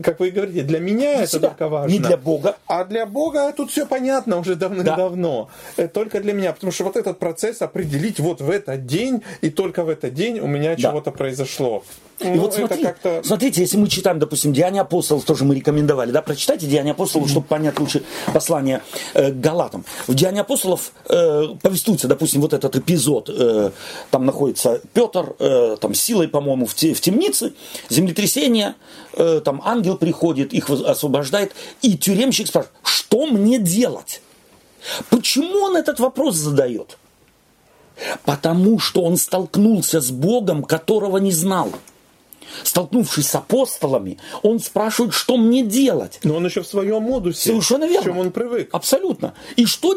как 0.03 0.21
вы 0.21 0.31
говорите, 0.31 0.63
для 0.63 0.79
меня 0.81 1.23
это 1.23 1.27
себя, 1.33 1.49
только 1.49 1.69
важно. 1.69 1.93
не 1.93 1.99
для 1.99 2.17
Бога. 2.17 2.57
А 2.67 2.85
для 2.85 3.07
Бога 3.07 3.53
тут 3.57 3.71
все 3.71 3.87
понятно 3.87 4.39
уже 4.39 4.55
давным-давно. 4.57 5.51
Это 5.77 5.89
только 5.93 6.21
для 6.21 6.33
меня. 6.33 6.53
Потому 6.53 6.73
что 6.73 6.85
вот 6.85 6.97
этот 6.97 7.19
процесс 7.19 7.58
определить 7.63 8.19
вот 8.21 8.41
в 8.41 8.51
этот 8.51 8.87
день, 8.87 9.23
и 9.41 9.51
только 9.51 9.85
в 9.85 9.89
этот 9.89 10.15
день 10.15 10.41
у 10.41 10.47
меня 10.47 10.77
Да. 10.77 10.91
чего-то 10.91 11.11
произошло. 11.11 11.83
И 12.21 12.25
Ну, 12.27 12.41
вот 12.41 12.55
смотри, 12.55 12.83
как-то... 12.83 13.23
смотрите, 13.25 13.61
если 13.61 13.77
мы 13.77 13.87
читаем, 13.89 14.19
допустим, 14.19 14.53
Деяния 14.53 14.81
апостолов, 14.81 15.25
тоже 15.25 15.45
мы 15.45 15.55
рекомендовали, 15.55 16.11
да, 16.11 16.21
прочитайте 16.21 16.67
Деяния 16.67 16.91
апостолов, 16.91 17.31
чтобы 17.31 17.47
понять 17.47 17.79
лучше 17.79 18.03
послание 18.35 18.83
э, 19.15 19.31
к 19.31 19.39
Галатам. 19.41 19.85
В 20.09 20.15
Деянии 20.15 20.41
апостолов 20.41 20.91
э, 21.09 21.45
повествуется, 21.63 22.09
допустим, 22.09 22.41
вот 22.41 22.53
этот 22.55 22.75
эпизод, 22.75 23.31
э, 23.33 23.71
там 24.11 24.27
находится 24.27 24.81
Петр, 24.95 25.37
э, 25.39 25.77
там 25.81 25.95
силой, 25.95 26.27
по-моему, 26.27 26.67
в, 26.67 26.75
те- 26.75 26.93
в 26.93 27.01
темнице, 27.01 27.53
землетрясение, 27.89 28.75
э, 29.13 29.41
там 29.45 29.63
ангел 29.65 29.97
приходит, 29.97 30.53
их 30.53 30.69
освобождает, 30.71 31.53
и 31.83 31.97
тюремщик 31.97 32.49
спрашивает, 32.49 32.75
что 32.83 33.27
мне 33.27 33.61
делать? 33.61 34.23
Почему 35.09 35.61
он 35.61 35.77
этот 35.77 36.01
вопрос 36.01 36.35
задает? 36.37 36.99
Потому 38.25 38.79
что 38.79 39.03
он 39.03 39.17
столкнулся 39.17 40.01
с 40.01 40.11
Богом, 40.11 40.63
которого 40.63 41.19
не 41.19 41.33
знал. 41.33 41.71
Столкнувшись 42.63 43.29
с 43.29 43.35
апостолами, 43.35 44.19
он 44.43 44.59
спрашивает, 44.59 45.15
что 45.15 45.37
мне 45.37 45.63
делать. 45.63 46.19
Но 46.25 46.37
он 46.37 46.47
еще 46.47 46.63
в 46.63 46.67
своем 46.67 47.03
модусе. 47.03 47.51
Совершенно 47.51 47.85
верно. 47.85 48.01
К 48.01 48.05
чему 48.05 48.21
он 48.23 48.31
привык. 48.31 48.71
Абсолютно. 48.73 49.35
И 49.57 49.67
что 49.67 49.95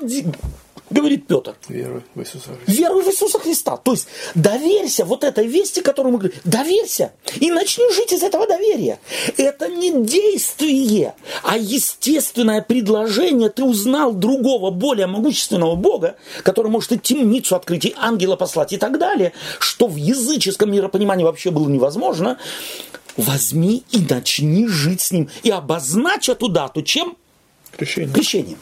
говорит 0.92 1.28
Петр? 1.28 1.56
Веруй 1.68 2.04
в 2.14 2.22
Иисуса 2.22 2.50
Христа. 2.50 2.82
Веруй 2.82 3.04
в 3.04 3.08
Иисуса 3.08 3.40
Христа. 3.40 3.78
То 3.78 3.92
есть 3.92 4.08
доверься 4.36 5.06
вот 5.06 5.24
этой 5.24 5.48
вести, 5.48 5.82
которую 5.82 6.14
мы 6.14 6.20
говорим. 6.20 6.40
Доверься. 6.44 7.14
И 7.40 7.50
начни 7.52 7.86
жить 7.94 8.14
из 8.14 8.24
этого 8.24 8.48
доверия. 8.48 9.00
Это 9.38 9.68
не 9.68 10.04
действие, 10.04 11.16
а 11.44 11.58
естественное 11.58 12.62
предложение. 12.62 13.50
Ты 13.50 13.64
узнал 13.64 14.14
другого, 14.14 14.72
более 14.72 15.08
могущественного 15.08 15.76
Бога, 15.76 16.16
который 16.44 16.72
может 16.72 16.92
и 16.92 17.00
темницу 17.00 17.56
открыть, 17.56 17.86
и 17.86 17.96
ангела 17.98 18.36
послать, 18.36 18.74
и 18.74 18.78
так 18.78 19.00
далее, 19.00 19.34
что 19.60 19.88
в 19.88 19.96
языческом 19.96 20.72
миропонимании 20.72 21.24
вообще 21.24 21.52
было 21.52 21.68
невозможно. 21.68 22.38
Возьми 23.18 23.84
и 23.92 24.00
начни 24.10 24.68
жить 24.68 25.02
с 25.02 25.12
ним. 25.12 25.30
И 25.44 25.50
обозначь 25.50 26.30
эту 26.30 26.48
дату 26.48 26.82
чем? 26.82 27.18
Крещение. 27.78 28.14
крещением. 28.14 28.58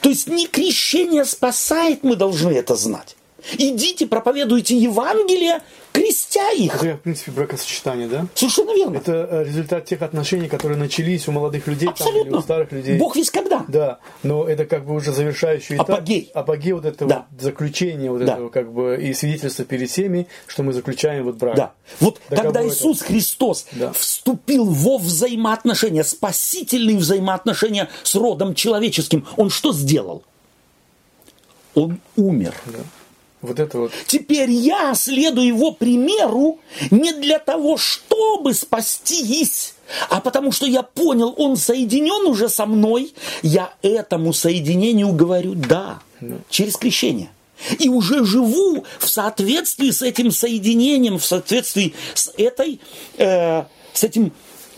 То 0.00 0.08
есть 0.08 0.28
не 0.28 0.46
крещение 0.46 1.24
спасает, 1.24 2.04
мы 2.04 2.16
должны 2.16 2.50
это 2.50 2.76
знать. 2.76 3.16
Идите, 3.58 4.06
проповедуйте 4.06 4.76
Евангелие, 4.76 5.60
крестя 5.92 6.50
их. 6.52 6.82
Это, 6.82 6.96
в 6.96 7.00
принципе, 7.02 7.30
бракосочетание, 7.30 8.08
да? 8.08 8.26
Совершенно 8.34 8.74
верно. 8.74 8.96
Это 8.96 9.28
э, 9.30 9.44
результат 9.44 9.84
тех 9.84 10.02
отношений, 10.02 10.48
которые 10.48 10.78
начались 10.78 11.28
у 11.28 11.32
молодых 11.32 11.66
людей 11.66 11.88
там, 11.88 11.94
или 11.94 12.02
Абсолютно. 12.08 12.38
у 12.38 12.42
старых 12.42 12.72
людей. 12.72 12.98
Бог 12.98 13.16
весь 13.16 13.30
когда. 13.30 13.64
Да, 13.68 13.98
но 14.22 14.44
это 14.48 14.64
как 14.64 14.86
бы 14.86 14.94
уже 14.94 15.12
завершающий 15.12 15.76
этап. 15.76 15.90
Апогей. 15.90 16.30
Апогей 16.34 16.72
вот 16.72 16.84
этого 16.86 17.08
Да. 17.10 17.26
заключения 17.38 18.10
вот 18.10 18.24
Да. 18.24 18.32
этого 18.34 18.48
как 18.48 18.72
бы 18.72 18.98
и 19.00 19.12
свидетельства 19.14 19.64
перед 19.64 19.90
всеми, 19.90 20.26
что 20.46 20.62
мы 20.62 20.72
заключаем 20.72 21.24
вот 21.24 21.36
брак. 21.36 21.56
Да. 21.56 21.72
Вот 22.00 22.20
Договор 22.30 22.52
когда. 22.54 22.68
Иисус 22.68 23.02
Христос 23.02 23.66
Да. 23.72 23.92
вступил 23.92 24.64
во 24.64 24.98
взаимоотношения, 24.98 26.02
спасительные 26.02 26.96
взаимоотношения 26.96 27.88
с 28.02 28.14
родом 28.14 28.54
человеческим, 28.54 29.26
Он 29.36 29.50
что 29.50 29.72
сделал? 29.72 30.22
Он 31.74 31.98
умер. 32.16 32.54
Да. 32.66 32.78
Вот 33.44 33.60
это 33.60 33.78
вот. 33.78 33.92
Теперь 34.06 34.50
я 34.50 34.94
следую 34.94 35.46
его 35.48 35.72
примеру 35.72 36.58
не 36.90 37.12
для 37.12 37.38
того, 37.38 37.76
чтобы 37.76 38.54
спастись, 38.54 39.74
а 40.08 40.20
потому 40.20 40.50
что 40.50 40.66
я 40.66 40.82
понял, 40.82 41.34
он 41.36 41.56
соединен 41.56 42.26
уже 42.26 42.48
со 42.48 42.64
мной, 42.64 43.12
я 43.42 43.74
этому 43.82 44.32
соединению 44.32 45.12
говорю 45.12 45.54
«да» 45.54 46.00
через 46.48 46.76
крещение. 46.76 47.28
И 47.78 47.88
уже 47.88 48.24
живу 48.24 48.84
в 48.98 49.08
соответствии 49.08 49.90
с 49.90 50.02
этим 50.02 50.30
соединением, 50.30 51.18
в 51.18 51.24
соответствии 51.24 51.94
с 52.14 52.32
этой, 52.36 52.80
э, 53.18 53.64
с 53.92 54.04
этим, 54.04 54.32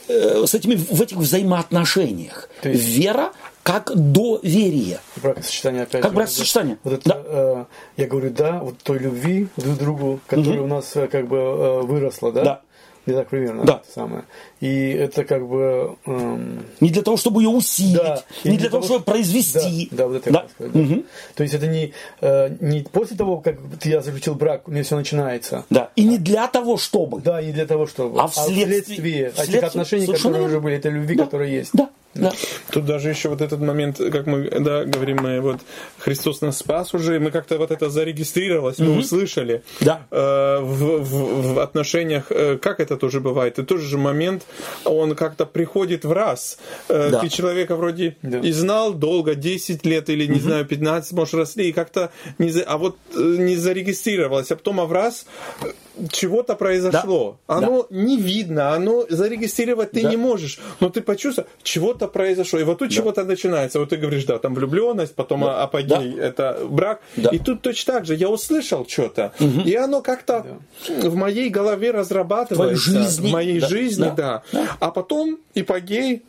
э, 0.08 0.44
с 0.46 0.54
этими 0.54 0.74
в 0.74 1.00
этих 1.00 1.16
взаимоотношениях. 1.16 2.48
То 2.62 2.68
есть- 2.68 2.84
Вера 2.84 3.32
как 3.66 3.90
доверие. 3.96 5.00
Бракосочетание 5.16 5.82
опять 5.82 6.00
Как 6.00 6.12
же, 6.12 6.16
бракосочетание. 6.16 6.78
Вот 6.84 6.92
это, 6.92 7.22
э, 7.26 7.64
я 7.96 8.06
говорю, 8.06 8.30
да, 8.30 8.60
вот 8.60 8.78
той 8.78 9.00
любви 9.00 9.48
друг 9.56 9.74
к 9.74 9.78
другу, 9.78 10.20
которая 10.28 10.60
у 10.60 10.68
нас 10.68 10.94
э, 10.94 11.08
как 11.08 11.26
бы 11.26 11.36
э, 11.36 11.80
выросла, 11.80 12.30
да? 12.30 12.44
Да. 12.44 12.60
Не 13.06 13.14
так 13.14 13.28
примерно, 13.28 13.64
Да. 13.64 13.82
самое. 13.92 14.22
И 14.60 14.90
это 14.90 15.24
как 15.24 15.46
бы... 15.46 15.96
эм, 16.06 16.64
Не 16.80 16.88
для 16.90 17.02
того, 17.02 17.16
чтобы 17.18 17.42
ее 17.42 17.50
усилить, 17.50 17.96
Да, 17.96 18.22
не 18.44 18.56
для 18.56 18.70
того, 18.70 18.82
чтобы 18.82 19.00
что- 19.02 19.12
произвести. 19.12 19.88
Да, 19.90 19.96
да, 19.98 20.06
вот 20.06 20.16
это 20.16 20.30
Да. 20.32 20.38
я 20.38 20.48
хотел 20.48 20.70
сказать. 20.82 20.88
да. 20.96 21.02
То 21.34 21.42
есть 21.42 21.54
это 21.54 21.66
не, 21.66 21.92
э, 22.22 22.56
не 22.60 22.80
после 22.82 23.16
того, 23.18 23.36
как 23.38 23.56
я 23.84 24.00
заключил 24.00 24.34
брак, 24.34 24.66
у 24.66 24.70
меня 24.70 24.82
все 24.82 24.96
начинается. 24.96 25.64
Да. 25.68 25.90
И 25.94 26.04
не 26.04 26.16
для 26.18 26.46
того, 26.46 26.78
чтобы. 26.78 27.20
Да, 27.20 27.42
не 27.42 27.52
для 27.52 27.66
того, 27.66 27.86
чтобы. 27.86 28.18
А 28.20 28.28
вследствие- 28.28 28.64
вследствие 28.82 29.20
этих 29.26 29.32
вследствие- 29.34 29.60
отношений, 29.62 30.06
совершенно 30.06 30.34
которые 30.34 30.44
уже 30.46 30.52
верно. 30.54 30.64
были, 30.64 30.76
этой 30.76 30.90
любви, 30.90 31.16
Да. 31.16 31.24
которая 31.24 31.48
есть. 31.50 31.70
Да. 31.74 31.90
Да. 32.14 32.32
Тут 32.70 32.86
даже 32.86 33.10
еще 33.10 33.28
вот 33.28 33.42
этот 33.42 33.60
момент, 33.60 33.98
как 33.98 34.26
мы 34.26 34.48
да, 34.48 34.86
говорим, 34.86 35.18
мы 35.20 35.38
вот 35.42 35.58
Христос 35.98 36.40
нас 36.40 36.56
спас 36.56 36.94
уже, 36.94 37.20
мы 37.20 37.30
как-то 37.30 37.58
вот 37.58 37.70
это 37.70 37.90
зарегистрировалось, 37.90 38.78
мы 38.78 38.96
услышали 38.96 39.62
Да. 39.82 40.06
Э, 40.10 40.60
в, 40.62 41.00
в- 41.04 41.52
в 41.52 41.58
отношениях, 41.58 42.28
э, 42.30 42.56
как 42.56 42.80
это 42.80 42.96
тоже 42.96 43.20
бывает, 43.20 43.58
и 43.58 43.62
тот 43.64 43.80
же 43.80 43.98
момент, 43.98 44.45
он 44.84 45.14
как-то 45.14 45.46
приходит 45.46 46.04
в 46.04 46.12
раз. 46.12 46.58
Э, 46.88 47.10
Да. 47.10 47.20
Ты 47.20 47.28
человека 47.28 47.76
вроде 47.76 48.16
Да. 48.22 48.38
и 48.38 48.52
знал 48.52 48.92
долго, 48.94 49.34
10 49.34 49.84
лет 49.86 50.08
или, 50.10 50.26
не 50.26 50.40
знаю, 50.40 50.64
15, 50.64 51.12
может, 51.12 51.34
росли, 51.34 51.68
и 51.68 51.72
как-то, 51.72 52.10
не, 52.38 52.50
за- 52.50 52.62
а 52.64 52.76
вот 52.78 52.96
э, 53.14 53.18
не 53.38 53.56
зарегистрировалось, 53.56 54.50
а 54.52 54.56
потом 54.56 54.80
а 54.80 54.84
в 54.86 54.92
раз 54.92 55.26
э, 55.62 55.66
чего-то 56.12 56.54
произошло. 56.56 57.38
Да. 57.48 57.54
Оно 57.56 57.86
не 57.90 58.16
видно, 58.18 58.74
оно 58.74 59.06
зарегистрировать 59.08 59.92
ты 59.92 60.02
Да. 60.02 60.10
не 60.10 60.16
можешь, 60.16 60.58
но 60.80 60.88
ты 60.90 61.00
почувствовал, 61.00 61.48
чего-то 61.62 62.06
произошло. 62.08 62.58
И 62.60 62.64
вот 62.64 62.78
тут 62.78 62.90
чего-то 62.90 63.24
начинается. 63.24 63.78
Вот 63.80 63.88
ты 63.88 63.96
говоришь, 63.96 64.24
да, 64.24 64.38
там 64.38 64.54
влюбленность, 64.54 65.14
потом 65.14 65.40
Да. 65.40 65.62
апогей, 65.62 66.14
это 66.18 66.58
брак. 66.68 67.00
Да. 67.16 67.30
И 67.30 67.38
тут 67.38 67.62
точно 67.62 67.94
так 67.94 68.04
же. 68.06 68.14
Я 68.14 68.28
услышал 68.28 68.86
что-то, 68.86 69.32
и 69.64 69.74
оно 69.74 70.02
как-то 70.02 70.44
в 70.88 71.14
моей 71.14 71.48
голове 71.48 71.90
разрабатывается. 71.92 72.76
В 72.76 72.78
жизни. 72.78 73.28
В 73.28 73.32
моей 73.32 73.60
Да. 73.60 73.68
жизни, 73.68 74.02
Да. 74.04 74.10
да. 74.10 74.35
А 74.80 74.90
потом 74.90 75.38
ипогей, 75.54 76.22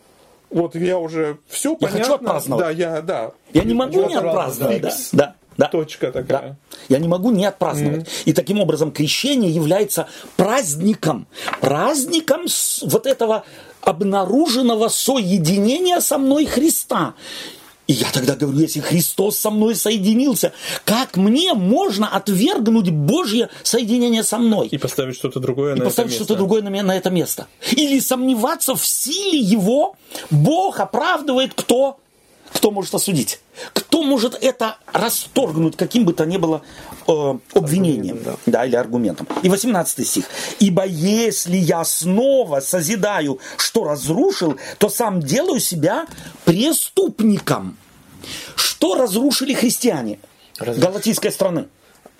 вот 0.50 0.76
я 0.76 0.98
уже 0.98 1.38
все 1.48 1.72
Я 1.72 1.76
понятно. 1.78 2.00
хочу 2.00 2.14
отпраздновать. 2.16 2.66
Да, 2.66 2.72
я, 2.72 3.02
да. 3.02 3.32
Я 3.54 3.64
не 3.64 3.74
могу 3.74 4.08
не 4.08 4.16
отпраздновать. 4.16 4.82
да. 4.82 4.90
Да. 4.90 4.96
Да. 5.14 5.36
Да. 5.58 5.68
Точка 5.70 6.12
Да. 6.12 6.22
такая. 6.22 6.58
Я 6.88 7.00
не 7.00 7.08
могу 7.08 7.32
не 7.32 7.46
отпраздновать. 7.46 8.08
И 8.26 8.34
таким 8.34 8.60
образом 8.60 8.92
крещение 8.92 9.50
является 9.52 10.08
праздником. 10.36 11.28
Праздником 11.62 12.46
вот 12.84 13.08
этого 13.08 13.44
обнаруженного 13.82 14.88
соединения 14.90 16.00
со 16.00 16.18
мной 16.18 16.46
Христа. 16.46 17.16
И 17.88 17.94
я 17.94 18.12
тогда 18.12 18.36
говорю, 18.36 18.60
если 18.60 18.82
Христос 18.82 19.38
со 19.38 19.50
мной 19.50 19.76
соединился, 19.76 20.52
как 20.84 21.16
мне 21.16 21.54
можно 21.54 22.10
отвергнуть 22.10 22.90
Божье 22.90 23.50
соединение 23.64 24.24
со 24.24 24.38
мной? 24.38 24.68
И 24.68 24.78
поставить 24.78 25.16
что-то 25.16 25.40
другое 25.40 25.76
и 25.76 25.80
на 25.80 25.86
поставить 25.86 26.12
это 26.12 26.16
что-то 26.16 26.34
место. 26.34 26.38
другое 26.38 26.62
на, 26.62 26.84
на 26.84 26.98
это 26.98 27.10
место. 27.10 27.48
Или 27.72 28.00
сомневаться 28.00 28.76
в 28.76 28.86
силе 28.86 29.40
его. 29.40 29.96
Бог 30.30 30.82
оправдывает 30.82 31.54
кто? 31.56 31.98
Кто 32.52 32.72
может 32.72 32.94
осудить? 32.94 33.40
Кто 33.74 34.04
может 34.04 34.38
это 34.42 34.78
расторгнуть, 34.92 35.76
каким 35.78 36.06
бы 36.06 36.14
то 36.14 36.26
ни 36.26 36.38
было 36.38 36.62
обвинением 37.08 38.16
Аргументом, 38.18 38.40
да. 38.46 38.66
или 38.66 38.76
аргументом? 38.76 39.28
И 39.44 39.50
18 39.50 40.08
стих. 40.08 40.26
«Ибо 40.60 40.86
если 40.86 41.58
я 41.58 41.84
снова 41.86 42.60
созидаю, 42.60 43.40
что 43.58 43.84
разрушил, 43.86 44.58
то 44.78 44.90
сам 44.90 45.20
делаю 45.22 45.60
себя 45.60 46.06
преступником». 46.46 47.78
Что 48.56 48.96
разрушили 48.96 49.54
христиане 49.54 50.20
Разрушили. 50.60 50.86
галатийской 50.86 51.32
страны? 51.32 51.66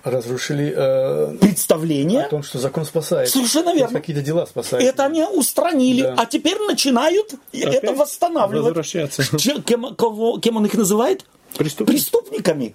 Разрушили 0.04 0.72
э, 0.74 1.36
Представление 1.40 2.24
о 2.24 2.28
том, 2.28 2.42
что 2.42 2.58
закон 2.58 2.84
спасает. 2.84 3.28
Совершенно 3.28 3.74
верно. 3.74 3.98
Какие-то 4.00 4.22
дела 4.22 4.46
спасают. 4.46 4.84
Это 4.84 5.04
они 5.04 5.22
устранили, 5.24 6.02
Да. 6.02 6.14
а 6.16 6.24
теперь 6.26 6.58
начинают 6.60 7.34
это 7.52 7.92
восстанавливать. 7.92 8.66
возвращаться. 8.68 9.22
Че- 9.38 9.60
Кем, 9.60 9.94
кого- 9.96 10.38
кем 10.38 10.56
он 10.56 10.64
их 10.66 10.74
называет? 10.74 11.24
Преступник. 11.56 11.96
Преступниками. 11.96 12.74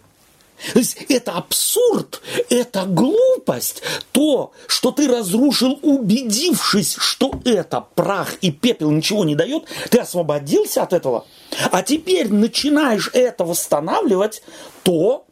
То 0.71 0.79
есть 0.79 0.97
это 1.09 1.33
абсурд, 1.33 2.21
это 2.49 2.85
глупость. 2.85 3.81
То, 4.11 4.53
что 4.67 4.91
ты 4.91 5.07
разрушил, 5.07 5.79
убедившись, 5.81 6.95
что 6.97 7.33
это 7.43 7.85
прах 7.95 8.35
и 8.41 8.51
пепел 8.51 8.91
ничего 8.91 9.25
не 9.25 9.35
дает, 9.35 9.65
ты 9.89 9.99
освободился 9.99 10.83
от 10.83 10.93
этого, 10.93 11.25
а 11.71 11.81
теперь 11.81 12.31
начинаешь 12.31 13.09
это 13.13 13.43
восстанавливать, 13.43 14.43
то 14.83 15.25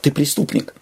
ты 0.00 0.12
преступник. 0.12 0.74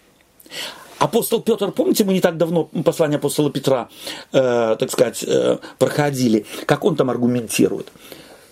Апостол 0.99 1.41
Петр, 1.41 1.71
помните, 1.71 2.03
мы 2.03 2.13
не 2.13 2.21
так 2.21 2.37
давно 2.37 2.65
послание 2.83 3.17
апостола 3.17 3.51
Петра, 3.51 3.87
э, 4.31 4.75
так 4.79 4.91
сказать, 4.91 5.23
э, 5.23 5.57
проходили, 5.77 6.45
как 6.65 6.83
он 6.85 6.95
там 6.95 7.11
аргументирует, 7.11 7.91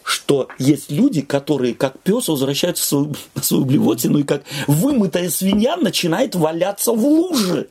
что 0.06 0.50
есть 0.60 0.92
люди, 0.92 1.22
которые, 1.22 1.74
как 1.74 2.00
пес, 2.00 2.28
возвращаются 2.28 2.84
в 2.84 2.88
свою, 2.88 3.14
в 3.34 3.44
свою 3.44 3.66
блевотину, 3.66 4.20
и 4.20 4.24
как 4.24 4.44
вымытая 4.68 5.32
свинья 5.32 5.78
начинает 5.78 6.36
валяться 6.36 6.94
в 6.94 7.04
луже. 7.04 7.70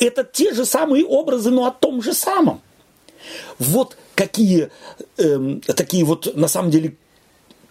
Это 0.00 0.24
те 0.24 0.52
же 0.52 0.66
самые 0.66 1.04
образы, 1.04 1.50
но 1.50 1.66
о 1.66 1.70
том 1.70 2.02
же 2.02 2.14
самом. 2.14 2.60
Вот 3.60 3.96
какие 4.16 4.70
эм, 5.18 5.60
такие 5.60 6.04
вот, 6.04 6.34
на 6.34 6.48
самом 6.48 6.72
деле, 6.72 6.96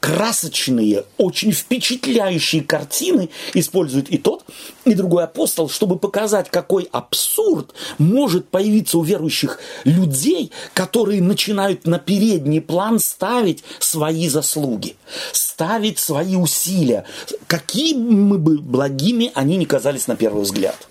красочные, 0.01 1.05
очень 1.17 1.53
впечатляющие 1.53 2.63
картины 2.63 3.29
использует 3.53 4.09
и 4.09 4.17
тот, 4.17 4.43
и 4.83 4.95
другой 4.95 5.23
апостол, 5.23 5.69
чтобы 5.69 5.97
показать, 5.97 6.49
какой 6.49 6.89
абсурд 6.91 7.73
может 7.99 8.49
появиться 8.49 8.97
у 8.97 9.03
верующих 9.03 9.59
людей, 9.85 10.51
которые 10.73 11.21
начинают 11.21 11.85
на 11.85 11.99
передний 11.99 12.61
план 12.61 12.99
ставить 12.99 13.63
свои 13.77 14.27
заслуги, 14.27 14.95
ставить 15.31 15.99
свои 15.99 16.35
усилия, 16.35 17.05
какими 17.45 18.37
бы 18.37 18.57
благими 18.57 19.31
они 19.35 19.55
ни 19.55 19.65
казались 19.65 20.07
на 20.07 20.15
первый 20.15 20.43
взгляд. 20.43 20.90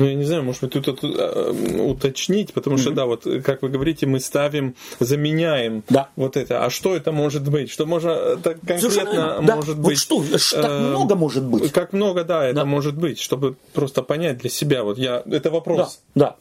Ну, 0.00 0.06
я 0.08 0.14
не 0.14 0.24
знаю, 0.24 0.42
может 0.44 0.62
быть, 0.62 0.72
тут, 0.72 0.86
тут, 0.86 1.00
э, 1.04 1.50
уточнить, 1.82 2.54
потому 2.54 2.78
что, 2.78 2.90
да, 2.90 3.04
вот, 3.04 3.26
как 3.44 3.60
вы 3.60 3.68
говорите, 3.68 4.06
мы 4.06 4.18
ставим, 4.18 4.74
заменяем 4.98 5.82
Да. 5.90 6.08
вот 6.16 6.38
это. 6.38 6.64
А 6.64 6.70
что 6.70 6.96
это 6.96 7.12
может 7.12 7.46
быть? 7.46 7.70
Что 7.70 7.84
можно 7.84 8.08
э, 8.10 8.36
так 8.42 8.56
конкретно 8.66 9.10
верно. 9.12 9.42
Да. 9.42 9.56
может 9.56 9.76
Вот 9.76 9.84
быть? 9.84 9.98
что, 9.98 10.22
ж- 10.22 10.52
так 10.52 10.64
э, 10.70 10.78
много 10.88 11.16
может 11.16 11.44
быть. 11.44 11.70
Как 11.70 11.92
много, 11.92 12.24
да, 12.24 12.46
это 12.46 12.60
Да. 12.60 12.64
может 12.64 12.96
быть, 12.96 13.20
чтобы 13.20 13.56
просто 13.74 14.00
понять 14.00 14.38
для 14.38 14.48
себя. 14.48 14.84
Вот 14.84 14.96
я, 14.96 15.22
это 15.26 15.40
Да, 15.40 15.50
вопрос. 15.50 16.00
да. 16.14 16.36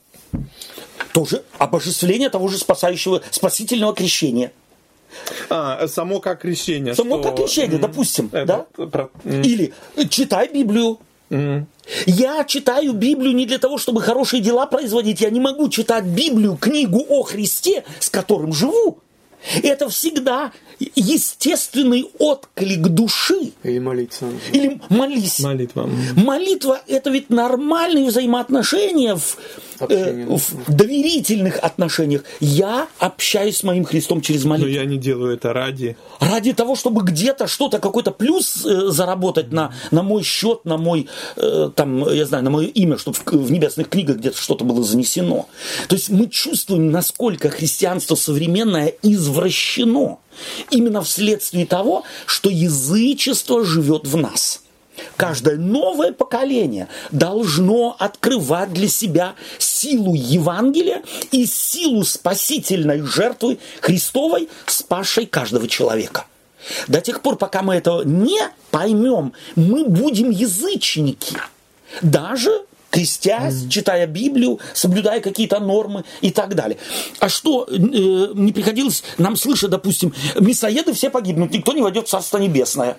Тоже 1.14 1.44
обожествление 1.58 2.30
того 2.30 2.48
же 2.48 2.58
спасающего, 2.58 3.22
спасительного 3.30 3.94
крещения. 3.94 4.54
А, 5.50 5.86
само 5.90 6.22
как 6.22 6.42
крещение. 6.44 6.94
Само 6.96 7.16
что, 7.20 7.24
как 7.30 7.36
крещение, 7.38 7.78
допустим, 7.80 8.30
это 8.32 8.66
да? 8.78 8.86
про- 8.86 9.10
Или 9.26 9.74
э, 9.98 10.06
читай 10.08 10.48
Библию. 10.48 11.00
М. 11.30 11.68
Я 12.06 12.44
читаю 12.44 12.94
Библию 12.94 13.34
не 13.34 13.46
для 13.46 13.58
того, 13.58 13.78
чтобы 13.78 14.02
хорошие 14.02 14.42
дела 14.42 14.66
производить. 14.66 15.22
Я 15.22 15.30
не 15.30 15.40
могу 15.40 15.70
читать 15.70 16.06
Библию, 16.06 16.58
книгу 16.58 17.06
о 17.10 17.24
Христе, 17.24 17.84
с 18.00 18.10
которым 18.10 18.54
живу. 18.54 19.00
Это 19.64 19.90
всегда 19.90 20.52
естественный 20.96 22.10
отклик 22.20 22.82
души. 22.90 23.54
Или 23.64 23.80
молиться. 23.80 24.26
Или 24.52 24.82
молись. 24.90 25.40
Молитва. 25.40 25.90
Молитва– 26.16 26.82
это 26.88 27.10
ведь 27.10 27.30
нормальные 27.30 28.08
взаимоотношения 28.08 29.16
в, 29.16 29.38
э, 29.88 30.26
в 30.28 30.74
доверительных 30.74 31.60
отношениях. 31.60 32.24
Я 32.40 32.88
общаюсь 33.00 33.58
с 33.58 33.64
моим 33.64 33.86
Христом 33.86 34.22
через 34.22 34.46
молитву. 34.46 34.70
Но 34.70 34.76
я 34.76 34.86
не 34.86 34.98
делаю 34.98 35.34
это 35.34 35.54
ради. 35.54 35.98
Ради 36.20 36.54
того, 36.54 36.76
чтобы 36.76 37.04
где-то 37.04 37.48
что-то, 37.48 37.80
какой-то 37.80 38.12
плюс 38.12 38.66
э, 38.66 38.90
заработать 38.90 39.52
на, 39.52 39.74
на 39.92 40.04
мой 40.04 40.24
счет, 40.24 40.66
на 40.66 40.78
мой, 40.78 41.08
э, 41.36 41.72
там, 41.76 42.08
я 42.12 42.26
знаю, 42.26 42.44
на 42.44 42.50
мое 42.50 42.68
имя, 42.68 42.98
чтобы 42.98 43.18
в, 43.18 43.26
в 43.26 43.52
небесных 43.52 43.90
книгах 43.90 44.18
где-то 44.18 44.38
что-то 44.38 44.66
было 44.66 44.84
занесено. 44.84 45.48
То 45.88 45.96
есть 45.96 46.10
мы 46.10 46.28
чувствуем, 46.28 46.92
насколько 46.92 47.50
христианство 47.50 48.16
современное 48.16 48.94
извращено. 49.02 50.20
Именно 50.72 51.02
вследствие 51.02 51.66
того, 51.66 52.04
что 52.26 52.50
язычество 52.50 53.66
живет 53.66 54.08
в 54.08 54.16
нас. 54.16 54.62
Каждое 55.18 55.58
новое 55.58 56.12
поколение 56.12 56.88
должно 57.12 57.96
открывать 58.00 58.74
для 58.74 58.88
себя 58.88 59.36
силу 59.58 60.14
Евангелия 60.14 61.04
и 61.32 61.46
силу 61.46 62.04
спасительной 62.04 63.02
жертвы 63.02 63.60
Христовой, 63.82 64.50
спасшей 64.66 65.26
каждого 65.26 65.68
человека. 65.68 66.26
До 66.88 67.02
тех 67.02 67.22
пор, 67.22 67.38
пока 67.38 67.62
мы 67.62 67.76
этого 67.76 68.04
не 68.04 68.42
поймем, 68.72 69.34
мы 69.56 69.86
будем 69.86 70.30
язычники. 70.30 71.38
Даже 72.02 72.52
крестясь, 72.92 73.66
mm. 73.66 73.70
читая 73.70 74.08
Библию, 74.08 74.60
соблюдая 74.74 75.22
какие-то 75.22 75.60
нормы 75.60 76.04
и 76.22 76.32
так 76.32 76.56
далее. 76.56 76.78
А 77.20 77.30
что 77.30 77.66
э, 77.70 77.76
не 77.78 78.52
приходилось 78.52 79.04
нам 79.18 79.36
слышать, 79.36 79.70
допустим, 79.70 80.14
мясоеды 80.40 80.94
все 80.94 81.10
погибнут, 81.10 81.52
никто 81.52 81.74
не 81.74 81.82
войдет 81.82 82.08
в 82.08 82.10
Царство 82.10 82.38
Небесное. 82.38 82.98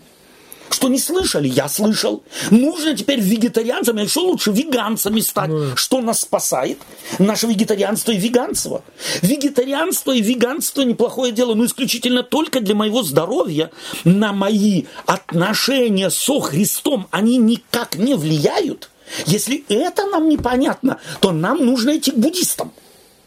Что 0.71 0.89
не 0.89 0.99
слышали? 0.99 1.49
Я 1.49 1.68
слышал. 1.68 2.23
Нужно 2.51 2.97
теперь 2.97 3.21
вегетарианцами, 3.21 4.03
а 4.03 4.05
еще 4.05 4.21
лучше 4.21 4.53
веганцами 4.53 5.21
стать. 5.21 5.51
Mm. 5.51 5.77
Что 5.77 6.01
нас 6.01 6.21
спасает? 6.21 6.79
Наше 7.18 7.49
вегетарианство 7.49 8.12
и 8.12 8.16
веганство. 8.16 8.85
Вегетарианство 9.21 10.12
и 10.12 10.23
веганство 10.23 10.83
неплохое 10.83 11.33
дело, 11.33 11.55
но 11.55 11.64
исключительно 11.64 12.23
только 12.23 12.61
для 12.61 12.77
моего 12.77 13.03
здоровья. 13.03 13.73
На 14.05 14.33
мои 14.33 14.85
отношения 15.07 16.09
со 16.09 16.41
Христом 16.41 17.09
они 17.11 17.37
никак 17.39 17.97
не 17.97 18.14
влияют. 18.14 18.91
Если 19.27 19.64
это 19.68 20.07
нам 20.07 20.29
непонятно, 20.29 21.01
то 21.21 21.33
нам 21.33 21.66
нужно 21.66 21.99
идти 21.99 22.12
к 22.12 22.16
буддистам. 22.16 22.73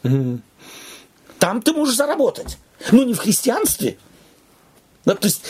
Mm. 0.04 0.40
Там 1.40 1.62
ты 1.62 1.74
можешь 1.74 1.96
заработать. 1.96 2.58
Но 2.92 3.04
не 3.04 3.14
в 3.14 3.20
христианстве. 3.20 3.98
Да, 5.06 5.16
то 5.16 5.28
есть 5.28 5.44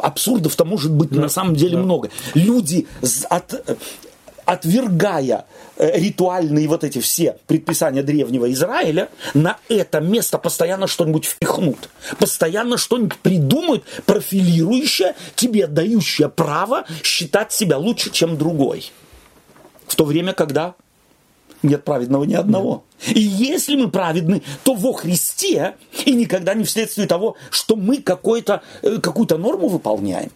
абсурдов-то 0.00 0.64
может 0.64 0.92
быть 0.92 1.10
да, 1.10 1.22
на 1.22 1.28
самом 1.28 1.54
деле 1.54 1.76
да. 1.76 1.82
много. 1.82 2.10
Люди, 2.34 2.86
от, 3.30 3.78
отвергая 4.46 5.44
э, 5.76 5.98
ритуальные 5.98 6.68
вот 6.68 6.84
эти 6.84 7.00
все 7.00 7.36
предписания 7.46 8.02
древнего 8.02 8.50
Израиля, 8.52 9.10
на 9.34 9.58
это 9.68 10.00
место 10.00 10.38
постоянно 10.38 10.86
что-нибудь 10.86 11.24
впихнут. 11.26 11.90
Постоянно 12.18 12.78
что-нибудь 12.78 13.18
придумают, 13.18 13.84
профилирующее, 14.06 15.14
тебе 15.34 15.66
дающее 15.66 16.28
право 16.28 16.86
считать 17.02 17.52
себя 17.52 17.76
лучше, 17.76 18.10
чем 18.10 18.38
другой. 18.38 18.90
В 19.86 19.94
то 19.96 20.04
время, 20.04 20.32
когда 20.32 20.74
нет 21.62 21.84
праведного 21.84 22.24
ни 22.24 22.34
одного. 22.34 22.84
И 23.08 23.20
если 23.20 23.76
мы 23.76 23.90
праведны, 23.90 24.42
то 24.64 24.74
во 24.74 24.92
Христе, 24.92 25.76
и 26.04 26.12
никогда 26.12 26.54
не 26.54 26.64
вследствие 26.64 27.06
того, 27.06 27.36
что 27.50 27.76
мы 27.76 27.98
какую-то 27.98 28.62
э, 28.82 28.98
какую-то 28.98 29.38
норму 29.38 29.68
выполняем. 29.68 30.30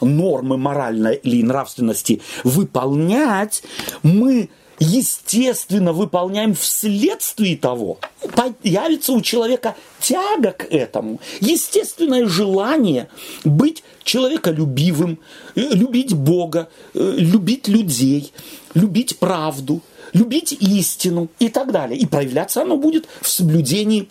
Нормы 0.00 0.56
моральной 0.56 1.16
или 1.16 1.42
нравственности 1.42 2.20
выполнять 2.44 3.62
мы 4.02 4.48
естественно 4.78 5.92
выполняем 5.92 6.54
вследствие 6.54 7.56
того, 7.56 7.98
появится 8.34 9.12
у 9.12 9.20
человека 9.20 9.76
тяга 10.00 10.52
к 10.52 10.64
этому, 10.64 11.20
естественное 11.40 12.26
желание 12.26 13.08
быть 13.44 13.84
человеколюбивым, 14.02 15.18
э, 15.54 15.60
любить 15.72 16.14
Бога, 16.14 16.68
э, 16.94 17.14
любить 17.16 17.68
людей, 17.68 18.32
любить 18.74 19.18
правду, 19.18 19.82
любить 20.12 20.52
истину 20.52 21.28
и 21.38 21.48
так 21.48 21.72
далее. 21.72 21.98
И 21.98 22.06
проявляться 22.06 22.62
оно 22.62 22.76
будет 22.76 23.06
в 23.20 23.28
соблюдении 23.28 24.08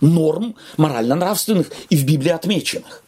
норм 0.00 0.54
морально-нравственных 0.76 1.70
и 1.88 1.96
в 1.96 2.04
Библии 2.04 2.30
отмеченных. 2.30 3.02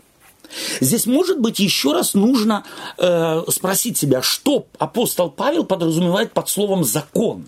Здесь, 0.81 1.07
может 1.07 1.41
быть, 1.41 1.59
еще 1.59 1.93
раз 1.93 2.15
нужно 2.15 2.65
э, 2.99 3.43
спросить 3.49 3.97
себя, 3.97 4.21
что 4.21 4.67
апостол 4.79 5.31
Павел 5.31 5.65
подразумевает 5.65 6.33
под 6.33 6.49
словом 6.49 6.85
«закон». 6.85 7.47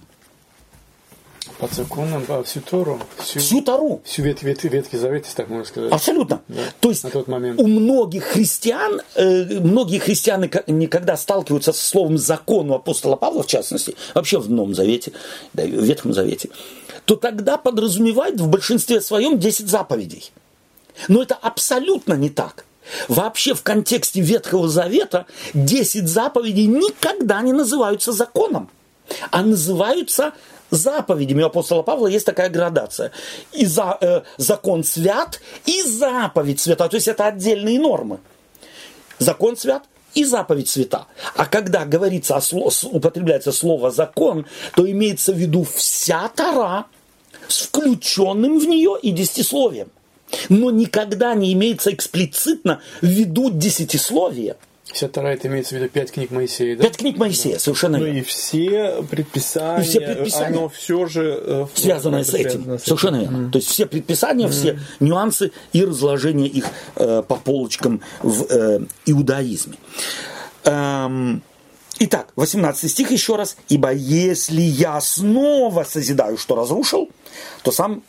Под 1.58 1.72
законом, 1.72 2.24
а, 2.28 2.42
всю 2.42 2.60
Тору. 2.60 3.00
Всю, 3.18 3.38
всю 3.38 3.60
Тору. 3.62 4.02
Всю 4.04 4.22
вет, 4.22 4.42
вет, 4.42 4.62
Ветхий 4.64 4.96
Завет, 4.98 5.24
если 5.24 5.36
так 5.36 5.48
можно 5.48 5.64
сказать. 5.64 5.92
Абсолютно. 5.92 6.42
Да, 6.48 6.62
То 6.80 6.90
есть 6.90 7.04
на 7.04 7.10
тот 7.10 7.28
момент. 7.28 7.60
у 7.60 7.66
многих 7.66 8.24
христиан, 8.24 9.00
э, 9.14 9.60
многие 9.60 9.98
христиане 9.98 10.50
никогда 10.66 11.16
сталкиваются 11.16 11.72
со 11.72 11.86
словом 11.86 12.18
закон 12.18 12.70
у 12.70 12.74
апостола 12.74 13.16
Павла, 13.16 13.44
в 13.44 13.46
частности, 13.46 13.94
вообще 14.14 14.38
в 14.40 14.50
Новом 14.50 14.74
Завете, 14.74 15.12
да, 15.52 15.62
в 15.62 15.68
Ветхом 15.68 16.12
Завете, 16.12 16.50
то 17.04 17.14
тогда 17.16 17.56
подразумевает 17.56 18.40
в 18.40 18.48
большинстве 18.48 19.00
своем 19.00 19.38
10 19.38 19.68
заповедей. 19.68 20.32
Но 21.08 21.22
это 21.22 21.34
абсолютно 21.34 22.14
не 22.14 22.30
так. 22.30 22.64
Вообще 23.08 23.54
в 23.54 23.62
контексте 23.62 24.20
Ветхого 24.20 24.68
Завета 24.68 25.26
10 25.54 26.08
заповедей 26.08 26.66
никогда 26.66 27.40
не 27.42 27.52
называются 27.52 28.12
законом, 28.12 28.68
а 29.30 29.42
называются 29.42 30.32
заповедями 30.74 31.42
у 31.42 31.46
апостола 31.46 31.82
Павла 31.82 32.06
есть 32.06 32.26
такая 32.26 32.48
градация. 32.48 33.12
И 33.52 33.66
за, 33.66 33.96
э, 34.00 34.22
закон 34.36 34.84
свят, 34.84 35.40
и 35.66 35.82
заповедь 35.82 36.60
свята. 36.60 36.88
То 36.88 36.96
есть 36.96 37.08
это 37.08 37.26
отдельные 37.26 37.78
нормы. 37.80 38.18
Закон 39.18 39.56
свят, 39.56 39.84
и 40.14 40.24
заповедь 40.24 40.68
свята. 40.68 41.06
А 41.36 41.46
когда 41.46 41.84
говорится, 41.84 42.36
о, 42.36 42.70
употребляется 42.92 43.52
слово 43.52 43.90
закон, 43.90 44.46
то 44.76 44.88
имеется 44.88 45.32
в 45.32 45.36
виду 45.36 45.64
вся 45.64 46.28
Тара 46.28 46.86
с 47.48 47.62
включенным 47.62 48.58
в 48.58 48.66
нее 48.66 48.96
и 49.02 49.10
десятисловием. 49.10 49.88
Но 50.48 50.70
никогда 50.70 51.34
не 51.34 51.52
имеется 51.52 51.92
эксплицитно 51.92 52.80
в 53.00 53.06
виду 53.06 53.50
десятисловие– 53.50 54.56
Вся 54.94 55.08
Тара 55.08 55.26
это 55.26 55.48
имеется 55.48 55.74
в 55.74 55.78
виду 55.78 55.88
пять 55.88 56.12
книг 56.12 56.30
Моисея, 56.30 56.76
да? 56.76 56.84
Пять 56.84 56.98
книг 56.98 57.16
Моисея, 57.16 57.54
да. 57.54 57.58
совершенно 57.58 57.96
верно. 57.96 58.12
Ну 58.12 58.18
и 58.20 58.22
все 58.22 59.02
предписания, 59.02 59.84
и 59.84 59.88
все 59.88 60.00
предписания 60.00 60.56
оно 60.56 60.68
все 60.68 61.06
же 61.06 61.42
э, 61.44 61.66
связано 61.74 62.22
с 62.22 62.32
этим, 62.32 62.50
связано 62.50 62.78
с 62.78 62.84
совершенно 62.84 63.16
верно. 63.16 63.36
Mm. 63.38 63.50
То 63.50 63.58
есть 63.58 63.70
все 63.70 63.86
предписания, 63.86 64.46
mm. 64.46 64.50
все 64.50 64.78
нюансы 65.00 65.50
и 65.72 65.84
разложение 65.84 66.46
их 66.46 66.66
э, 66.94 67.24
по 67.26 67.34
полочкам 67.34 68.02
в 68.22 68.44
э, 68.48 68.80
иудаизме. 69.06 69.74
Эм, 70.62 71.42
итак, 71.98 72.28
18 72.36 72.88
стих 72.88 73.10
еще 73.10 73.34
раз. 73.34 73.56
«Ибо 73.68 73.92
если 73.92 74.62
я 74.62 75.00
снова 75.00 75.82
созидаю, 75.82 76.38
что 76.38 76.54
разрушил, 76.54 77.10
то 77.64 77.72
сам 77.72 78.04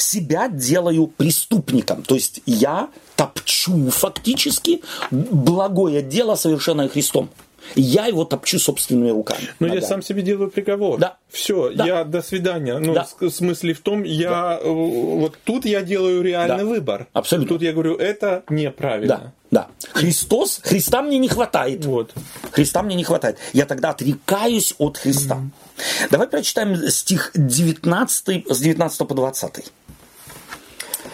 себя 0.00 0.48
делаю 0.48 1.06
преступником. 1.06 2.02
То 2.02 2.14
есть 2.14 2.40
я 2.46 2.88
топчу 3.16 3.90
фактически 3.90 4.82
благое 5.10 6.02
дело, 6.02 6.34
совершенное 6.34 6.88
Христом. 6.88 7.30
Я 7.74 8.06
его 8.06 8.24
топчу 8.24 8.58
собственными 8.58 9.10
руками. 9.10 9.48
Но 9.58 9.68
ногами. 9.68 9.80
я 9.80 9.86
сам 9.86 10.02
себе 10.02 10.22
делаю 10.22 10.50
приговор. 10.50 10.98
Да. 10.98 11.16
Все, 11.28 11.70
да. 11.70 11.86
я 11.86 12.04
до 12.04 12.22
свидания. 12.22 12.78
Ну, 12.78 12.94
да. 12.94 13.06
в 13.18 13.30
смысле 13.30 13.74
в 13.74 13.80
том, 13.80 14.02
я 14.02 14.30
да. 14.30 14.60
Э, 14.62 14.68
вот 14.68 15.38
тут 15.44 15.64
я 15.64 15.82
делаю 15.82 16.22
реальный 16.22 16.58
да. 16.58 16.64
выбор. 16.64 17.06
Абсолютно. 17.12 17.48
Тут 17.48 17.62
я 17.62 17.72
говорю, 17.72 17.96
это 17.96 18.44
неправильно. 18.48 19.16
Да. 19.16 19.32
Да. 19.50 19.68
Христос, 19.92 20.60
Христа 20.62 21.02
мне 21.02 21.18
не 21.18 21.28
хватает. 21.28 21.84
Вот. 21.84 22.14
Христа 22.52 22.82
мне 22.82 22.94
не 22.94 23.04
хватает. 23.04 23.36
Я 23.52 23.66
тогда 23.66 23.90
отрекаюсь 23.90 24.74
от 24.78 24.98
Христа. 24.98 25.36
Mm-hmm. 25.36 26.08
Давай 26.10 26.28
прочитаем 26.28 26.76
стих 26.88 27.32
19, 27.34 28.46
с 28.48 28.58
19 28.60 29.08
по 29.08 29.14
20. 29.14 29.72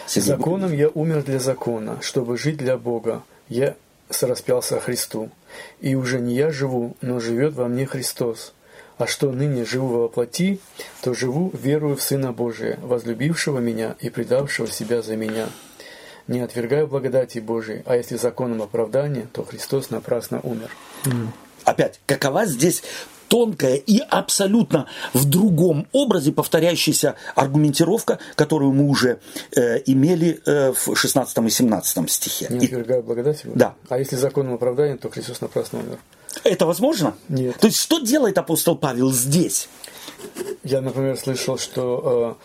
Законом 0.06 0.72
я 0.72 0.88
умер 0.88 1.24
для 1.24 1.38
закона, 1.38 1.98
чтобы 2.02 2.36
жить 2.38 2.58
для 2.58 2.76
Бога. 2.76 3.22
Я 3.48 3.74
сораспялся 4.10 4.80
Христу. 4.80 5.30
И 5.80 5.94
уже 5.94 6.20
не 6.20 6.34
я 6.34 6.50
живу, 6.50 6.96
но 7.00 7.20
живет 7.20 7.54
во 7.54 7.68
мне 7.68 7.86
Христос. 7.86 8.54
А 8.98 9.06
что 9.06 9.30
ныне 9.30 9.64
живу 9.64 9.88
во 9.88 10.08
плоти, 10.08 10.58
то 11.02 11.12
живу, 11.12 11.50
верую 11.52 11.96
в 11.96 12.02
Сына 12.02 12.32
Божия, 12.32 12.78
возлюбившего 12.82 13.58
меня 13.58 13.94
и 14.00 14.08
предавшего 14.08 14.68
себя 14.68 15.02
за 15.02 15.16
меня. 15.16 15.48
Не 16.28 16.40
отвергаю 16.40 16.86
благодати 16.88 17.38
Божией, 17.38 17.82
а 17.84 17.96
если 17.96 18.16
законом 18.16 18.62
оправдания, 18.62 19.28
то 19.32 19.44
Христос 19.44 19.90
напрасно 19.90 20.40
умер. 20.42 20.70
Опять, 21.64 22.00
какова 22.06 22.46
здесь 22.46 22.82
тонкая 23.28 23.76
и 23.76 23.98
абсолютно 23.98 24.86
в 25.12 25.24
другом 25.28 25.86
образе 25.92 26.32
повторяющаяся 26.32 27.16
аргументировка, 27.34 28.18
которую 28.34 28.72
мы 28.72 28.88
уже 28.88 29.18
э, 29.54 29.80
имели 29.86 30.40
э, 30.46 30.72
в 30.72 30.96
16 30.96 31.38
и 31.38 31.50
17 31.50 32.10
стихе. 32.10 32.46
Не 32.50 32.66
отвергаю 32.66 33.02
благодать 33.02 33.44
его? 33.44 33.52
Да. 33.54 33.74
А 33.88 33.98
если 33.98 34.16
законом 34.16 34.54
оправдания, 34.54 34.96
то 34.96 35.10
Христос 35.10 35.40
напрасно 35.40 35.80
умер. 35.80 35.98
Это 36.44 36.66
возможно? 36.66 37.14
Нет. 37.28 37.56
То 37.58 37.66
есть 37.66 37.78
что 37.80 37.98
делает 37.98 38.38
апостол 38.38 38.76
Павел 38.76 39.12
здесь? 39.12 39.68
Я, 40.64 40.80
например, 40.80 41.16
слышал, 41.16 41.58
что 41.58 42.38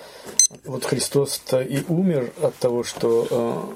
э, 0.51 0.59
вот 0.65 0.86
Христос-то 0.86 1.61
и 1.61 1.84
умер 1.88 2.32
от 2.41 2.55
того, 2.55 2.84
что 2.84 3.75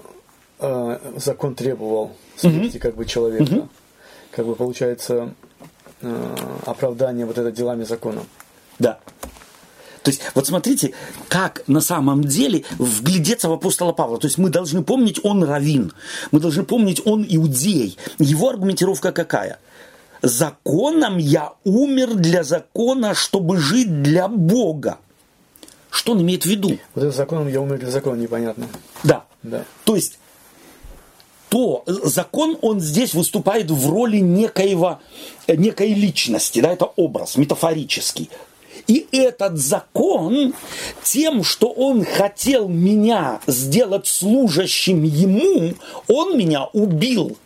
э, 0.59 0.99
э, 1.05 1.19
закон 1.19 1.55
требовал 1.55 2.11
смерти 2.35 2.77
как 2.77 2.95
бы 2.95 3.05
человека. 3.05 3.67
Как 4.31 4.45
бы 4.45 4.55
получается 4.55 5.33
оправдание 6.65 7.25
вот 7.25 7.37
это 7.37 7.51
делами 7.51 7.83
закона. 7.83 8.21
Да. 8.79 8.99
То 10.03 10.11
есть, 10.11 10.21
вот 10.35 10.45
смотрите, 10.45 10.93
как 11.29 11.63
на 11.65 11.81
самом 11.81 12.23
деле 12.23 12.63
вглядеться 12.77 13.49
в 13.49 13.53
апостола 13.53 13.91
Павла. 13.91 14.19
То 14.19 14.27
есть, 14.27 14.37
мы 14.37 14.51
должны 14.51 14.83
помнить, 14.83 15.19
он 15.23 15.43
равин. 15.43 15.93
Мы 16.31 16.39
должны 16.39 16.63
помнить, 16.63 17.01
он 17.05 17.25
иудей. 17.27 17.97
Его 18.19 18.49
аргументировка 18.49 19.11
какая? 19.11 19.57
Законом 20.21 21.17
я 21.17 21.53
умер 21.63 22.13
для 22.15 22.43
закона, 22.43 23.15
чтобы 23.15 23.57
жить 23.57 24.03
для 24.03 24.27
Бога. 24.27 24.99
Что 25.89 26.11
он 26.11 26.21
имеет 26.21 26.43
в 26.43 26.49
виду? 26.49 26.77
Вот 26.93 27.03
это 27.03 27.15
законом 27.15 27.47
я 27.47 27.59
умер 27.61 27.79
для 27.79 27.89
закона, 27.89 28.17
непонятно. 28.17 28.67
Да. 29.03 29.25
Да. 29.41 29.63
То 29.85 29.95
есть, 29.95 30.19
то 31.55 31.85
закон, 31.85 32.57
он 32.61 32.81
здесь 32.81 33.13
выступает 33.13 33.71
в 33.71 33.89
роли 33.89 34.17
некоего, 34.17 34.99
э, 35.47 35.55
некой 35.55 35.93
личности, 35.93 36.59
да, 36.59 36.73
это 36.73 36.83
образ 36.97 37.37
метафорический. 37.37 38.29
И 38.87 39.07
этот 39.13 39.57
закон 39.57 40.53
тем, 41.01 41.45
что 41.45 41.69
он 41.69 42.03
хотел 42.03 42.67
меня 42.67 43.39
сделать 43.47 44.05
служащим 44.05 45.03
ему, 45.03 45.75
он 46.09 46.37
меня 46.37 46.65
убил. 46.73 47.37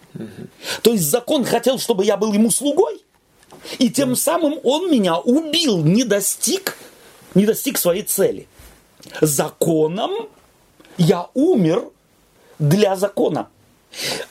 То 0.82 0.94
есть 0.94 1.04
закон 1.04 1.46
хотел, 1.46 1.78
чтобы 1.78 2.04
я 2.04 2.18
был 2.18 2.34
ему 2.34 2.50
слугой, 2.50 3.04
и 3.78 3.92
тем 3.92 4.16
самым 4.16 4.56
он 4.64 4.90
меня 4.90 5.20
убил, 5.20 5.84
не 5.84 6.04
достиг, 6.04 6.80
не 7.36 7.46
достиг 7.46 7.78
своей 7.78 8.02
цели. 8.02 8.48
Законом 9.22 10.30
я 10.98 11.28
умер 11.36 11.84
для 12.58 12.96
закона. 12.96 13.50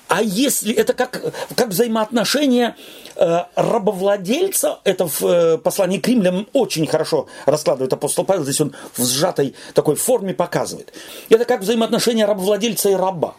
А 0.09 0.23
если 0.23 0.73
это 0.73 0.95
как, 0.95 1.21
как 1.55 1.69
взаимоотношения 1.69 2.77
э, 3.17 3.41
рабовладельца, 3.57 4.79
это 4.85 5.07
в 5.07 5.23
э, 5.25 5.59
послании 5.59 5.99
к 5.99 6.09
римлянам 6.09 6.49
очень 6.53 6.87
хорошо 6.87 7.27
раскладывает 7.45 7.93
апостол 7.93 8.25
Павел, 8.25 8.45
здесь 8.45 8.61
он 8.61 8.75
в 8.95 9.05
сжатой 9.05 9.55
такой 9.75 9.97
форме 9.97 10.33
показывает. 10.33 10.93
Это 11.29 11.45
как 11.45 11.61
взаимоотношения 11.61 12.25
рабовладельца 12.25 12.91
и 12.91 12.95
раба. 12.95 13.35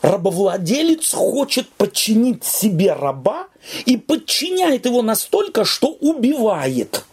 Рабовладелец 0.00 1.12
хочет 1.12 1.68
подчинить 1.68 2.44
себе 2.44 2.92
раба 2.92 3.46
и 3.84 3.96
подчиняет 3.96 4.86
его 4.86 5.02
настолько, 5.02 5.64
что 5.64 5.88
убивает. 5.88 7.04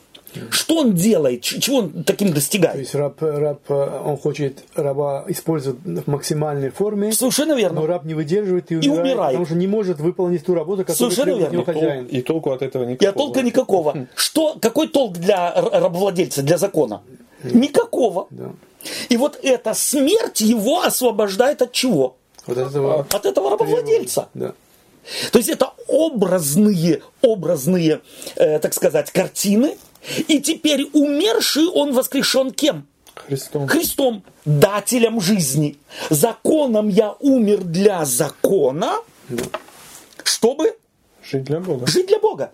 Что 0.52 0.78
он 0.78 0.94
делает? 0.94 1.42
Чего 1.42 1.78
он 1.78 2.04
таким 2.04 2.30
То 2.30 2.36
достигает? 2.36 2.78
есть 2.80 2.94
раб, 2.96 3.22
раб, 3.22 3.70
он 3.70 4.18
хочет 4.18 4.64
раба 4.76 5.26
использовать 5.28 5.80
в 5.84 6.08
максимальной 6.08 6.70
форме, 6.70 7.12
Совершенно 7.12 7.54
верно. 7.54 7.82
но 7.82 7.88
раб 7.88 8.06
не 8.06 8.14
выдерживает 8.14 8.72
и 8.72 8.76
умирает, 8.76 9.00
умирает. 9.00 9.32
потому 9.32 9.46
что 9.46 9.56
не 9.56 9.68
может 9.68 10.00
выполнить 10.00 10.46
ту 10.46 10.54
работу, 10.54 10.84
которую 10.86 11.12
Совершенно 11.12 11.40
верно. 11.40 11.66
хозяин. 11.66 12.06
И 12.06 12.22
толку 12.22 12.52
от 12.52 12.62
этого 12.62 12.84
И 12.84 12.88
никакого. 12.88 13.10
от 13.10 13.16
толка 13.18 13.42
никакого. 13.42 14.08
Что, 14.16 14.56
какой 14.62 14.88
толк 14.88 15.18
для 15.18 15.52
рабовладельца, 15.54 16.44
для 16.44 16.58
закона? 16.58 17.02
Никакого. 17.44 18.28
Да. 18.30 18.52
И 19.10 19.18
вот 19.18 19.40
эта 19.44 19.74
смерть 19.74 20.42
его 20.42 20.82
освобождает 20.84 21.62
от 21.62 21.72
чего? 21.72 22.16
От 22.46 22.58
этого 22.58 23.06
От 23.12 23.26
этого 23.26 23.50
рабовладельца. 23.52 24.30
Да. 24.34 24.54
То 25.32 25.38
есть 25.40 25.50
это 25.50 25.72
образные, 25.88 27.02
образные, 27.22 28.02
э, 28.36 28.60
так 28.60 28.74
сказать, 28.74 29.12
картины. 29.12 29.78
И 30.28 30.40
теперь 30.40 30.90
умерший 30.94 31.68
он 31.68 31.94
воскрешен 31.94 32.52
кем? 32.52 32.88
Христом. 33.16 33.68
Христом, 33.68 34.24
дателем 34.46 35.20
жизни. 35.20 35.78
Законом 36.10 36.88
я 36.90 37.16
умер 37.20 37.64
для 37.64 38.06
закона, 38.06 38.96
чтобы 40.24 40.76
Жить 41.22 41.44
для 41.44 41.60
Бога. 41.60 41.86
жить 41.86 42.08
для 42.08 42.20
Бога. 42.20 42.52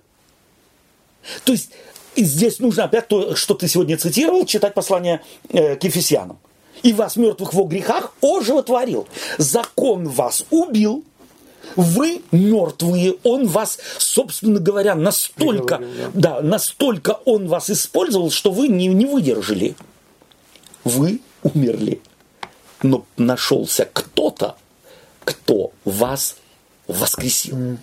То 1.43 1.51
есть 1.53 1.71
здесь 2.15 2.59
нужно 2.59 2.85
опять 2.85 3.07
то, 3.07 3.35
что 3.35 3.53
ты 3.53 3.67
сегодня 3.67 3.97
цитировал, 3.97 4.45
читать 4.45 4.73
послание 4.73 5.21
э, 5.49 5.75
к 5.75 5.83
Ефесянам. 5.83 6.39
«И 6.83 6.93
вас, 6.93 7.15
мертвых 7.15 7.53
во 7.53 7.63
грехах, 7.63 8.13
оживотворил. 8.21 9.07
Закон 9.37 10.07
вас 10.09 10.45
убил, 10.49 11.03
вы 11.75 12.21
мертвые, 12.31 13.15
он 13.23 13.47
вас, 13.47 13.79
собственно 13.97 14.59
говоря, 14.59 14.95
настолько, 14.95 15.77
Приговорил, 15.77 16.11
да, 16.13 16.41
настолько 16.41 17.19
он 17.25 17.47
вас 17.47 17.69
использовал, 17.69 18.31
что 18.31 18.51
вы 18.51 18.67
не, 18.67 18.87
не 18.87 19.05
выдержали. 19.05 19.75
Вы 20.83 21.21
умерли. 21.43 22.01
Но 22.83 23.05
нашелся 23.17 23.87
кто-то, 23.91 24.55
кто 25.23 25.71
вас 25.83 26.35
воскресил. 26.87 27.77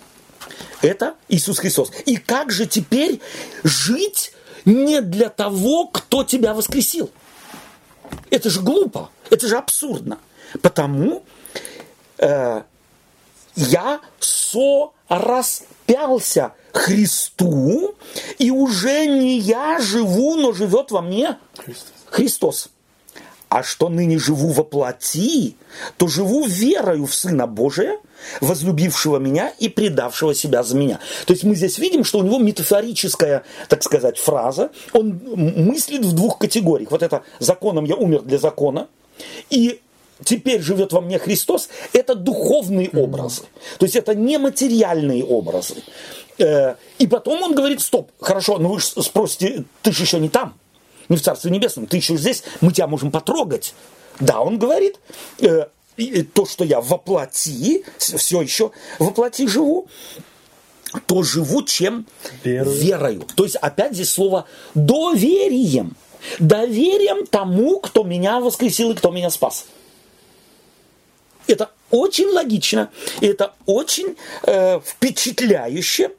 Это 0.81 1.15
Иисус 1.29 1.59
Христос. 1.59 1.91
И 2.05 2.17
как 2.17 2.51
же 2.51 2.65
теперь 2.65 3.19
жить 3.63 4.33
не 4.65 5.01
для 5.01 5.29
того, 5.29 5.87
кто 5.87 6.23
тебя 6.23 6.53
воскресил? 6.53 7.09
Это 8.29 8.49
же 8.49 8.61
глупо, 8.61 9.09
это 9.29 9.47
же 9.47 9.57
абсурдно. 9.57 10.19
Потому 10.61 11.23
э, 12.17 12.61
я 13.55 13.99
сораспялся 15.07 16.53
Христу, 16.71 17.95
и 18.39 18.49
уже 18.51 19.05
не 19.05 19.37
я 19.39 19.79
живу, 19.79 20.35
но 20.35 20.53
живет 20.53 20.91
во 20.91 21.01
мне 21.01 21.37
Христос. 21.57 21.93
Христос. 22.09 22.69
А 23.49 23.61
что 23.61 23.89
ныне 23.89 24.17
живу 24.17 24.47
во 24.49 24.63
плоти, 24.63 25.55
то 25.97 26.07
живу 26.07 26.47
верою 26.47 27.05
в 27.05 27.13
Сына 27.13 27.45
Божия, 27.45 27.99
возлюбившего 28.41 29.17
меня 29.17 29.49
и 29.59 29.69
предавшего 29.69 30.33
себя 30.33 30.63
за 30.63 30.75
меня. 30.75 30.99
То 31.27 31.33
есть 31.33 31.43
мы 31.43 31.55
здесь 31.55 31.77
видим, 31.77 32.03
что 32.03 32.17
у 32.17 32.23
него 32.23 32.39
метафорическая, 32.39 33.43
так 33.69 33.83
сказать, 33.83 34.17
фраза. 34.17 34.71
Он 34.93 35.21
мыслит 35.35 36.03
в 36.03 36.13
двух 36.13 36.39
категориях. 36.39 36.89
Вот 36.89 37.03
это 37.03 37.21
«законом 37.37 37.85
я 37.85 37.95
умер 37.95 38.23
для 38.23 38.39
закона», 38.39 38.87
и 39.51 39.79
теперь 40.23 40.61
живет 40.61 40.93
во 40.93 41.01
мне 41.01 41.19
Христос, 41.19 41.69
это 41.93 42.15
духовные 42.15 42.89
образы. 42.89 43.43
То 43.79 43.85
есть 43.85 43.95
это 43.95 44.15
нематериальные 44.15 45.23
образы. 45.23 45.75
Э, 46.37 46.75
И 46.99 47.07
потом 47.07 47.41
он 47.43 47.55
говорит, 47.55 47.81
стоп, 47.81 48.11
хорошо, 48.19 48.57
но 48.57 48.69
вы 48.69 48.79
ж 48.79 48.85
спросите, 48.85 49.65
ты 49.81 49.91
же 49.91 50.03
еще 50.03 50.19
не 50.19 50.29
там, 50.29 50.55
не 51.09 51.17
в 51.17 51.21
Царстве 51.21 51.51
Небесном, 51.51 51.87
ты 51.87 51.97
еще 51.97 52.15
здесь, 52.17 52.43
мы 52.61 52.71
тебя 52.71 52.87
можем 52.87 53.11
потрогать. 53.11 53.73
Да, 54.19 54.41
он 54.41 54.57
говорит, 54.59 54.99
э, 55.39 55.65
то, 56.33 56.45
что 56.45 56.63
я 56.63 56.81
воплоти, 56.81 57.85
все 57.97 58.41
еще 58.41 58.71
воплоти 58.99 59.47
живу, 59.47 59.87
то 61.05 61.23
живу 61.23 61.63
чем? 61.63 62.05
Верою. 62.43 62.71
Верою. 62.71 63.27
То 63.35 63.43
есть 63.43 63.55
опять 63.55 63.93
здесь 63.93 64.11
слово 64.11 64.45
доверием. 64.75 65.95
Доверием 66.39 67.25
тому, 67.27 67.79
кто 67.79 68.03
меня 68.03 68.39
воскресил 68.39 68.91
и 68.91 68.95
кто 68.95 69.11
меня 69.11 69.29
спас. 69.29 69.65
Это 71.47 71.71
очень 71.91 72.27
логично, 72.27 72.89
и 73.21 73.27
это 73.27 73.53
очень 73.65 74.15
э, 74.43 74.79
впечатляюще, 74.79 76.11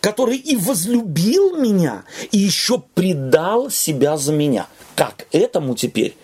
который 0.00 0.36
и 0.36 0.56
возлюбил 0.56 1.56
меня, 1.56 2.04
и 2.30 2.38
еще 2.38 2.82
предал 2.94 3.70
себя 3.70 4.16
за 4.16 4.32
меня. 4.32 4.66
Как 4.94 5.26
этому 5.32 5.74
теперь? 5.74 6.16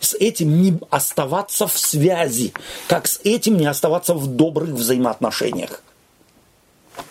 С 0.00 0.14
этим 0.14 0.60
не 0.60 0.78
оставаться 0.90 1.66
в 1.66 1.78
связи, 1.78 2.52
как 2.88 3.06
с 3.06 3.20
этим 3.24 3.56
не 3.56 3.66
оставаться 3.66 4.14
в 4.14 4.26
добрых 4.26 4.70
взаимоотношениях. 4.70 5.82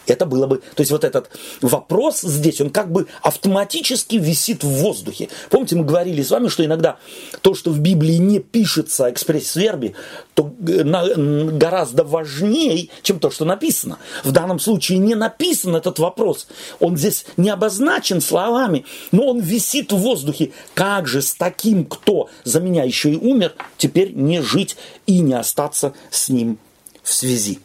Это 0.08 0.26
было 0.26 0.48
бы, 0.48 0.58
то 0.58 0.82
есть 0.82 0.92
вот 0.92 1.04
этот 1.04 1.30
вопрос 1.62 2.22
здесь, 2.22 2.60
он 2.60 2.70
как 2.70 2.92
бы 2.92 3.08
автоматически 3.22 4.18
висит 4.18 4.64
в 4.64 4.68
воздухе. 4.68 5.30
Помните, 5.50 5.76
мы 5.76 5.86
говорили 5.86 6.22
с 6.22 6.32
вами, 6.32 6.50
что 6.50 6.66
иногда 6.66 6.98
то, 7.42 7.54
что 7.54 7.72
в 7.72 7.80
Библии 7.80 8.16
не 8.16 8.40
пишется 8.40 9.10
экспресс-верби, 9.10 9.96
то 10.34 10.54
э, 10.68 11.52
гораздо 11.52 12.04
важнее, 12.04 12.90
чем 13.04 13.20
то, 13.20 13.32
что 13.32 13.46
написано. 13.46 14.00
В 14.24 14.32
данном 14.32 14.60
случае 14.60 14.98
не 14.98 15.16
написан 15.16 15.76
этот 15.76 16.00
вопрос. 16.00 16.48
Он 16.80 16.98
здесь 16.98 17.26
не 17.38 17.50
обозначен 17.50 18.22
словами, 18.22 18.86
но 19.12 19.28
он 19.28 19.40
висит 19.40 19.92
в 19.92 19.98
воздухе. 19.98 20.52
Как 20.74 21.08
же 21.08 21.22
с 21.22 21.34
таким, 21.34 21.86
кто 21.86 22.30
за 22.44 22.60
меня 22.60 22.84
еще 22.84 23.12
и 23.12 23.18
умер, 23.18 23.54
теперь 23.78 24.14
не 24.14 24.42
жить 24.42 24.78
и 25.06 25.20
не 25.20 25.34
остаться 25.34 25.94
с 26.10 26.30
ним 26.30 26.58
в 27.02 27.14
связи? 27.14 27.60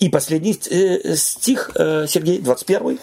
И 0.00 0.08
последний 0.08 0.58
э, 0.70 1.16
стих, 1.16 1.70
э, 1.74 2.06
Сергей, 2.08 2.38
21 2.38 2.98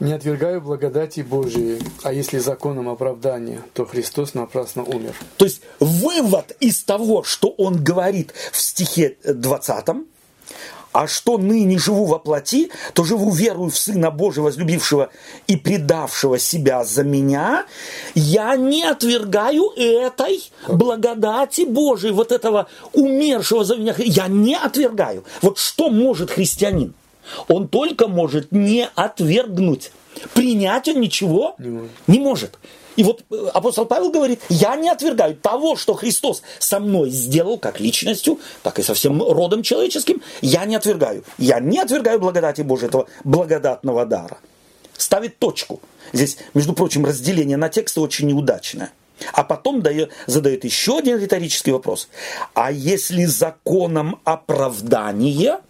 Не 0.00 0.14
отвергаю 0.14 0.60
благодати 0.60 1.20
Божией, 1.20 1.80
а 2.02 2.12
если 2.12 2.38
законом 2.38 2.88
оправдания, 2.88 3.60
то 3.72 3.84
Христос 3.84 4.34
напрасно 4.34 4.82
умер. 4.82 5.14
То 5.36 5.44
есть 5.44 5.62
вывод 5.78 6.56
из 6.58 6.82
того, 6.82 7.22
что 7.22 7.50
он 7.50 7.84
говорит 7.84 8.32
в 8.50 8.60
стихе 8.60 9.16
20, 9.24 9.84
а 10.92 11.06
что 11.06 11.38
ныне 11.38 11.78
живу 11.78 12.04
во 12.04 12.18
плоти, 12.18 12.70
то 12.92 13.04
живу 13.04 13.30
верую 13.30 13.70
в 13.70 13.78
Сына 13.78 14.10
Божия, 14.10 14.42
возлюбившего 14.42 15.10
и 15.46 15.56
предавшего 15.56 16.38
себя 16.38 16.84
за 16.84 17.02
меня, 17.02 17.64
я 18.14 18.56
не 18.56 18.84
отвергаю 18.84 19.72
этой 19.76 20.50
благодати 20.68 21.62
Божией, 21.62 22.12
вот 22.12 22.30
этого 22.30 22.68
умершего 22.92 23.64
за 23.64 23.76
меня. 23.76 23.94
Я 23.98 24.28
не 24.28 24.54
отвергаю. 24.54 25.24
Вот 25.40 25.58
что 25.58 25.88
может 25.88 26.30
христианин? 26.30 26.94
Он 27.48 27.68
только 27.68 28.08
может 28.08 28.52
не 28.52 28.88
отвергнуть. 28.94 29.92
Принять 30.34 30.88
он 30.88 31.00
ничего 31.00 31.54
не 31.58 31.70
может. 31.70 31.90
Не 32.06 32.18
может. 32.18 32.58
И 32.96 33.04
вот 33.04 33.24
э, 33.30 33.46
апостол 33.54 33.86
Павел 33.86 34.10
говорит, 34.10 34.40
я 34.48 34.76
не 34.76 34.88
отвергаю 34.88 35.36
того, 35.36 35.76
что 35.76 35.94
Христос 35.94 36.42
со 36.58 36.80
мной 36.80 37.10
сделал, 37.10 37.58
как 37.58 37.80
личностью, 37.80 38.38
так 38.62 38.78
и 38.78 38.82
со 38.82 38.94
всем 38.94 39.22
родом 39.22 39.62
человеческим, 39.62 40.22
я 40.40 40.64
не 40.64 40.76
отвергаю. 40.76 41.24
Я 41.38 41.60
не 41.60 41.78
отвергаю 41.78 42.20
благодати 42.20 42.62
Божьей, 42.62 42.88
этого 42.88 43.06
благодатного 43.24 44.04
дара. 44.04 44.38
Ставит 44.96 45.38
точку. 45.38 45.80
Здесь, 46.12 46.36
между 46.54 46.74
прочим, 46.74 47.04
разделение 47.04 47.56
на 47.56 47.68
тексты 47.68 48.00
очень 48.00 48.28
неудачное. 48.28 48.92
А 49.32 49.44
потом 49.44 49.82
дает, 49.82 50.10
задает 50.26 50.64
еще 50.64 50.98
один 50.98 51.18
риторический 51.18 51.70
вопрос. 51.70 52.08
А 52.54 52.72
если 52.72 53.24
законом 53.24 54.20
оправдания, 54.24 55.60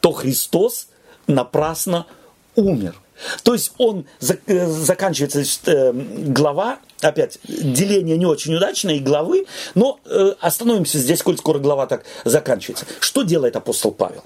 то 0.00 0.12
Христос 0.12 0.88
напрасно 1.26 2.06
умер. 2.54 2.96
То 3.42 3.54
есть 3.54 3.72
он 3.78 4.06
э, 4.46 4.66
заканчивается 4.66 5.42
э, 5.70 5.92
глава, 5.92 6.78
опять 7.00 7.38
деление 7.44 8.16
не 8.16 8.26
очень 8.26 8.54
удачное 8.54 8.98
главы, 9.00 9.46
но 9.74 10.00
э, 10.04 10.34
остановимся 10.40 10.98
здесь, 10.98 11.22
коль 11.22 11.38
скоро 11.38 11.58
глава 11.58 11.86
так 11.86 12.04
заканчивается. 12.24 12.86
Что 13.00 13.22
делает 13.22 13.56
апостол 13.56 13.92
Павел? 13.92 14.24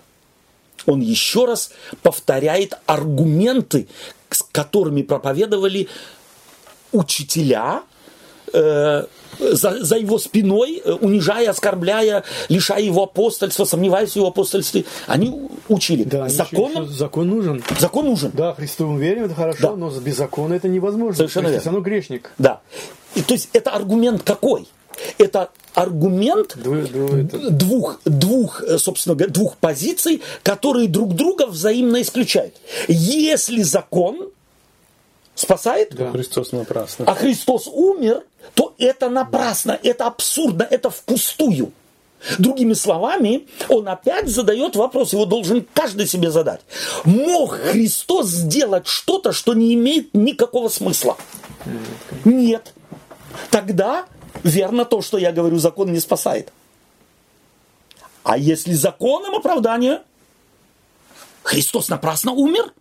Он 0.86 1.00
еще 1.00 1.44
раз 1.44 1.70
повторяет 2.02 2.74
аргументы, 2.86 3.88
с 4.30 4.42
которыми 4.42 5.02
проповедовали 5.02 5.88
учителя, 6.92 7.82
за, 9.40 9.84
за 9.84 9.96
его 9.96 10.18
спиной, 10.18 10.82
э, 10.84 10.92
унижая, 10.92 11.50
оскорбляя, 11.50 12.24
лишая 12.48 12.82
его 12.82 13.04
апостольства, 13.04 13.64
сомневаясь 13.64 14.12
в 14.12 14.16
его 14.16 14.28
апостольстве, 14.28 14.84
они 15.06 15.48
учили. 15.68 16.04
Да, 16.04 16.28
Законом, 16.28 16.88
закон 16.88 17.28
нужен. 17.28 17.62
Закон 17.78 18.06
нужен. 18.06 18.30
Да, 18.34 18.54
Христовым 18.54 18.98
верим, 18.98 19.24
это 19.24 19.34
хорошо, 19.34 19.70
да. 19.70 19.76
но 19.76 19.90
без 19.90 20.16
закона 20.16 20.54
это 20.54 20.68
невозможно. 20.68 21.16
Совершенно 21.16 21.46
верно. 21.46 21.60
Все 21.60 21.70
равно 21.70 21.82
грешник. 21.82 22.30
Да. 22.38 22.60
И, 23.14 23.22
то 23.22 23.34
есть 23.34 23.48
это 23.52 23.70
аргумент 23.70 24.22
какой? 24.22 24.68
Это 25.18 25.50
аргумент 25.74 26.56
двух, 26.56 28.00
двух, 28.04 28.62
э, 28.62 28.78
собственно 28.78 29.14
говоря, 29.14 29.32
двух 29.32 29.56
позиций, 29.56 30.22
которые 30.42 30.88
друг 30.88 31.14
друга 31.14 31.46
взаимно 31.46 32.02
исключают. 32.02 32.54
Если 32.88 33.62
закон 33.62 34.30
спасает, 35.34 35.94
да. 35.94 36.10
Христос 36.10 36.52
напрасно. 36.52 37.04
а 37.06 37.14
Христос 37.14 37.66
умер, 37.66 38.24
то 38.54 38.74
это 38.78 39.08
напрасно, 39.08 39.78
это 39.82 40.06
абсурдно, 40.06 40.66
это 40.68 40.90
впустую. 40.90 41.72
Другими 42.38 42.74
словами, 42.74 43.48
он 43.68 43.88
опять 43.88 44.28
задает 44.28 44.76
вопрос, 44.76 45.14
его 45.14 45.24
должен 45.24 45.66
каждый 45.72 46.06
себе 46.06 46.30
задать. 46.30 46.60
Мог 47.04 47.52
Христос 47.52 48.26
сделать 48.28 48.86
что-то, 48.86 49.32
что 49.32 49.54
не 49.54 49.74
имеет 49.74 50.12
никакого 50.12 50.68
смысла? 50.68 51.16
Нет. 52.24 52.74
Тогда 53.50 54.04
верно 54.42 54.84
то, 54.84 55.00
что 55.00 55.16
я 55.16 55.32
говорю, 55.32 55.58
закон 55.58 55.92
не 55.92 56.00
спасает. 56.00 56.52
А 58.22 58.36
если 58.36 58.74
законом 58.74 59.34
оправдания, 59.34 60.02
Христос 61.42 61.88
напрасно 61.88 62.32
умер? 62.32 62.72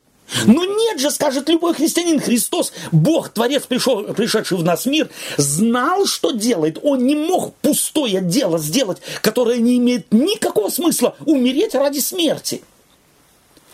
Но 0.45 0.63
нет 0.63 0.99
же, 0.99 1.11
скажет 1.11 1.49
любой 1.49 1.73
христианин, 1.73 2.19
Христос, 2.19 2.73
Бог, 2.91 3.29
Творец, 3.29 3.63
пришел, 3.63 4.03
пришедший 4.13 4.57
в 4.57 4.63
нас 4.63 4.85
мир, 4.85 5.09
знал, 5.37 6.05
что 6.05 6.31
делает. 6.31 6.79
Он 6.83 7.05
не 7.05 7.15
мог 7.15 7.55
пустое 7.55 8.21
дело 8.21 8.59
сделать, 8.59 8.99
которое 9.21 9.57
не 9.57 9.77
имеет 9.77 10.11
никакого 10.11 10.69
смысла, 10.69 11.15
умереть 11.25 11.75
ради 11.75 11.99
смерти. 11.99 12.61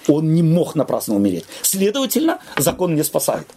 Он 0.08 0.34
не 0.34 0.44
мог 0.44 0.76
напрасно 0.76 1.16
умереть. 1.16 1.46
Следовательно, 1.62 2.40
закон 2.58 2.96
не 2.96 3.04
спасает. 3.04 3.48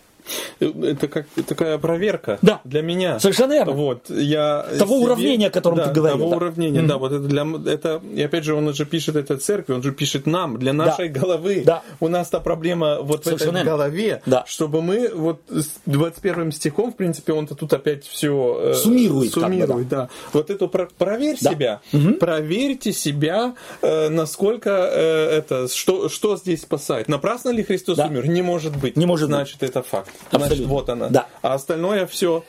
Это 0.61 1.09
как 1.09 1.27
такая 1.47 1.79
проверка 1.79 2.39
да. 2.43 2.61
для 2.65 2.83
меня. 2.83 3.19
Совершенно 3.19 3.53
верно. 3.53 3.73
Вот, 3.73 4.11
я 4.11 4.67
того 4.79 4.97
себе, 4.97 5.07
уравнения, 5.07 5.47
о 5.49 5.51
котором 5.51 5.77
да, 5.77 5.89
ты 5.89 5.93
говорил. 5.93 6.19
Того 6.19 6.31
да. 6.31 6.37
уравнения, 6.37 6.81
mm-hmm. 6.81 6.87
да. 6.87 6.99
Вот 6.99 7.13
это 7.13 7.25
для 7.25 7.47
это, 7.67 8.03
и 8.15 8.23
опять 8.23 8.45
же, 8.45 8.55
он 8.55 8.73
же 8.75 8.85
пишет 8.85 9.17
это 9.17 9.37
церкви, 9.39 9.73
он 9.73 9.83
же 9.83 9.93
пишет 9.93 10.27
нам, 10.27 10.59
для 10.59 10.73
нашей 10.73 11.09
да. 11.09 11.21
головы. 11.21 11.63
Да. 11.65 11.83
У 12.01 12.09
нас 12.09 12.29
та 12.29 12.41
проблема 12.41 13.01
вот 13.01 13.25
Совершенно 13.25 13.53
в 13.53 13.55
этой 13.57 13.65
голове, 13.65 14.23
да. 14.27 14.45
чтобы 14.47 14.83
мы 14.83 15.11
вот 15.15 15.41
с 15.49 15.73
21 15.87 16.53
стихом, 16.53 16.93
в 16.93 16.97
принципе, 16.97 17.33
он-то 17.33 17.55
тут 17.55 17.73
опять 17.73 18.07
все 18.07 18.73
э, 18.73 18.75
суммирует. 18.75 19.33
Суммирует, 19.33 19.69
как 19.69 19.77
бы, 19.77 19.85
да. 19.85 19.97
да. 19.97 20.09
Вот 20.33 20.51
это 20.51 20.67
про, 20.67 20.87
проверь 20.87 21.37
да. 21.41 21.51
себя, 21.51 21.81
угу. 21.93 22.15
проверьте 22.15 22.93
себя, 22.93 23.55
э, 23.83 24.09
насколько 24.09 24.71
э, 24.71 25.39
это, 25.39 25.69
что, 25.69 26.09
что 26.09 26.37
здесь 26.37 26.63
спасает. 26.63 27.09
Напрасно 27.09 27.51
ли 27.51 27.63
Христос 27.63 27.97
да. 27.97 28.07
умер? 28.07 28.29
Не 28.29 28.43
может 28.43 28.77
быть. 28.77 28.97
Не 28.97 29.07
может 29.07 29.29
Значит, 29.29 29.61
быть. 29.61 29.71
это 29.71 29.83
факт. 29.83 30.11
Абсолютно. 30.27 30.47
Значит, 30.47 30.67
вот 30.67 30.89
она. 30.89 31.09
Да. 31.09 31.27
А 31.43 31.55
остальное 31.55 32.07
все 32.07 32.45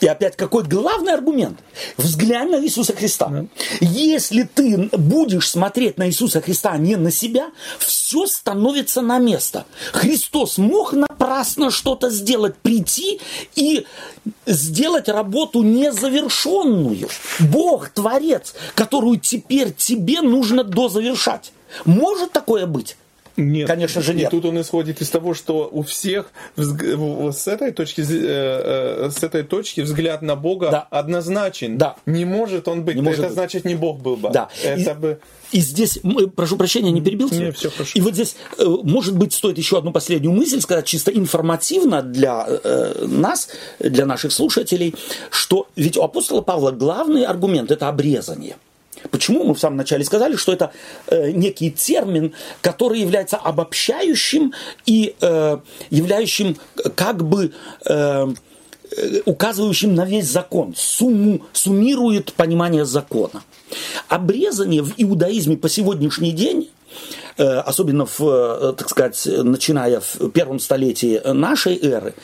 и 0.00 0.06
опять 0.06 0.36
какой 0.36 0.64
главный 0.64 1.12
аргумент? 1.12 1.60
Взглянь 1.96 2.50
на 2.50 2.64
Иисуса 2.64 2.94
Христа. 2.94 3.28
Да. 3.28 3.44
Если 3.80 4.42
ты 4.42 4.90
будешь 4.92 5.48
смотреть 5.48 5.98
на 5.98 6.08
Иисуса 6.08 6.40
Христа, 6.40 6.72
а 6.72 6.78
не 6.78 6.96
на 6.96 7.10
себя, 7.10 7.50
все 7.78 8.26
становится 8.26 9.00
на 9.00 9.18
место. 9.18 9.64
Христос 9.92 10.58
мог 10.58 10.92
напрасно 10.92 11.70
что-то 11.70 12.10
сделать, 12.10 12.56
прийти 12.56 13.20
и 13.54 13.86
сделать 14.46 15.08
работу 15.08 15.62
незавершенную. 15.62 17.08
Бог, 17.40 17.90
Творец, 17.90 18.54
которую 18.74 19.20
теперь 19.20 19.72
тебе 19.72 20.20
нужно 20.20 20.64
дозавершать. 20.64 21.52
Может 21.84 22.32
такое 22.32 22.66
быть? 22.66 22.96
Нет. 23.36 23.66
Конечно 23.66 24.02
же, 24.02 24.14
нет. 24.14 24.28
И 24.28 24.30
тут 24.30 24.44
он 24.44 24.60
исходит 24.60 25.00
из 25.00 25.10
того, 25.10 25.34
что 25.34 25.68
у 25.70 25.82
всех 25.82 26.30
с 26.56 27.48
этой 27.48 27.72
точки, 27.72 28.02
э, 28.02 29.06
э, 29.06 29.10
с 29.10 29.22
этой 29.22 29.42
точки 29.42 29.80
взгляд 29.80 30.22
на 30.22 30.36
Бога 30.36 30.70
да. 30.70 30.80
однозначен. 30.90 31.78
Да. 31.78 31.96
Не 32.06 32.24
может 32.24 32.68
он 32.68 32.84
быть. 32.84 32.96
Не 32.96 33.02
может 33.02 33.20
Это 33.20 33.28
быть. 33.28 33.34
значит, 33.34 33.64
не 33.64 33.74
Бог 33.74 34.00
был 34.00 34.16
бы. 34.16 34.30
Да. 34.30 34.48
Это 34.62 34.90
и, 34.90 34.94
бы... 34.94 35.20
и 35.50 35.60
здесь, 35.60 36.00
прошу 36.36 36.56
прощения, 36.56 36.90
не 36.90 37.00
перебил 37.00 37.30
тебя? 37.30 37.46
Нет, 37.46 37.56
все 37.56 37.70
хорошо. 37.70 37.92
И 37.94 38.00
вот 38.00 38.14
здесь, 38.14 38.36
э, 38.58 38.64
может 38.64 39.16
быть, 39.16 39.32
стоит 39.32 39.56
еще 39.58 39.78
одну 39.78 39.92
последнюю 39.92 40.32
мысль 40.32 40.60
сказать, 40.60 40.84
чисто 40.84 41.10
информативно 41.10 42.02
для 42.02 42.46
нас, 43.00 43.48
для 43.78 44.06
наших 44.06 44.32
слушателей, 44.32 44.94
что 45.30 45.68
ведь 45.76 45.96
у 45.96 46.02
апостола 46.02 46.42
Павла 46.42 46.70
главный 46.70 47.24
аргумент– 47.24 47.70
это 47.72 47.88
обрезание– 47.88 48.56
Почему 49.10 49.44
мы 49.44 49.54
в 49.54 49.58
самом 49.58 49.76
начале 49.76 50.04
сказали, 50.04 50.36
что 50.36 50.52
это 50.52 50.72
э, 51.06 51.30
некий 51.30 51.70
термин, 51.70 52.32
который 52.60 53.00
является 53.00 53.36
обобщающим 53.36 54.52
и 54.86 55.14
э, 55.20 55.58
являющим 55.90 56.56
как 56.94 57.24
бы 57.24 57.52
э, 57.86 58.28
указывающим 59.24 59.94
на 59.94 60.04
весь 60.04 60.26
закон, 60.26 60.74
сумму, 60.76 61.42
суммирует 61.52 62.32
понимание 62.34 62.84
закона. 62.84 63.42
Обрезание 64.08 64.82
в 64.82 64.92
иудаизме 64.96 65.56
по 65.56 65.68
сегодняшний 65.68 66.32
день 66.32 66.68
Э, 66.92 67.21
особенно 67.40 68.06
в, 68.06 68.20
э, 68.20 68.72
так 68.76 68.88
сказать, 68.88 69.26
начиная 69.26 70.00
в 70.00 70.30
первом 70.30 70.58
столетии 70.58 71.20
нашей 71.24 71.78
эры, 71.78 72.14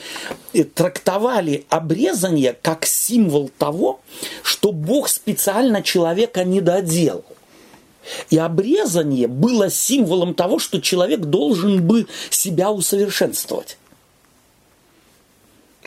трактовали 0.75 1.65
обрезание 1.69 2.57
как 2.61 2.85
символ 2.85 3.51
того, 3.59 4.01
что 4.43 4.73
Бог 4.73 5.09
специально 5.09 5.83
человека 5.83 6.45
не 6.45 6.61
доделал. 6.61 7.25
И 8.31 8.39
обрезание 8.39 9.27
было 9.27 9.71
символом 9.71 10.35
того, 10.35 10.59
что 10.59 10.81
человек 10.81 11.21
должен 11.21 11.87
бы 11.87 12.07
себя 12.31 12.71
усовершенствовать. 12.71 13.77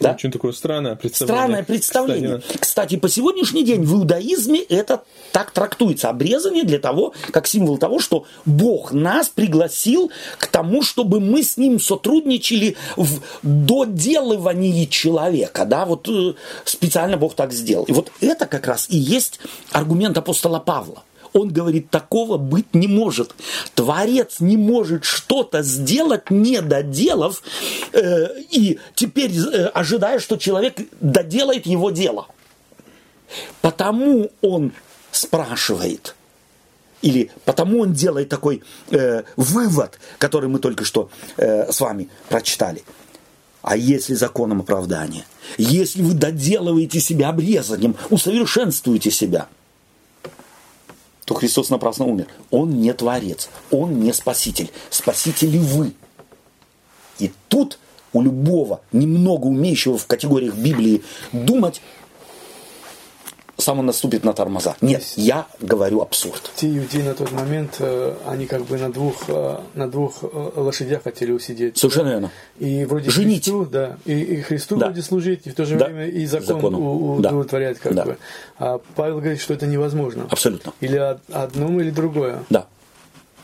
Да? 0.02 0.12
Очень 0.12 0.32
такое 0.32 0.52
странное 0.52 0.96
представление. 0.96 1.40
Странное 1.40 1.64
представление. 1.64 2.42
Кстати, 2.60 2.82
Кстати, 2.82 2.96
по 2.98 3.10
сегодняшний 3.10 3.64
день 3.64 3.84
в 3.84 3.94
иудаизме 3.94 4.60
это 4.62 5.04
так 5.32 5.52
трактуется. 5.52 6.10
Обрезание 6.10 6.64
для 6.64 6.80
того, 6.80 7.14
как 7.32 7.48
символ 7.48 7.78
того, 7.78 8.00
что 8.00 8.26
Бог 8.46 8.92
нас 8.92 9.30
пригласил 9.30 10.12
к 10.40 10.48
тому, 10.48 10.82
чтобы 10.82 11.20
мы 11.20 11.44
с 11.44 11.58
Ним 11.58 11.80
сотрудничали 11.80 12.76
в 12.96 13.22
доделывании 13.44 14.86
человека. 14.86 15.66
Да? 15.66 15.86
Вот 15.86 16.10
э, 16.10 16.34
специально 16.66 17.18
Бог 17.18 17.36
так 17.36 17.54
сделал. 17.54 17.86
И 17.86 17.92
вот 17.92 18.12
это 18.20 18.48
как 18.48 18.66
раз 18.68 18.88
и 18.90 18.98
есть 18.98 19.40
аргумент 19.72 20.18
апостола 20.18 20.60
Павла. 20.60 21.04
Он 21.34 21.50
говорит, 21.50 21.90
такого 21.90 22.38
быть 22.38 22.74
не 22.74 22.88
может. 22.88 23.36
Творец 23.76 24.40
не 24.40 24.58
может 24.58 25.06
что-то 25.06 25.62
сделать, 25.64 26.30
не 26.30 26.62
доделав, 26.62 27.42
э, 27.94 28.42
и 28.52 28.80
теперь 28.96 29.32
э, 29.32 29.68
ожидая, 29.68 30.20
что 30.20 30.38
человек 30.38 30.76
доделает 31.00 31.66
его 31.66 31.92
дело. 31.92 32.28
Потому 33.62 34.32
он 34.42 34.74
спрашивает– 35.12 36.16
или 37.02 37.32
потому 37.46 37.80
он 37.80 37.94
делает 37.94 38.30
такой 38.30 38.64
э, 38.92 39.24
вывод, 39.36 40.00
который 40.18 40.50
мы 40.50 40.60
только 40.60 40.86
что 40.86 41.10
э, 41.38 41.72
с 41.72 41.80
вами 41.82 42.10
прочитали. 42.30 42.84
А 43.62 43.76
если 43.76 44.14
законом 44.14 44.62
оправдания? 44.62 45.26
Если 45.58 46.02
вы 46.02 46.14
доделываете 46.14 47.00
себя 47.00 47.30
обрезанием, 47.30 47.96
усовершенствуете 48.10 49.12
себя, 49.12 49.48
то 51.26 51.34
Христос 51.34 51.70
напрасно 51.70 52.06
умер. 52.06 52.28
Он 52.50 52.82
не 52.82 52.94
творец, 52.94 53.50
он 53.70 54.00
не 54.00 54.14
спаситель. 54.14 54.72
Спаситель 54.90 55.58
вы. 55.58 55.94
И 57.20 57.32
тут 57.48 57.78
у 58.14 58.22
любого 58.22 58.82
немного 58.92 59.46
умеющего 59.48 59.98
в 59.98 60.08
категориях 60.08 60.56
Библии 60.56 61.04
думать 61.32 61.82
сам 63.62 63.80
он 63.80 63.86
наступит 63.86 64.24
на 64.24 64.34
тормоза. 64.34 64.76
Нет, 64.82 65.04
я 65.16 65.46
говорю 65.60 66.02
абсурд. 66.02 66.52
Те 66.56 66.68
иудеи 66.78 67.02
на 67.04 67.14
тот 67.14 67.32
момент, 67.32 67.76
э, 67.80 68.14
они 68.28 68.46
как 68.46 68.66
бы 68.66 68.78
на 68.78 68.92
двух, 68.92 69.16
э, 69.28 69.58
на 69.76 69.90
двух 69.90 70.24
э, 70.24 70.52
лошадях 70.56 71.04
хотели 71.04 71.32
усидеть. 71.32 71.78
Совершенно 71.78 72.10
верно. 72.10 72.32
И 72.60 72.86
вроде 72.86 73.10
Женить. 73.10 73.44
Христу, 73.46 73.66
да, 73.66 73.98
и, 74.06 74.14
и 74.20 74.42
Христу 74.42 74.76
Да. 74.78 74.88
вроде 74.88 75.02
служить, 75.02 75.42
и 75.48 75.50
в 75.52 75.56
то 75.56 75.66
же 75.66 75.76
Да. 75.78 75.86
время 75.86 76.08
и 76.08 76.26
закон 76.26 76.48
Закону. 76.48 76.80
у- 76.80 77.20
Да. 77.22 77.30
удовлетворять 77.30 77.80
как 77.80 77.96
Да. 77.96 78.06
бы. 78.06 78.18
А 78.60 78.80
Павел 78.96 79.20
говорит, 79.20 79.40
что 79.42 79.54
это 79.54 79.68
невозможно. 79.68 80.28
Абсолютно. 80.30 80.74
Или 80.82 80.98
од- 80.98 81.22
одно, 81.32 81.80
или 81.80 81.90
другое. 81.92 82.44
Да. 82.50 82.66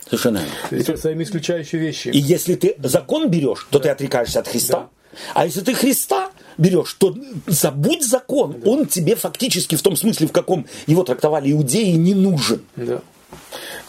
Совершенно 0.06 0.38
верно. 0.38 0.52
То 0.70 0.76
есть 0.76 0.90
это 0.90 0.98
взаимоисключающие 1.00 1.82
вещи. 1.82 2.08
И 2.10 2.18
если 2.18 2.56
ты 2.56 2.76
закон 2.84 3.30
берешь, 3.30 3.68
то 3.70 3.80
ты 3.80 3.90
отрекаешься 3.90 4.40
от 4.40 4.48
Христа. 4.48 4.88
А 5.34 5.46
если 5.46 5.62
ты 5.62 5.74
Христа 5.74 6.30
берешь, 6.58 6.94
то 6.94 7.16
забудь 7.46 8.06
закон. 8.06 8.58
Он 8.66 8.86
тебе 8.86 9.16
фактически 9.16 9.76
в 9.76 9.82
том 9.82 9.96
смысле, 9.96 10.28
в 10.28 10.32
каком 10.32 10.66
его 10.86 11.04
трактовали 11.04 11.52
иудеи, 11.52 11.92
не 11.92 12.14
нужен. 12.14 12.62
Да. 12.76 13.02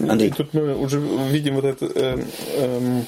Андрей. 0.00 0.32
Тут 0.36 0.54
мы 0.54 0.76
уже 0.76 1.00
видим 1.00 1.56
вот 1.56 1.64
этот 1.64 1.96
э, 1.96 2.18
эм, 2.56 3.06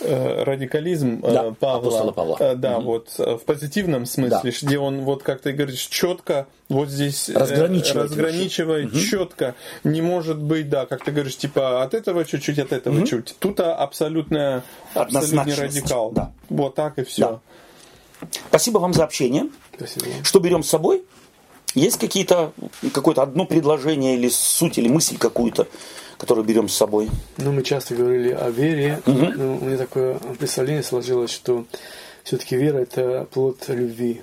э, 0.00 0.42
радикализм 0.44 1.20
э, 1.22 1.32
Да, 1.32 1.54
Павла. 1.58 1.78
апостола 1.78 2.12
Павла. 2.12 2.36
Э, 2.40 2.54
да, 2.56 2.78
вот 2.80 3.08
э, 3.18 3.36
в 3.36 3.44
позитивном 3.44 4.06
смысле, 4.06 4.40
Да. 4.42 4.66
где 4.66 4.78
он, 4.78 5.02
вот 5.02 5.22
как 5.22 5.40
ты 5.40 5.52
говоришь, 5.52 5.86
четко 5.86 6.46
вот 6.68 6.88
здесь 6.88 7.28
Разграничивает 7.28 8.10
разграничивает 8.10 8.92
четко. 8.94 9.54
Не 9.84 10.00
может 10.02 10.38
быть, 10.38 10.68
да, 10.68 10.86
как 10.86 11.04
ты 11.04 11.12
говоришь, 11.12 11.36
типа 11.36 11.82
от 11.82 11.94
этого 11.94 12.24
чуть-чуть, 12.24 12.58
от 12.58 12.72
этого 12.72 13.06
чуть. 13.06 13.34
Тут 13.38 13.60
а, 13.60 13.74
абсолютная, 13.74 14.64
абсолютный 14.94 15.54
радикал. 15.54 16.10
Да. 16.12 16.32
Вот 16.48 16.74
так 16.74 16.98
и 16.98 17.04
все. 17.04 17.22
Да. 17.28 17.40
Спасибо 18.48 18.78
вам 18.78 18.94
за 18.94 19.04
общение. 19.04 19.48
Спасибо. 19.76 20.06
Что 20.22 20.40
берем 20.40 20.62
с 20.62 20.68
собой? 20.68 21.02
Есть 21.74 21.98
какие-то, 21.98 22.52
какое-то 22.92 23.22
одно 23.22 23.46
предложение 23.46 24.16
или 24.16 24.28
суть, 24.28 24.78
или 24.78 24.88
мысль 24.88 25.18
какую-то, 25.18 25.66
которую 26.18 26.44
берем 26.44 26.68
с 26.68 26.74
собой? 26.74 27.10
Ну, 27.36 27.52
мы 27.52 27.62
часто 27.62 27.94
говорили 27.94 28.30
о 28.30 28.50
вере. 28.50 29.00
Ну, 29.06 29.58
у 29.60 29.64
меня 29.64 29.76
такое 29.76 30.14
представление 30.38 30.84
сложилось, 30.84 31.32
что 31.32 31.64
все-таки 32.22 32.56
вера– 32.56 32.78
это 32.78 33.26
плод 33.32 33.64
любви. 33.68 34.22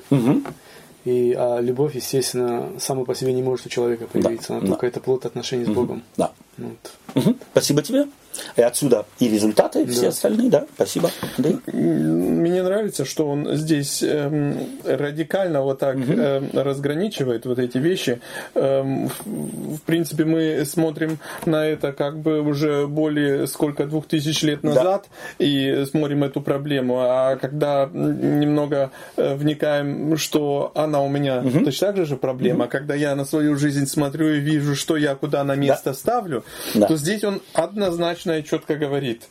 И 1.04 1.34
а 1.34 1.60
любовь, 1.60 1.95
естественно, 1.95 2.70
сама 2.80 3.06
по 3.06 3.16
себе 3.16 3.34
не 3.34 3.41
может 3.41 3.66
у 3.66 3.70
человека 3.70 4.06
появиться. 4.06 4.54
Она 4.54 4.62
да. 4.62 4.68
только 4.68 4.86
это 4.86 4.99
плод 4.99 5.26
отношений 5.26 5.66
с 5.66 5.70
Богом. 5.70 6.04
Да. 6.16 6.32
Вот. 6.58 6.91
Мгм. 7.16 7.38
Спасибо 7.52 7.82
тебе. 7.82 8.06
И 8.55 8.61
отсюда 8.61 9.05
и 9.19 9.27
результаты, 9.29 9.83
и 9.83 9.85
все 9.87 10.09
остальные, 10.09 10.49
да. 10.49 10.65
Спасибо. 10.75 11.09
Андрей. 11.37 11.59
Мне 11.71 12.63
нравится, 12.63 13.05
что 13.05 13.27
он 13.27 13.55
здесь 13.55 14.03
эм, 14.03 14.57
радикально 14.83 15.61
вот 15.61 15.79
так 15.79 15.95
эм, 15.97 16.49
разграничивает 16.53 17.45
вот 17.45 17.59
эти 17.59 17.77
вещи. 17.77 18.21
Эм, 18.55 19.09
в, 19.09 19.77
в 19.77 19.81
принципе, 19.81 20.25
мы 20.25 20.63
смотрим 20.65 21.19
на 21.45 21.65
это 21.65 21.91
как 21.93 22.19
бы 22.19 22.41
уже 22.41 22.87
более 22.87 23.47
сколько 23.47 23.85
двух 23.85 24.07
тысяч 24.07 24.41
лет 24.43 24.63
назад 24.63 25.07
и 25.39 25.85
смотрим 25.89 26.23
эту 26.23 26.41
проблему. 26.41 26.99
А 26.99 27.35
когда 27.35 27.89
немного 27.91 28.91
э, 29.17 29.35
вникаем, 29.35 30.17
что 30.17 30.71
она 30.75 31.01
у 31.01 31.09
меня 31.09 31.41
точно 31.41 31.87
так 31.87 31.97
же 31.97 32.05
же 32.05 32.15
проблема, 32.17 32.67
когда 32.67 32.95
я 32.95 33.15
на 33.15 33.25
свою 33.25 33.55
жизнь 33.55 33.85
смотрю 33.85 34.29
и 34.35 34.39
вижу, 34.39 34.75
что 34.75 34.97
я 34.97 35.15
куда 35.15 35.43
на 35.43 35.55
место 35.55 35.93
ставлю, 35.93 36.43
Да. 36.75 36.87
то 36.87 36.97
здесь 36.97 37.23
он 37.23 37.41
однозначно 37.53 38.30
и 38.38 38.43
четко 38.43 38.75
говорит. 38.75 39.23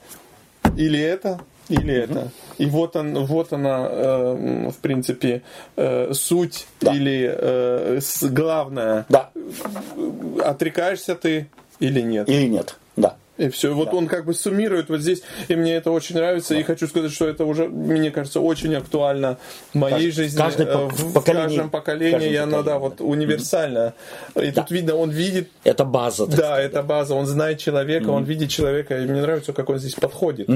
Или 0.77 1.01
это, 1.01 1.41
или 1.69 1.95
это. 1.95 2.31
И 2.59 2.67
вот, 2.67 2.97
он, 2.97 3.25
вот 3.27 3.53
она, 3.53 3.89
э, 3.91 4.71
в 4.71 4.77
принципе, 4.81 5.43
э, 5.77 6.13
суть 6.13 6.67
Да. 6.81 6.93
или 6.95 7.31
э, 7.33 8.01
главное. 8.23 9.07
Да. 9.09 9.31
Отрекаешься 10.45 11.15
ты 11.15 11.49
или 11.79 12.01
нет. 12.01 12.29
Или 12.29 12.49
нет. 12.49 12.77
Да. 12.97 13.17
И 13.41 13.49
все. 13.49 13.73
Вот 13.75 13.95
он 13.95 14.07
как 14.07 14.27
бы 14.27 14.35
суммирует 14.35 14.91
вот 14.91 15.01
здесь, 15.01 15.23
и 15.49 15.55
мне 15.57 15.75
это 15.75 15.91
очень 15.91 16.17
нравится. 16.17 16.55
И 16.55 16.63
хочу 16.63 16.87
сказать, 16.87 17.11
что 17.13 17.27
это 17.27 17.45
уже, 17.47 17.69
мне 17.69 18.11
кажется, 18.11 18.41
очень 18.41 18.75
актуально 18.75 19.39
в 19.73 19.77
моей 19.79 20.09
Кажд- 20.11 20.15
жизни, 20.15 20.39
каждое 20.39 20.67
э, 20.67 20.75
пок- 20.75 20.89
в 20.93 21.13
поколение- 21.15 21.49
каждом 21.49 21.71
поколении, 21.71 22.13
каждом 22.13 22.33
и 22.33 22.37
оно, 22.37 22.63
да, 22.63 22.79
вот 22.79 23.01
универсально. 23.01 23.95
И 24.37 24.51
тут 24.51 24.71
видно, 24.71 24.95
он 24.97 25.11
видит 25.11 25.49
Это 25.65 25.85
база. 25.85 26.27
да, 26.27 26.61
это 26.61 26.83
база. 26.83 27.15
Он 27.15 27.27
знает 27.27 27.59
человека, 27.59 28.11
он 28.11 28.25
видит 28.25 28.51
человека, 28.51 28.99
и 28.99 29.07
мне 29.07 29.23
нравится, 29.23 29.53
как 29.55 29.71
он 29.71 29.79
здесь 29.79 29.95
подходит 29.95 30.49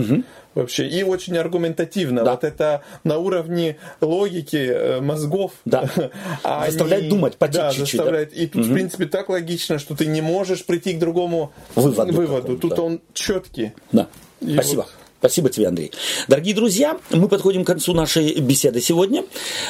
вообще. 0.55 0.87
И 0.87 1.03
очень 1.03 1.37
аргументативно. 1.39 2.22
Да. 2.22 2.32
Вот 2.32 2.45
это 2.45 2.82
на 3.03 3.18
уровне 3.18 3.76
логики 4.01 4.57
э, 4.70 5.01
мозгов. 5.01 5.53
Да. 5.64 5.89
Они- 6.43 6.70
Заставляет 6.70 7.09
думать, 7.09 7.37
потеть 7.37 7.57
да, 7.57 7.70
чуть-чуть, 7.70 7.93
заставляет. 7.99 8.32
И 8.35 8.47
тут, 8.47 8.66
в 8.66 8.72
принципе, 8.74 9.07
так 9.07 9.30
логично, 9.30 9.78
что 9.78 9.97
ты 9.97 10.07
не 10.07 10.20
можешь 10.20 10.64
прийти 10.66 10.93
к 10.93 10.99
другому 10.99 11.51
Выводу 11.74 12.12
выводу. 12.12 12.59
Тут 12.59 12.74
да. 12.77 12.83
он 12.83 13.01
четкий. 13.12 13.72
Да. 13.93 14.09
И 14.41 14.55
Спасибо. 14.55 14.83
вот- 14.83 14.91
Спасибо 15.20 15.49
тебе, 15.49 15.68
Андрей. 15.68 15.91
Дорогие 16.29 16.55
друзья, 16.55 16.99
мы 17.09 17.31
подходим 17.31 17.64
к 17.64 17.66
концу 17.66 17.95
нашей 17.95 18.39
беседы 18.41 18.83
сегодня. 18.83 19.25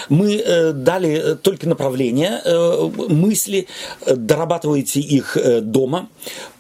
Мы 0.09 0.35
э, 0.35 0.73
дали 0.73 1.37
только 1.41 1.69
направления, 1.69 2.43
э, 2.45 2.91
мысли, 3.07 3.69
э, 4.05 4.17
дорабатывайте 4.17 4.99
их 4.99 5.37
э, 5.37 5.61
дома, 5.61 6.09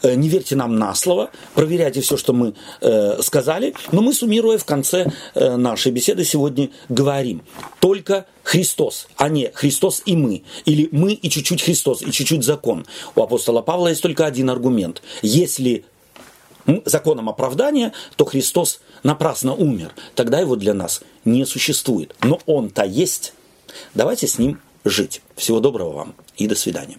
Э, 0.05 0.14
не 0.14 0.28
верьте 0.28 0.55
нам 0.55 0.76
на 0.76 0.95
слово, 0.95 1.30
проверяйте 1.55 2.03
все, 2.03 2.16
что 2.16 2.32
мы 2.34 2.55
э, 2.82 3.22
сказали, 3.22 3.74
но 3.90 4.03
мы, 4.03 4.12
суммируя 4.12 4.59
в 4.59 4.64
конце 4.64 5.11
э, 5.34 5.57
нашей 5.57 5.92
беседы 5.92 6.24
сегодня, 6.24 6.68
говорим, 6.90 7.42
только 7.80 8.26
Христос, 8.42 9.09
а 9.16 9.30
не 9.30 9.51
Христос 9.55 10.03
и 10.05 10.14
мы, 10.14 10.42
или 10.66 10.88
мы 10.92 11.14
и 11.14 11.30
чуть-чуть 11.30 11.62
Христос, 11.62 12.03
и 12.03 12.12
чуть-чуть 12.12 12.45
закон. 12.45 12.86
У 13.16 13.22
апостола 13.22 13.62
Павла 13.62 13.88
есть 13.88 14.03
только 14.03 14.26
один 14.26 14.51
аргумент. 14.51 15.03
Если 15.22 15.86
законом 16.84 17.28
оправдания, 17.28 17.92
то 18.16 18.24
Христос 18.24 18.80
напрасно 19.02 19.54
умер. 19.54 19.94
Тогда 20.14 20.40
его 20.40 20.56
для 20.56 20.74
нас 20.74 21.02
не 21.24 21.44
существует. 21.44 22.14
Но 22.22 22.40
он-то 22.46 22.84
есть. 22.84 23.34
Давайте 23.94 24.26
с 24.26 24.38
ним 24.38 24.60
жить. 24.84 25.22
Всего 25.36 25.60
доброго 25.60 25.92
вам 25.92 26.14
и 26.36 26.46
до 26.46 26.54
свидания. 26.54 26.98